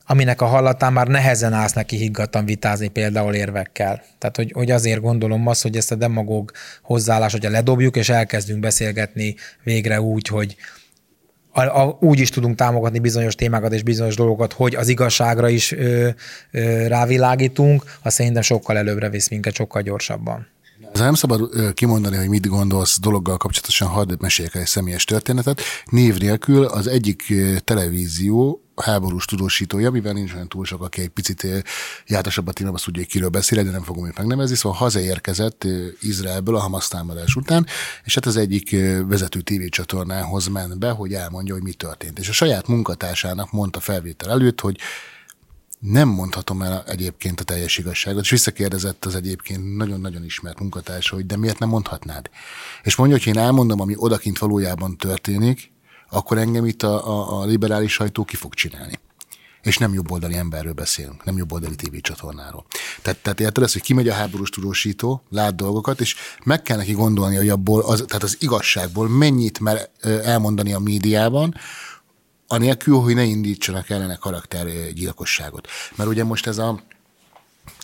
aminek 0.07 0.41
a 0.41 0.45
hallatán 0.45 0.93
már 0.93 1.07
nehezen 1.07 1.53
állsz 1.53 1.73
neki 1.73 1.95
higgadtan 1.95 2.45
vitázni 2.45 2.87
például 2.87 3.33
érvekkel. 3.33 4.03
Tehát, 4.17 4.35
hogy, 4.35 4.51
hogy 4.51 4.71
azért 4.71 5.01
gondolom 5.01 5.47
azt, 5.47 5.61
hogy 5.61 5.75
ezt 5.75 5.91
a 5.91 5.95
demagóg 5.95 6.51
hozzáállás, 6.81 7.31
hogyha 7.31 7.49
ledobjuk, 7.49 7.95
és 7.95 8.09
elkezdünk 8.09 8.59
beszélgetni 8.59 9.35
végre 9.63 10.01
úgy, 10.01 10.27
hogy 10.27 10.55
a, 11.51 11.61
a, 11.61 11.97
úgy 11.99 12.19
is 12.19 12.29
tudunk 12.29 12.55
támogatni 12.55 12.99
bizonyos 12.99 13.35
témákat 13.35 13.73
és 13.73 13.83
bizonyos 13.83 14.15
dolgokat, 14.15 14.53
hogy 14.53 14.75
az 14.75 14.87
igazságra 14.87 15.49
is 15.49 15.71
ö, 15.71 16.09
ö, 16.51 16.87
rávilágítunk, 16.87 17.83
az 18.01 18.13
szerintem 18.13 18.41
sokkal 18.41 18.77
előbbre 18.77 19.09
visz 19.09 19.29
minket, 19.29 19.53
sokkal 19.53 19.81
gyorsabban. 19.81 20.47
Ez 20.93 20.99
nem 20.99 21.13
szabad 21.13 21.49
kimondani, 21.73 22.15
hogy 22.15 22.29
mit 22.29 22.47
gondolsz 22.47 22.99
dologgal 22.99 23.37
kapcsolatosan, 23.37 23.87
hadd 23.87 24.13
meséljek 24.19 24.55
egy 24.55 24.65
személyes 24.65 25.03
történetet. 25.03 25.61
Név 25.85 26.17
nélkül 26.17 26.65
az 26.65 26.87
egyik 26.87 27.33
televízió 27.63 28.64
háborús 28.75 29.25
tudósítója, 29.25 29.91
mivel 29.91 30.13
nincs 30.13 30.33
olyan 30.33 30.47
túl 30.47 30.65
sok, 30.65 30.81
aki 30.81 31.01
egy 31.01 31.09
picit 31.09 31.47
jártasabb 32.07 32.47
a 32.47 32.51
témában, 32.51 32.77
azt 32.77 32.85
tudja, 32.85 33.01
hogy 33.01 33.11
kiről 33.11 33.29
beszél, 33.29 33.63
de 33.63 33.69
nem 33.69 33.83
fogom 33.83 34.07
őt 34.07 34.17
megnevezni, 34.17 34.55
szóval 34.55 34.77
hazaérkezett 34.77 35.67
Izraelből 36.01 36.55
a 36.55 36.59
Hamas 36.59 36.87
támadás 36.87 37.35
után, 37.35 37.65
és 38.03 38.13
hát 38.13 38.25
az 38.25 38.37
egyik 38.37 38.75
vezető 39.07 39.41
tévécsatornához 39.41 40.47
ment 40.47 40.79
be, 40.79 40.89
hogy 40.89 41.13
elmondja, 41.13 41.53
hogy 41.53 41.63
mi 41.63 41.73
történt. 41.73 42.19
És 42.19 42.29
a 42.29 42.33
saját 42.33 42.67
munkatársának 42.67 43.51
mondta 43.51 43.79
felvétel 43.79 44.29
előtt, 44.29 44.59
hogy 44.59 44.77
nem 45.79 46.07
mondhatom 46.07 46.61
el 46.61 46.83
egyébként 46.87 47.39
a 47.39 47.43
teljes 47.43 47.77
igazságot, 47.77 48.23
és 48.23 48.29
visszakérdezett 48.29 49.05
az 49.05 49.15
egyébként 49.15 49.75
nagyon-nagyon 49.75 50.23
ismert 50.23 50.59
munkatársa, 50.59 51.15
hogy 51.15 51.25
de 51.25 51.37
miért 51.37 51.59
nem 51.59 51.69
mondhatnád? 51.69 52.29
És 52.83 52.95
mondja, 52.95 53.17
hogy 53.17 53.27
én 53.27 53.37
elmondom, 53.37 53.81
ami 53.81 53.93
odakint 53.97 54.37
valójában 54.37 54.97
történik, 54.97 55.73
akkor 56.09 56.37
engem 56.37 56.65
itt 56.65 56.83
a, 56.83 57.07
a, 57.07 57.41
a 57.41 57.45
liberális 57.45 57.93
sajtó 57.93 58.23
ki 58.25 58.35
fog 58.35 58.53
csinálni. 58.53 58.99
És 59.61 59.77
nem 59.77 59.93
jobboldali 59.93 60.35
emberről 60.35 60.73
beszélünk, 60.73 61.23
nem 61.23 61.37
jobboldali 61.37 61.75
tévécsatornáról. 61.75 62.65
Tehát, 63.01 63.19
tehát 63.19 63.39
érted 63.39 63.63
ezt, 63.63 63.73
hogy 63.73 63.81
kimegy 63.81 64.07
a 64.07 64.13
háborús 64.13 64.49
tudósító, 64.49 65.21
lát 65.29 65.55
dolgokat, 65.55 66.01
és 66.01 66.15
meg 66.43 66.61
kell 66.61 66.77
neki 66.77 66.93
gondolni, 66.93 67.35
hogy 67.35 67.49
abból, 67.49 67.81
az, 67.81 68.03
tehát 68.07 68.23
az 68.23 68.37
igazságból 68.39 69.09
mennyit 69.09 69.59
mer 69.59 69.89
elmondani 70.01 70.73
a 70.73 70.79
médiában, 70.79 71.55
anélkül, 72.47 72.99
hogy 72.99 73.15
ne 73.15 73.23
indítsanak 73.23 73.89
ellene 73.89 74.15
karaktergyilkosságot. 74.15 75.67
Mert 75.95 76.09
ugye 76.09 76.23
most 76.23 76.47
ez 76.47 76.57
a 76.57 76.83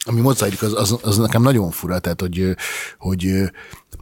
ami 0.06 0.22
most 0.22 0.38
zajlik, 0.38 0.62
az, 0.62 0.74
az, 0.74 0.98
az, 1.02 1.18
nekem 1.18 1.42
nagyon 1.42 1.72
fura, 1.72 2.00
tehát 2.00 2.22
hogy, 2.22 2.56
hogy 2.98 3.52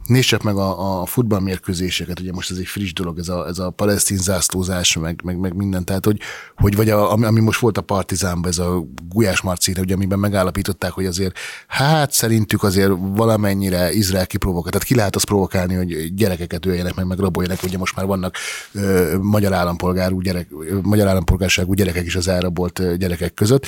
nézd 0.06 0.44
meg 0.44 0.56
a, 0.56 1.00
a 1.00 1.06
futballmérkőzéseket, 1.06 2.20
ugye 2.20 2.32
most 2.32 2.50
ez 2.50 2.56
egy 2.56 2.66
friss 2.66 2.92
dolog, 2.92 3.18
ez 3.18 3.28
a, 3.28 3.46
ez 3.46 3.58
a 3.58 3.70
palesztin 3.70 4.16
zászlózás, 4.16 4.96
meg, 4.96 5.20
meg, 5.24 5.38
meg 5.38 5.54
minden, 5.54 5.84
tehát 5.84 6.04
hogy, 6.04 6.20
hogy 6.56 6.76
vagy 6.76 6.90
a, 6.90 7.12
ami, 7.12 7.24
ami, 7.24 7.40
most 7.40 7.60
volt 7.60 7.78
a 7.78 7.80
Partizánban, 7.80 8.50
ez 8.50 8.58
a 8.58 8.84
Gulyás 9.08 9.40
Marcire, 9.40 9.80
ugye 9.80 9.94
amiben 9.94 10.18
megállapították, 10.18 10.90
hogy 10.90 11.06
azért 11.06 11.38
hát 11.66 12.12
szerintük 12.12 12.62
azért 12.62 12.92
valamennyire 12.98 13.92
Izrael 13.92 14.26
kiprovokál, 14.26 14.70
tehát 14.72 14.86
ki 14.86 14.94
lehet 14.94 15.16
azt 15.16 15.24
provokálni, 15.24 15.74
hogy 15.74 16.14
gyerekeket 16.14 16.66
öljenek 16.66 16.94
meg, 16.94 17.06
meg 17.06 17.18
raboljanak, 17.18 17.62
ugye 17.62 17.78
most 17.78 17.96
már 17.96 18.06
vannak 18.06 18.36
ö, 18.72 19.16
magyar 19.20 19.52
állampolgárú 19.52 20.20
gyerek, 20.20 20.48
magyar 20.82 21.06
állampolgárságú 21.06 21.72
gyerekek 21.72 22.06
is 22.06 22.16
az 22.16 22.28
elrabolt 22.28 22.96
gyerekek 22.96 23.34
között, 23.34 23.66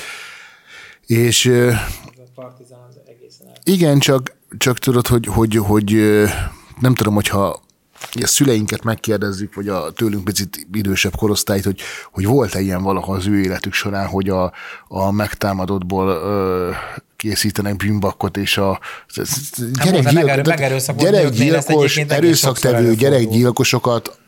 és 1.05 1.51
igen, 3.63 3.99
csak, 3.99 4.35
csak 4.57 4.79
tudod, 4.79 5.07
hogy, 5.07 5.25
hogy, 5.25 5.55
hogy 5.55 5.91
nem 6.79 6.95
tudom, 6.95 7.13
hogyha 7.13 7.61
a 8.21 8.27
szüleinket 8.27 8.83
megkérdezzük, 8.83 9.55
vagy 9.55 9.67
a 9.67 9.91
tőlünk 9.91 10.23
picit 10.23 10.67
idősebb 10.73 11.15
korosztályt, 11.15 11.63
hogy, 11.63 11.79
hogy 12.11 12.25
volt-e 12.25 12.59
ilyen 12.59 12.83
valaha 12.83 13.13
az 13.13 13.27
ő 13.27 13.41
életük 13.41 13.73
során, 13.73 14.07
hogy 14.07 14.29
a, 14.29 14.53
a 14.87 15.11
megtámadottból 15.11 16.07
ö, 16.07 16.71
készítenek 17.15 17.75
bűnbakkot, 17.75 18.37
és 18.37 18.57
a 18.57 18.79
gyerekgyilkos, 20.97 21.97
erőszaktevő 21.97 22.95
gyerekgyilkosokat 22.95 24.19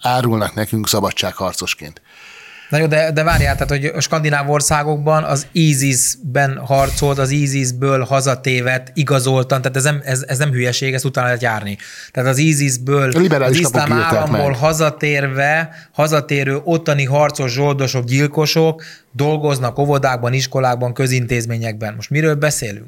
árulnak 0.00 0.54
nekünk 0.54 0.88
szabadságharcosként. 0.88 2.00
Na 2.72 2.78
jó, 2.78 2.86
de, 2.86 3.10
de 3.10 3.22
várjál, 3.22 3.54
tehát 3.54 3.68
hogy 3.68 3.84
a 3.84 4.00
skandináv 4.00 4.50
országokban 4.50 5.24
az 5.24 5.46
ISIS-ben 5.52 6.56
harcolt, 6.56 7.18
az 7.18 7.30
ISIS-ből 7.30 8.04
hazatévet 8.04 8.90
igazoltan, 8.94 9.62
tehát 9.62 9.76
ez 9.76 9.84
nem, 9.84 10.00
ez, 10.04 10.24
ez 10.26 10.38
nem 10.38 10.50
hülyeség, 10.50 10.94
ezt 10.94 11.04
utána 11.04 11.26
lehet 11.26 11.42
járni. 11.42 11.78
Tehát 12.10 12.30
az 12.30 12.38
ISIS-ből, 12.38 13.10
az 13.42 13.56
iszlám 13.56 13.92
államból 13.92 14.50
meg. 14.50 14.58
hazatérve, 14.58 15.74
hazatérő 15.92 16.60
ottani 16.64 17.04
harcos, 17.04 17.52
zsoldosok, 17.52 18.04
gyilkosok 18.04 18.82
dolgoznak 19.10 19.78
óvodákban, 19.78 20.32
iskolákban, 20.32 20.94
közintézményekben. 20.94 21.94
Most 21.94 22.10
miről 22.10 22.34
beszélünk? 22.34 22.86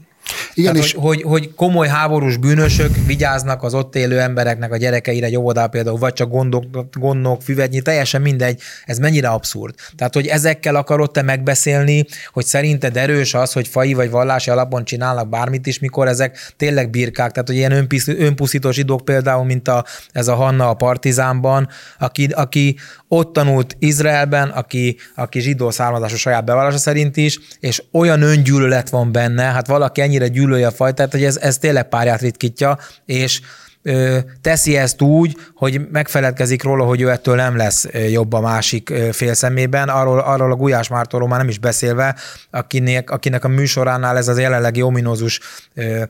Igen, 0.55 0.73
Tehát, 0.73 0.87
és... 0.87 0.93
hogy, 0.93 1.23
hogy, 1.23 1.23
hogy 1.23 1.55
komoly 1.55 1.89
háborús 1.89 2.37
bűnösök 2.37 2.97
vigyáznak 3.07 3.63
az 3.63 3.75
ott 3.75 3.97
élő 3.97 4.21
embereknek 4.21 4.73
a 4.73 4.77
gyerekeire, 4.77 5.27
egy 5.27 5.37
óvodá 5.37 5.67
például, 5.67 5.99
vagy 5.99 6.13
csak 6.13 6.31
gondok, 6.31 6.65
gondok, 6.93 7.43
füvednyi, 7.43 7.81
teljesen 7.81 8.23
mindegy, 8.23 8.61
ez 8.85 8.99
mennyire 8.99 9.29
abszurd. 9.29 9.75
Tehát, 9.97 10.15
hogy 10.15 10.27
ezekkel 10.27 10.75
akarod 10.75 11.11
te 11.11 11.23
megbeszélni, 11.23 12.07
hogy 12.33 12.45
szerinted 12.45 12.97
erős 12.97 13.35
az, 13.35 13.53
hogy 13.53 13.69
fai 13.69 13.95
vagy 13.95 14.11
vallási 14.11 14.51
alapon 14.51 14.85
csinálnak 14.85 15.29
bármit 15.29 15.67
is, 15.67 15.79
mikor 15.79 16.09
ezek 16.09 16.53
tényleg 16.57 16.91
birkák. 16.91 17.31
Tehát, 17.31 17.49
hogy 17.49 17.57
ilyen 17.57 17.89
önpusztító 18.07 18.71
zsidók 18.71 19.05
például, 19.05 19.45
mint 19.45 19.69
a, 19.69 19.85
ez 20.13 20.29
a 20.29 20.35
Hanna 20.35 20.69
a 20.69 20.75
Partizánban, 20.75 21.69
aki, 21.99 22.27
aki 22.27 22.77
ott 23.09 23.33
tanult 23.33 23.77
Izraelben, 23.79 24.49
aki, 24.49 24.97
aki 25.15 25.41
zsidó 25.41 25.71
származású 25.71 26.17
saját 26.17 26.45
bevallása 26.45 26.79
szerint 26.79 27.17
is, 27.17 27.39
és 27.61 27.83
olyan 27.93 28.23
öngyűlölet 28.23 28.89
van 28.89 29.13
benne, 29.13 29.43
hát 29.43 29.67
valaki 29.67 30.01
ennyire 30.01 30.29
gyűlöli 30.45 30.63
a 30.65 30.71
fajtát, 30.71 31.13
hogy 31.13 31.25
ez, 31.25 31.37
ez 31.37 31.59
tényleg 31.59 31.89
párját 31.89 32.21
ritkítja, 32.21 32.79
és 33.05 33.41
ö, 33.83 34.19
teszi 34.41 34.77
ezt 34.77 35.03
úgy, 35.03 35.37
hogy 35.55 35.89
megfeledkezik 35.91 36.63
róla, 36.63 36.85
hogy 36.85 37.01
ő 37.01 37.11
ettől 37.11 37.35
nem 37.35 37.57
lesz 37.57 37.87
jobb 38.11 38.33
a 38.33 38.41
másik 38.41 38.93
fél 39.13 39.35
szemében, 39.35 39.89
arról, 39.89 40.19
arról 40.19 40.53
a 40.53 40.57
Gulyás 40.57 40.89
Mártóról 40.89 41.29
már 41.29 41.39
nem 41.39 41.49
is 41.49 41.59
beszélve, 41.59 42.17
akinek, 42.51 43.11
akinek 43.11 43.45
a 43.45 43.49
műsoránál 43.49 44.17
ez 44.17 44.29
az 44.29 44.39
jelenlegi 44.39 44.83
ominózus 44.83 45.41
ö, 45.75 46.03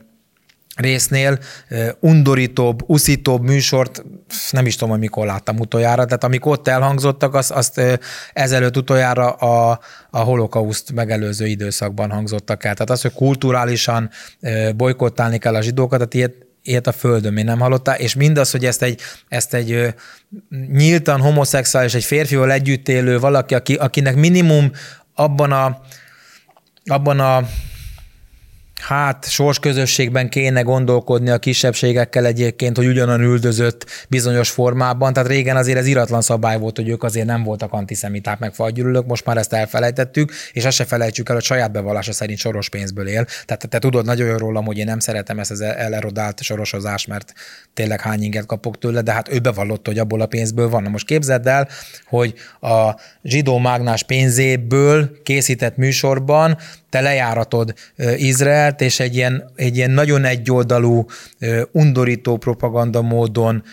résznél 0.75 1.39
undorítóbb, 1.99 2.83
uszítóbb 2.87 3.43
műsort 3.43 4.03
nem 4.51 4.65
is 4.65 4.75
tudom, 4.75 4.89
hogy 4.89 4.99
mikor 4.99 5.25
láttam 5.25 5.59
utoljára, 5.59 6.05
tehát 6.05 6.23
amik 6.23 6.45
ott 6.45 6.67
elhangzottak, 6.67 7.33
azt, 7.33 7.51
azt 7.51 7.81
ezelőtt 8.33 8.77
utoljára 8.77 9.29
a, 9.29 9.79
a 10.09 10.19
holokauszt 10.19 10.91
megelőző 10.91 11.45
időszakban 11.45 12.11
hangzottak 12.11 12.63
el. 12.63 12.73
Tehát 12.73 12.89
az, 12.89 13.01
hogy 13.01 13.13
kulturálisan 13.13 14.09
bolykottálni 14.75 15.37
kell 15.37 15.55
a 15.55 15.61
zsidókat, 15.61 15.97
tehát 15.97 16.13
ilyet, 16.13 16.35
ilyet 16.61 16.87
a 16.87 16.91
földön 16.91 17.33
még 17.33 17.45
nem 17.45 17.59
hallottál, 17.59 17.99
és 17.99 18.15
mindaz, 18.15 18.51
hogy 18.51 18.65
ezt 18.65 18.81
egy, 18.81 19.01
ezt 19.27 19.53
egy 19.53 19.93
nyíltan 20.71 21.21
homoszexuális, 21.21 21.93
egy 21.93 22.03
férfival 22.03 22.51
együtt 22.51 22.87
élő 22.87 23.19
valaki, 23.19 23.55
aki, 23.55 23.75
akinek 23.75 24.15
minimum 24.15 24.71
abban 25.13 25.51
a, 25.51 25.81
abban 26.85 27.19
a 27.19 27.47
hát 28.81 29.29
sorsközösségben 29.29 30.29
kéne 30.29 30.61
gondolkodni 30.61 31.29
a 31.29 31.37
kisebbségekkel 31.37 32.25
egyébként, 32.25 32.77
hogy 32.77 32.87
ugyanan 32.87 33.21
üldözött 33.21 33.85
bizonyos 34.09 34.49
formában. 34.49 35.13
Tehát 35.13 35.29
régen 35.29 35.55
azért 35.55 35.77
ez 35.77 35.87
iratlan 35.87 36.21
szabály 36.21 36.59
volt, 36.59 36.75
hogy 36.75 36.89
ők 36.89 37.03
azért 37.03 37.25
nem 37.25 37.43
voltak 37.43 37.73
antiszemiták, 37.73 38.39
meg 38.39 38.53
fagygyűlölők, 38.53 39.05
most 39.05 39.25
már 39.25 39.37
ezt 39.37 39.53
elfelejtettük, 39.53 40.31
és 40.51 40.65
azt 40.65 40.75
se 40.75 40.85
felejtsük 40.85 41.29
el, 41.29 41.35
hogy 41.35 41.43
saját 41.43 41.71
bevallása 41.71 42.13
szerint 42.13 42.39
soros 42.39 42.69
pénzből 42.69 43.07
él. 43.07 43.25
Tehát 43.45 43.67
te, 43.69 43.79
tudod 43.79 44.05
nagyon 44.05 44.27
jól 44.27 44.37
rólam, 44.37 44.65
hogy 44.65 44.77
én 44.77 44.85
nem 44.85 44.99
szeretem 44.99 45.39
ezt 45.39 45.51
az 45.51 45.61
elerodált 45.61 46.41
sorosozást, 46.41 47.07
mert 47.07 47.33
tényleg 47.73 48.01
hány 48.01 48.21
inget 48.21 48.45
kapok 48.45 48.77
tőle, 48.77 49.01
de 49.01 49.11
hát 49.11 49.33
ő 49.33 49.39
bevallott, 49.39 49.87
hogy 49.87 49.99
abból 49.99 50.21
a 50.21 50.25
pénzből 50.25 50.69
van. 50.69 50.83
Na 50.83 50.89
most 50.89 51.05
képzeld 51.05 51.47
el, 51.47 51.67
hogy 52.05 52.33
a 52.61 52.95
zsidó 53.23 53.57
mágnás 53.57 54.03
pénzéből 54.03 55.21
készített 55.23 55.77
műsorban 55.77 56.57
te 56.95 57.01
lejáratod 57.01 57.73
Izraelt, 58.15 58.81
és 58.81 58.99
egy 58.99 59.15
ilyen, 59.15 59.51
egy 59.55 59.77
ilyen 59.77 59.91
nagyon 59.91 60.25
egyoldalú, 60.25 61.05
undorító 61.71 62.37
propaganda 62.37 63.01
módon 63.01 63.63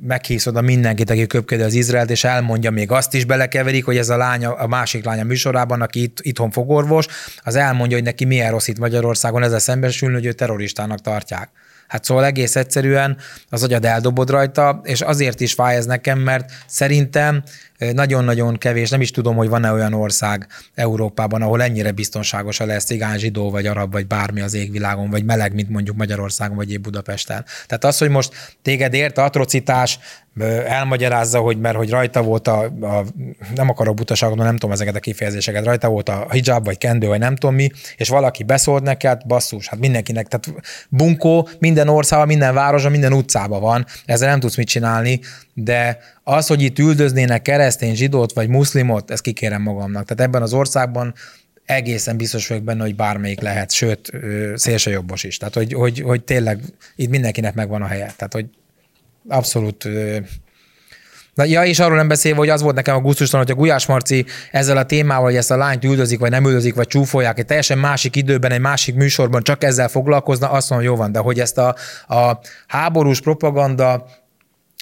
meghízod 0.00 0.56
a 0.56 0.60
mindenkit, 0.60 1.10
aki 1.10 1.26
köpködi 1.26 1.62
az 1.62 1.74
Izraelt, 1.74 2.10
és 2.10 2.24
elmondja 2.24 2.70
még 2.70 2.90
azt 2.90 3.14
is 3.14 3.24
belekeverik, 3.24 3.84
hogy 3.84 3.96
ez 3.96 4.08
a 4.08 4.16
lánya, 4.16 4.52
a 4.52 4.66
másik 4.66 5.04
lánya 5.04 5.24
műsorában, 5.24 5.82
aki 5.82 6.02
itt, 6.02 6.18
itthon 6.20 6.50
fogorvos, 6.50 7.06
az 7.44 7.54
elmondja, 7.54 7.96
hogy 7.96 8.06
neki 8.06 8.24
milyen 8.24 8.50
rossz 8.50 8.68
itt 8.68 8.78
Magyarországon, 8.78 9.42
ezzel 9.42 9.58
szembesülni, 9.58 10.14
hogy 10.14 10.26
ő 10.26 10.32
terroristának 10.32 11.00
tartják. 11.00 11.50
Hát 11.88 12.04
szóval 12.04 12.24
egész 12.24 12.56
egyszerűen 12.56 13.16
az 13.48 13.62
agyad 13.62 13.84
eldobod 13.84 14.30
rajta, 14.30 14.80
és 14.84 15.00
azért 15.00 15.40
is 15.40 15.52
fáj 15.52 15.76
ez 15.76 15.86
nekem, 15.86 16.18
mert 16.18 16.50
szerintem 16.66 17.42
nagyon-nagyon 17.78 18.58
kevés, 18.58 18.90
nem 18.90 19.00
is 19.00 19.10
tudom, 19.10 19.36
hogy 19.36 19.48
van-e 19.48 19.72
olyan 19.72 19.92
ország 19.92 20.46
Európában, 20.74 21.42
ahol 21.42 21.62
ennyire 21.62 21.92
biztonságos 21.92 22.60
a 22.60 22.66
lesz 22.66 22.84
cigány, 22.84 23.18
zsidó, 23.18 23.50
vagy 23.50 23.66
arab, 23.66 23.92
vagy 23.92 24.06
bármi 24.06 24.40
az 24.40 24.54
égvilágon, 24.54 25.10
vagy 25.10 25.24
meleg, 25.24 25.54
mint 25.54 25.68
mondjuk 25.68 25.96
Magyarországon, 25.96 26.56
vagy 26.56 26.72
épp 26.72 26.82
Budapesten. 26.82 27.44
Tehát 27.66 27.84
az, 27.84 27.98
hogy 27.98 28.10
most 28.10 28.56
téged 28.62 28.94
ért 28.94 29.18
atrocitás, 29.18 29.98
elmagyarázza, 30.66 31.38
hogy 31.38 31.58
mert 31.58 31.76
hogy 31.76 31.90
rajta 31.90 32.22
volt 32.22 32.48
a, 32.48 32.64
a 32.64 33.04
nem 33.54 33.68
akarok 33.68 33.94
butaságot, 33.94 34.36
nem 34.36 34.56
tudom 34.56 34.72
ezeket 34.72 34.96
a 34.96 35.00
kifejezéseket, 35.00 35.64
rajta 35.64 35.88
volt 35.88 36.08
a 36.08 36.26
hijab, 36.30 36.64
vagy 36.64 36.78
kendő, 36.78 37.06
vagy 37.06 37.18
nem 37.18 37.36
tudom 37.36 37.54
mi, 37.54 37.70
és 37.96 38.08
valaki 38.08 38.42
beszólt 38.42 38.82
neked, 38.82 39.20
basszus, 39.26 39.68
hát 39.68 39.78
mindenkinek, 39.78 40.28
tehát 40.28 40.62
bunkó 40.88 41.48
minden 41.58 41.88
országban, 41.88 42.28
minden 42.28 42.54
városban, 42.54 42.90
minden 42.90 43.12
utcában 43.12 43.60
van, 43.60 43.86
ezzel 44.04 44.28
nem 44.28 44.40
tudsz 44.40 44.56
mit 44.56 44.68
csinálni, 44.68 45.20
de 45.54 45.98
az, 46.24 46.46
hogy 46.46 46.62
itt 46.62 46.78
üldöznének 46.78 47.42
keresztény, 47.68 47.94
zsidót 47.94 48.32
vagy 48.32 48.48
muszlimot, 48.48 49.10
ezt 49.10 49.22
kikérem 49.22 49.62
magamnak. 49.62 50.04
Tehát 50.04 50.22
ebben 50.28 50.42
az 50.42 50.52
országban 50.52 51.14
egészen 51.64 52.16
biztos 52.16 52.48
vagyok 52.48 52.64
benne, 52.64 52.82
hogy 52.82 52.94
bármelyik 52.94 53.40
lehet, 53.40 53.70
sőt, 53.70 54.10
szélső 54.54 54.90
jobbos 54.90 55.24
is. 55.24 55.36
Tehát, 55.36 55.54
hogy, 55.54 55.72
hogy, 55.72 56.00
hogy 56.00 56.24
tényleg 56.24 56.60
itt 56.96 57.08
mindenkinek 57.08 57.54
megvan 57.54 57.82
a 57.82 57.86
helye. 57.86 58.12
Tehát, 58.16 58.32
hogy 58.32 58.46
abszolút 59.28 59.88
Na, 61.34 61.44
ja, 61.44 61.64
és 61.64 61.78
arról 61.78 61.96
nem 61.96 62.08
beszélve, 62.08 62.38
hogy 62.38 62.48
az 62.48 62.62
volt 62.62 62.74
nekem 62.74 62.96
a 62.96 63.00
gusztustalan, 63.00 63.46
hogy 63.46 63.54
a 63.54 63.58
Gulyás 63.58 63.86
Marci 63.86 64.26
ezzel 64.50 64.76
a 64.76 64.86
témával, 64.86 65.24
hogy 65.24 65.36
ezt 65.36 65.50
a 65.50 65.56
lányt 65.56 65.84
üldözik, 65.84 66.18
vagy 66.18 66.30
nem 66.30 66.44
üldözik, 66.44 66.74
vagy 66.74 66.86
csúfolják, 66.86 67.38
egy 67.38 67.46
teljesen 67.46 67.78
másik 67.78 68.16
időben, 68.16 68.52
egy 68.52 68.60
másik 68.60 68.94
műsorban 68.94 69.42
csak 69.42 69.64
ezzel 69.64 69.88
foglalkozna, 69.88 70.50
azt 70.50 70.70
mondom, 70.70 70.88
jó 70.88 70.96
van, 70.96 71.12
de 71.12 71.18
hogy 71.18 71.40
ezt 71.40 71.58
a, 71.58 71.74
a 72.08 72.38
háborús 72.66 73.20
propaganda 73.20 74.06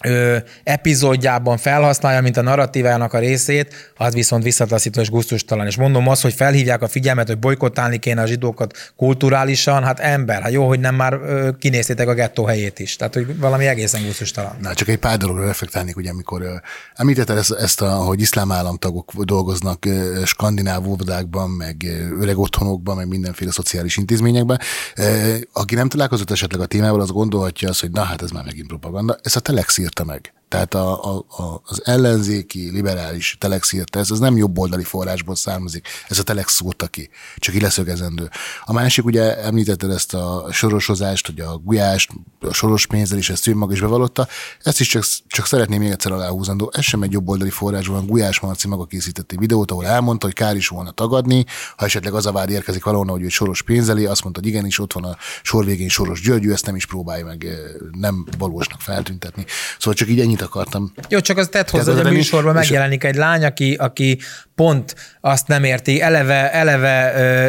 ö, 0.05 0.37
epizódjában 0.65 1.57
felhasználja, 1.57 2.21
mint 2.21 2.37
a 2.37 2.43
narratívájának 2.43 3.13
a 3.13 3.19
részét, 3.19 3.93
az 3.97 4.15
viszont 4.15 4.43
visszataszító 4.43 5.01
és 5.01 5.11
gusztustalan. 5.11 5.67
És 5.67 5.77
mondom 5.77 6.09
azt, 6.09 6.23
hogy 6.23 6.35
felhívják 6.35 6.83
a 6.83 6.89
figyelmet, 6.89 7.27
hogy 7.27 7.39
bolykottálni 7.39 7.99
kéne 7.99 8.23
a 8.23 8.27
zsidókat 8.27 8.93
kulturálisan, 8.97 9.83
hát 9.83 10.01
ember, 10.01 10.43
hát 10.43 10.53
jó, 10.53 10.67
hogy 10.69 10.81
nem 10.81 10.95
már 10.95 11.13
ö, 11.13 11.51
kinéztétek 11.59 12.09
a 12.09 12.15
gettó 12.15 12.45
helyét 12.45 12.79
is. 12.79 12.97
Tehát, 12.97 13.15
hogy 13.15 13.39
valami 13.39 13.67
egészen 13.67 14.05
gusztustalan. 14.05 14.57
Na, 14.61 14.75
csak 14.75 14.89
egy 14.89 14.99
pár 14.99 15.17
dologra 15.17 15.45
reflektálnék, 15.45 15.97
ugye, 15.97 16.11
amikor 16.11 16.43
ö, 16.43 16.55
említetted 16.95 17.37
ezt, 17.37 17.53
ezt 17.53 17.81
a, 17.81 17.95
hogy 17.95 18.21
iszlám 18.21 18.53
államtagok 18.53 19.13
dolgoznak 19.15 19.85
ö, 19.85 20.23
skandináv 20.25 20.89
óvodákban, 20.89 21.51
meg 21.51 21.85
ö, 21.85 22.21
öreg 22.21 22.39
otthonokban, 22.39 22.97
meg 22.97 23.09
mindenféle 23.09 23.51
szociális 23.51 23.97
intézményekben. 23.97 24.61
Ö, 24.97 25.35
aki 25.53 25.75
nem 25.75 25.89
találkozott 25.89 26.31
esetleg 26.31 26.61
a 26.61 26.67
témával, 26.67 27.01
az 27.01 27.11
gondolhatja 27.11 27.69
azt, 27.69 27.81
hogy 27.81 27.91
na 27.91 28.03
hát 28.03 28.23
ez 28.23 28.31
már 28.31 28.45
megint 28.45 28.67
propaganda. 28.67 29.19
Ez 29.23 29.37
a 29.37 29.41
Telex 29.41 29.79
írta 29.87 30.05
meg. 30.05 30.36
Tehát 30.49 30.75
a, 30.75 31.05
a, 31.05 31.25
a, 31.29 31.63
az 31.65 31.83
ellenzéki, 31.85 32.71
liberális 32.71 33.37
Telex 33.41 33.73
írta, 33.73 33.99
ez, 33.99 34.09
nem 34.09 34.37
jobboldali 34.37 34.85
forrásból 34.85 35.35
származik, 35.35 35.89
ez 36.09 36.19
a 36.19 36.23
Telex 36.23 36.53
szúrta 36.53 36.87
ki, 36.87 37.11
csak 37.37 37.55
így 37.55 37.63
leszögezendő. 37.63 38.31
A 38.65 38.73
másik, 38.73 39.05
ugye 39.05 39.43
említetted 39.43 39.91
ezt 39.91 40.15
a 40.15 40.47
sorosozást, 40.51 41.27
hogy 41.27 41.41
a 41.41 41.57
gulyást, 41.57 42.11
a 42.41 42.53
soros 42.53 42.87
pénzzel 42.87 43.19
is 43.19 43.31
ezt 43.31 43.47
ő 43.47 43.55
maga 43.55 43.73
is 43.73 43.81
bevallotta, 43.81 44.29
ezt 44.63 44.81
is 44.81 44.89
csak, 44.89 45.05
csak 45.27 45.47
szeretném 45.47 45.81
még 45.81 45.91
egyszer 45.91 46.13
aláhúzandó, 46.13 46.71
ez 46.75 46.85
sem 46.85 47.03
egy 47.03 47.13
jobboldali 47.13 47.51
forrásból, 47.51 47.97
van 47.97 48.07
Gulyás 48.07 48.41
Marci 48.41 48.69
maga 48.69 48.85
készített 48.85 49.33
egy 49.33 49.39
videót, 49.39 49.71
ahol 49.71 49.87
elmondta, 49.87 50.27
hogy 50.27 50.35
kár 50.35 50.57
is 50.57 50.69
volna 50.69 50.91
tagadni, 50.91 51.45
ha 51.77 51.85
esetleg 51.85 52.15
az 52.15 52.27
a 52.27 52.33
vád 52.33 52.51
érkezik 52.51 52.85
valahonnan, 52.85 53.15
hogy 53.17 53.25
egy 53.25 53.31
soros 53.31 53.63
pénzeli, 53.63 54.05
azt 54.05 54.23
mondta, 54.23 54.41
hogy 54.41 54.51
igenis 54.51 54.79
ott 54.79 54.93
van 54.93 55.05
a 55.05 55.17
sor 55.43 55.65
végén 55.65 55.89
soros 55.89 56.21
Györgyű, 56.21 56.51
ezt 56.53 56.67
nem 56.67 56.77
is 56.77 56.87
próbálj 56.87 57.23
meg 57.23 57.47
nem 57.93 58.27
valósnak 58.39 58.81
feltüntetni. 58.81 59.45
Szóval 59.79 59.95
csak 59.95 60.09
így 60.09 60.21
ennyit 60.37 60.55
akartam. 60.55 60.93
Jó, 61.09 61.21
csak 61.21 61.37
az 61.37 61.49
tett 61.49 61.71
hozzá, 61.71 61.93
hogy 61.93 62.07
a 62.07 62.11
műsorban 62.11 62.55
megjelenik 62.55 63.05
egy 63.05 63.15
lány, 63.15 63.45
aki, 63.45 63.75
aki 63.75 64.19
pont 64.55 64.95
azt 65.21 65.49
nem 65.49 65.65
érti, 65.65 66.01
eleve, 66.01 66.53
eleve 66.53 67.13
ö, 67.17 67.49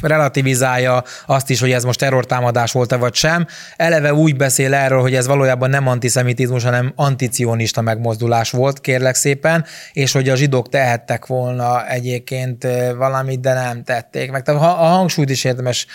relativizálja 0.00 1.02
azt 1.26 1.50
is, 1.50 1.60
hogy 1.60 1.72
ez 1.72 1.84
most 1.84 1.98
terrortámadás 1.98 2.72
volt-e 2.72 2.96
vagy 2.96 3.14
sem. 3.14 3.46
Eleve 3.76 4.14
úgy 4.14 4.36
beszél 4.36 4.74
erről, 4.74 5.00
hogy 5.00 5.14
ez 5.14 5.26
valójában 5.26 5.70
nem 5.70 5.88
antiszemitizmus, 5.88 6.64
hanem 6.64 6.92
anticionista 6.96 7.80
megmozdulás 7.80 8.50
volt, 8.50 8.80
kérlek 8.80 9.14
szépen, 9.14 9.64
és 9.92 10.12
hogy 10.12 10.28
a 10.28 10.34
zsidók 10.34 10.68
tehettek 10.68 11.26
volna 11.26 11.88
egyébként 11.88 12.66
valamit, 12.96 13.40
de 13.40 13.52
nem 13.52 13.82
tették 13.82 14.30
meg. 14.30 14.42
Tehát 14.42 14.60
a 14.60 14.64
hangsúlyt 14.64 15.30
is 15.30 15.44
érdemes 15.44 15.86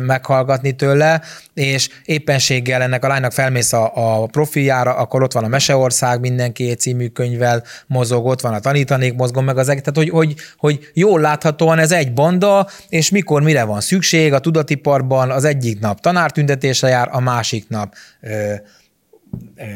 meghallgatni 0.00 0.72
tőle, 0.72 1.22
és 1.54 1.88
éppenséggel 2.04 2.82
ennek 2.82 3.04
a 3.04 3.08
lánynak 3.08 3.32
felmész 3.32 3.72
a, 3.72 3.92
a 3.94 4.26
profiljára, 4.26 4.94
akkor 4.94 5.22
ott 5.22 5.32
van 5.32 5.44
a 5.44 5.48
Meseország, 5.48 6.20
mindenki 6.20 6.74
című 6.74 7.06
könyvvel 7.06 7.62
mozog, 7.86 8.26
ott 8.26 8.40
van 8.40 8.54
a 8.54 8.60
tanítanék, 8.60 9.14
mozgom 9.14 9.44
meg 9.44 9.58
az 9.58 9.68
egész, 9.68 9.82
tehát 9.82 9.98
hogy, 9.98 10.26
hogy, 10.26 10.34
hogy 10.56 10.90
jól 10.94 11.20
láthatóan 11.20 11.78
ez 11.78 11.92
egy 11.92 12.12
banda, 12.12 12.68
és 12.92 13.10
mikor 13.10 13.42
mire 13.42 13.64
van 13.64 13.80
szükség, 13.80 14.32
a 14.32 14.38
tudatiparban 14.38 15.30
az 15.30 15.44
egyik 15.44 15.80
nap 15.80 16.00
tanártüntetésre 16.00 16.88
jár, 16.88 17.08
a 17.12 17.20
másik 17.20 17.68
nap 17.68 17.94
ö, 18.20 18.54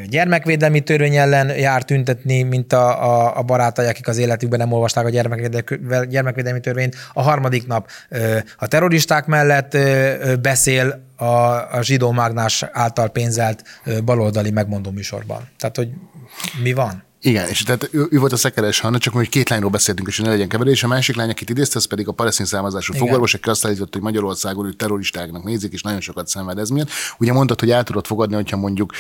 gyermekvédelmi 0.08 0.80
törvény 0.80 1.16
ellen 1.16 1.58
jár 1.58 1.82
tüntetni, 1.84 2.42
mint 2.42 2.72
a, 2.72 3.04
a, 3.04 3.38
a 3.38 3.42
barátai, 3.42 3.86
akik 3.86 4.08
az 4.08 4.16
életükben 4.16 4.58
nem 4.58 4.72
olvasták 4.72 5.04
a 5.04 5.08
gyermekvédelmi, 5.08 6.06
gyermekvédelmi 6.08 6.60
törvényt. 6.60 6.96
A 7.12 7.22
harmadik 7.22 7.66
nap 7.66 7.88
a 8.56 8.66
terroristák 8.66 9.26
mellett 9.26 9.76
beszél 10.40 11.02
a, 11.16 11.24
a 11.76 11.82
zsidó 11.82 12.10
mágnás 12.10 12.64
által 12.72 13.08
pénzelt 13.08 13.62
baloldali 14.04 14.50
megmondó 14.50 14.90
műsorban. 14.90 15.48
Tehát, 15.58 15.76
hogy 15.76 15.88
mi 16.62 16.72
van? 16.72 17.04
Igen, 17.26 17.48
és 17.48 17.62
tehát 17.62 17.88
ő, 17.92 18.06
ő 18.10 18.18
volt 18.18 18.32
a 18.32 18.36
szekeres 18.36 18.80
Hanna, 18.80 18.98
csak 18.98 19.14
hogy 19.14 19.28
két 19.28 19.48
lányról 19.48 19.70
beszéltünk, 19.70 20.08
és 20.08 20.18
ne 20.18 20.28
legyen 20.28 20.48
keverés. 20.48 20.82
A 20.82 20.86
másik 20.86 21.16
lány, 21.16 21.30
akit 21.30 21.50
idézte, 21.50 21.78
az 21.78 21.84
pedig 21.84 22.08
a 22.08 22.12
palesztin 22.12 22.46
származású 22.46 22.92
fogorvos, 22.92 23.34
aki 23.34 23.48
azt 23.48 23.66
állított, 23.66 23.92
hogy 23.92 24.02
Magyarországon 24.02 24.66
ő 24.66 24.72
terroristáknak 24.72 25.44
nézik, 25.44 25.72
és 25.72 25.82
nagyon 25.82 26.00
sokat 26.00 26.28
szenved 26.28 26.58
ez 26.58 26.68
miatt. 26.68 26.88
Ugye 27.18 27.32
mondtad, 27.32 27.60
hogy 27.60 27.70
el 27.70 27.82
tudod 27.82 28.06
fogadni, 28.06 28.34
hogyha 28.34 28.56
mondjuk 28.56 28.92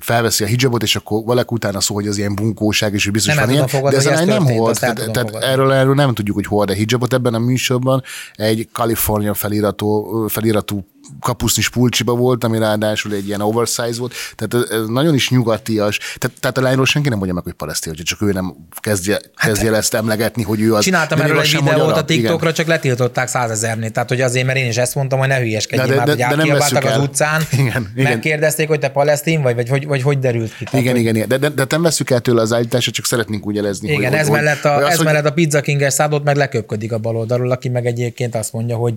felveszi 0.00 0.44
a 0.44 0.46
hijabot, 0.46 0.82
és 0.82 0.96
akkor 0.96 1.24
valaki 1.24 1.54
utána 1.54 1.80
szó, 1.80 1.94
hogy 1.94 2.06
az 2.06 2.18
ilyen 2.18 2.34
bunkóság, 2.34 2.94
és 2.94 3.04
hogy 3.04 3.12
biztos 3.12 3.34
nem 3.34 3.44
van 3.44 3.54
ilyen. 3.54 3.66
Fogadni, 3.66 3.98
de 3.98 4.10
ez 4.10 4.20
a 4.20 4.24
nem 4.24 4.44
volt. 4.44 4.80
Tehát, 4.80 5.10
tehát 5.10 5.34
erről, 5.34 5.72
erről 5.72 5.94
nem 5.94 6.14
tudjuk, 6.14 6.36
hogy 6.36 6.46
hol, 6.46 6.64
de 6.64 6.74
hijabot 6.74 7.12
ebben 7.12 7.34
a 7.34 7.38
műsorban 7.38 8.02
egy 8.34 8.68
California 8.72 9.34
feliratú, 9.34 10.26
feliratú 10.28 10.86
kapusznis 11.20 11.68
pulcsiba 11.68 12.14
volt, 12.14 12.44
ami 12.44 12.58
ráadásul 12.58 13.12
egy 13.12 13.26
ilyen 13.26 13.40
oversize 13.40 13.98
volt, 13.98 14.14
tehát 14.36 14.70
ez 14.70 14.86
nagyon 14.86 15.14
is 15.14 15.30
nyugatias. 15.30 15.98
Tehát, 16.18 16.40
tehát 16.40 16.58
a 16.58 16.60
lányról 16.60 16.86
senki 16.86 17.08
nem 17.08 17.16
mondja 17.18 17.34
meg, 17.34 17.44
hogy 17.44 17.52
palesztin, 17.52 17.92
csak 17.94 18.22
ő 18.22 18.32
nem 18.32 18.54
kezdje, 18.80 19.20
kezdje 19.36 19.70
hát, 19.70 19.78
ezt 19.78 19.94
emlegetni, 19.94 20.42
hogy 20.42 20.60
ő 20.60 20.74
az. 20.74 20.84
Csináltam 20.84 21.20
erről 21.20 21.40
egy 21.40 21.50
videót 21.50 21.96
a 21.96 22.04
TikTokra, 22.04 22.36
igen. 22.36 22.54
csak 22.54 22.66
letiltották 22.66 23.28
százezernél. 23.28 23.90
Tehát, 23.90 24.08
hogy 24.08 24.20
azért, 24.20 24.46
mert 24.46 24.58
én 24.58 24.68
is 24.68 24.76
ezt 24.76 24.94
mondtam, 24.94 25.18
hogy 25.18 25.28
ne 25.28 25.38
hülyeskedjél 25.38 25.86
de, 25.86 25.92
de, 25.94 26.04
már, 26.04 26.08
hogy 26.08 26.22
átkiabáltak 26.22 26.84
az 26.84 26.98
utcán, 26.98 27.42
igen, 27.52 27.90
igen. 27.94 28.12
megkérdezték, 28.12 28.68
hogy 28.68 28.78
te 28.78 28.88
palesztin 28.88 29.42
vagy, 29.42 29.54
vagy 29.54 29.68
hogy, 29.68 29.86
vagy 29.86 30.02
hogy 30.02 30.18
derült 30.18 30.56
ki. 30.56 30.64
Tehát, 30.64 30.80
igen, 30.80 30.92
hogy... 30.92 31.00
igen, 31.00 31.14
igen, 31.14 31.28
de, 31.28 31.36
de, 31.36 31.48
de 31.48 31.64
nem 31.68 31.82
veszük 31.82 32.10
el 32.10 32.20
tőle 32.20 32.40
az 32.40 32.52
állítását, 32.52 32.94
csak 32.94 33.04
szeretnénk 33.04 33.46
úgy 33.46 33.54
jelezni. 33.54 33.92
Igen, 33.92 34.10
hogy, 34.10 34.18
ez, 34.18 34.28
hogy, 34.28 34.36
mellett 34.36 34.64
a, 34.64 34.90
ez 34.90 34.96
hogy... 34.96 35.04
mellett 35.04 35.24
a 35.24 35.32
Pizza 35.32 35.60
King-es 35.60 35.92
szádot 35.92 36.24
meg 36.24 36.36
leköpködik 36.36 36.92
a 36.92 36.98
baloldalról, 36.98 37.50
aki 37.50 37.68
meg 37.68 37.86
egyébként 37.86 38.34
azt 38.34 38.52
mondja, 38.52 38.76
hogy 38.76 38.94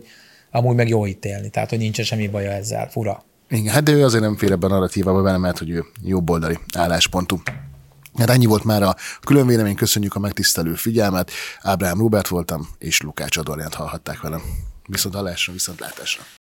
amúgy 0.51 0.75
meg 0.75 0.89
jó 0.89 1.05
itt 1.05 1.25
élni, 1.25 1.49
tehát 1.49 1.69
hogy 1.69 1.77
nincsen 1.77 2.05
semmi 2.05 2.27
baja 2.27 2.51
ezzel, 2.51 2.89
fura. 2.89 3.23
Igen, 3.49 3.73
hát 3.73 3.83
de 3.83 3.91
ő 3.91 4.03
azért 4.03 4.23
nem 4.23 4.37
fél 4.37 4.51
ebben 4.51 4.71
a 4.71 4.73
narratívában 4.73 5.23
benne, 5.23 5.37
mert 5.37 5.57
hogy 5.57 5.69
ő 5.69 5.85
jobboldali 6.03 6.57
álláspontú. 6.75 7.41
Hát 8.17 8.29
ennyi 8.29 8.45
volt 8.45 8.63
már 8.63 8.83
a 8.83 8.95
külön 9.21 9.47
vélemény, 9.47 9.75
köszönjük 9.75 10.15
a 10.15 10.19
megtisztelő 10.19 10.73
figyelmet. 10.73 11.31
Ábrám 11.61 11.99
Robert 11.99 12.27
voltam, 12.27 12.67
és 12.77 13.01
Lukács 13.01 13.37
Adorjánt 13.37 13.73
hallhatták 13.73 14.21
velem. 14.21 14.41
Viszont 14.87 15.15
hallásra, 15.15 15.53
viszont 15.53 15.79
látásra. 15.79 16.23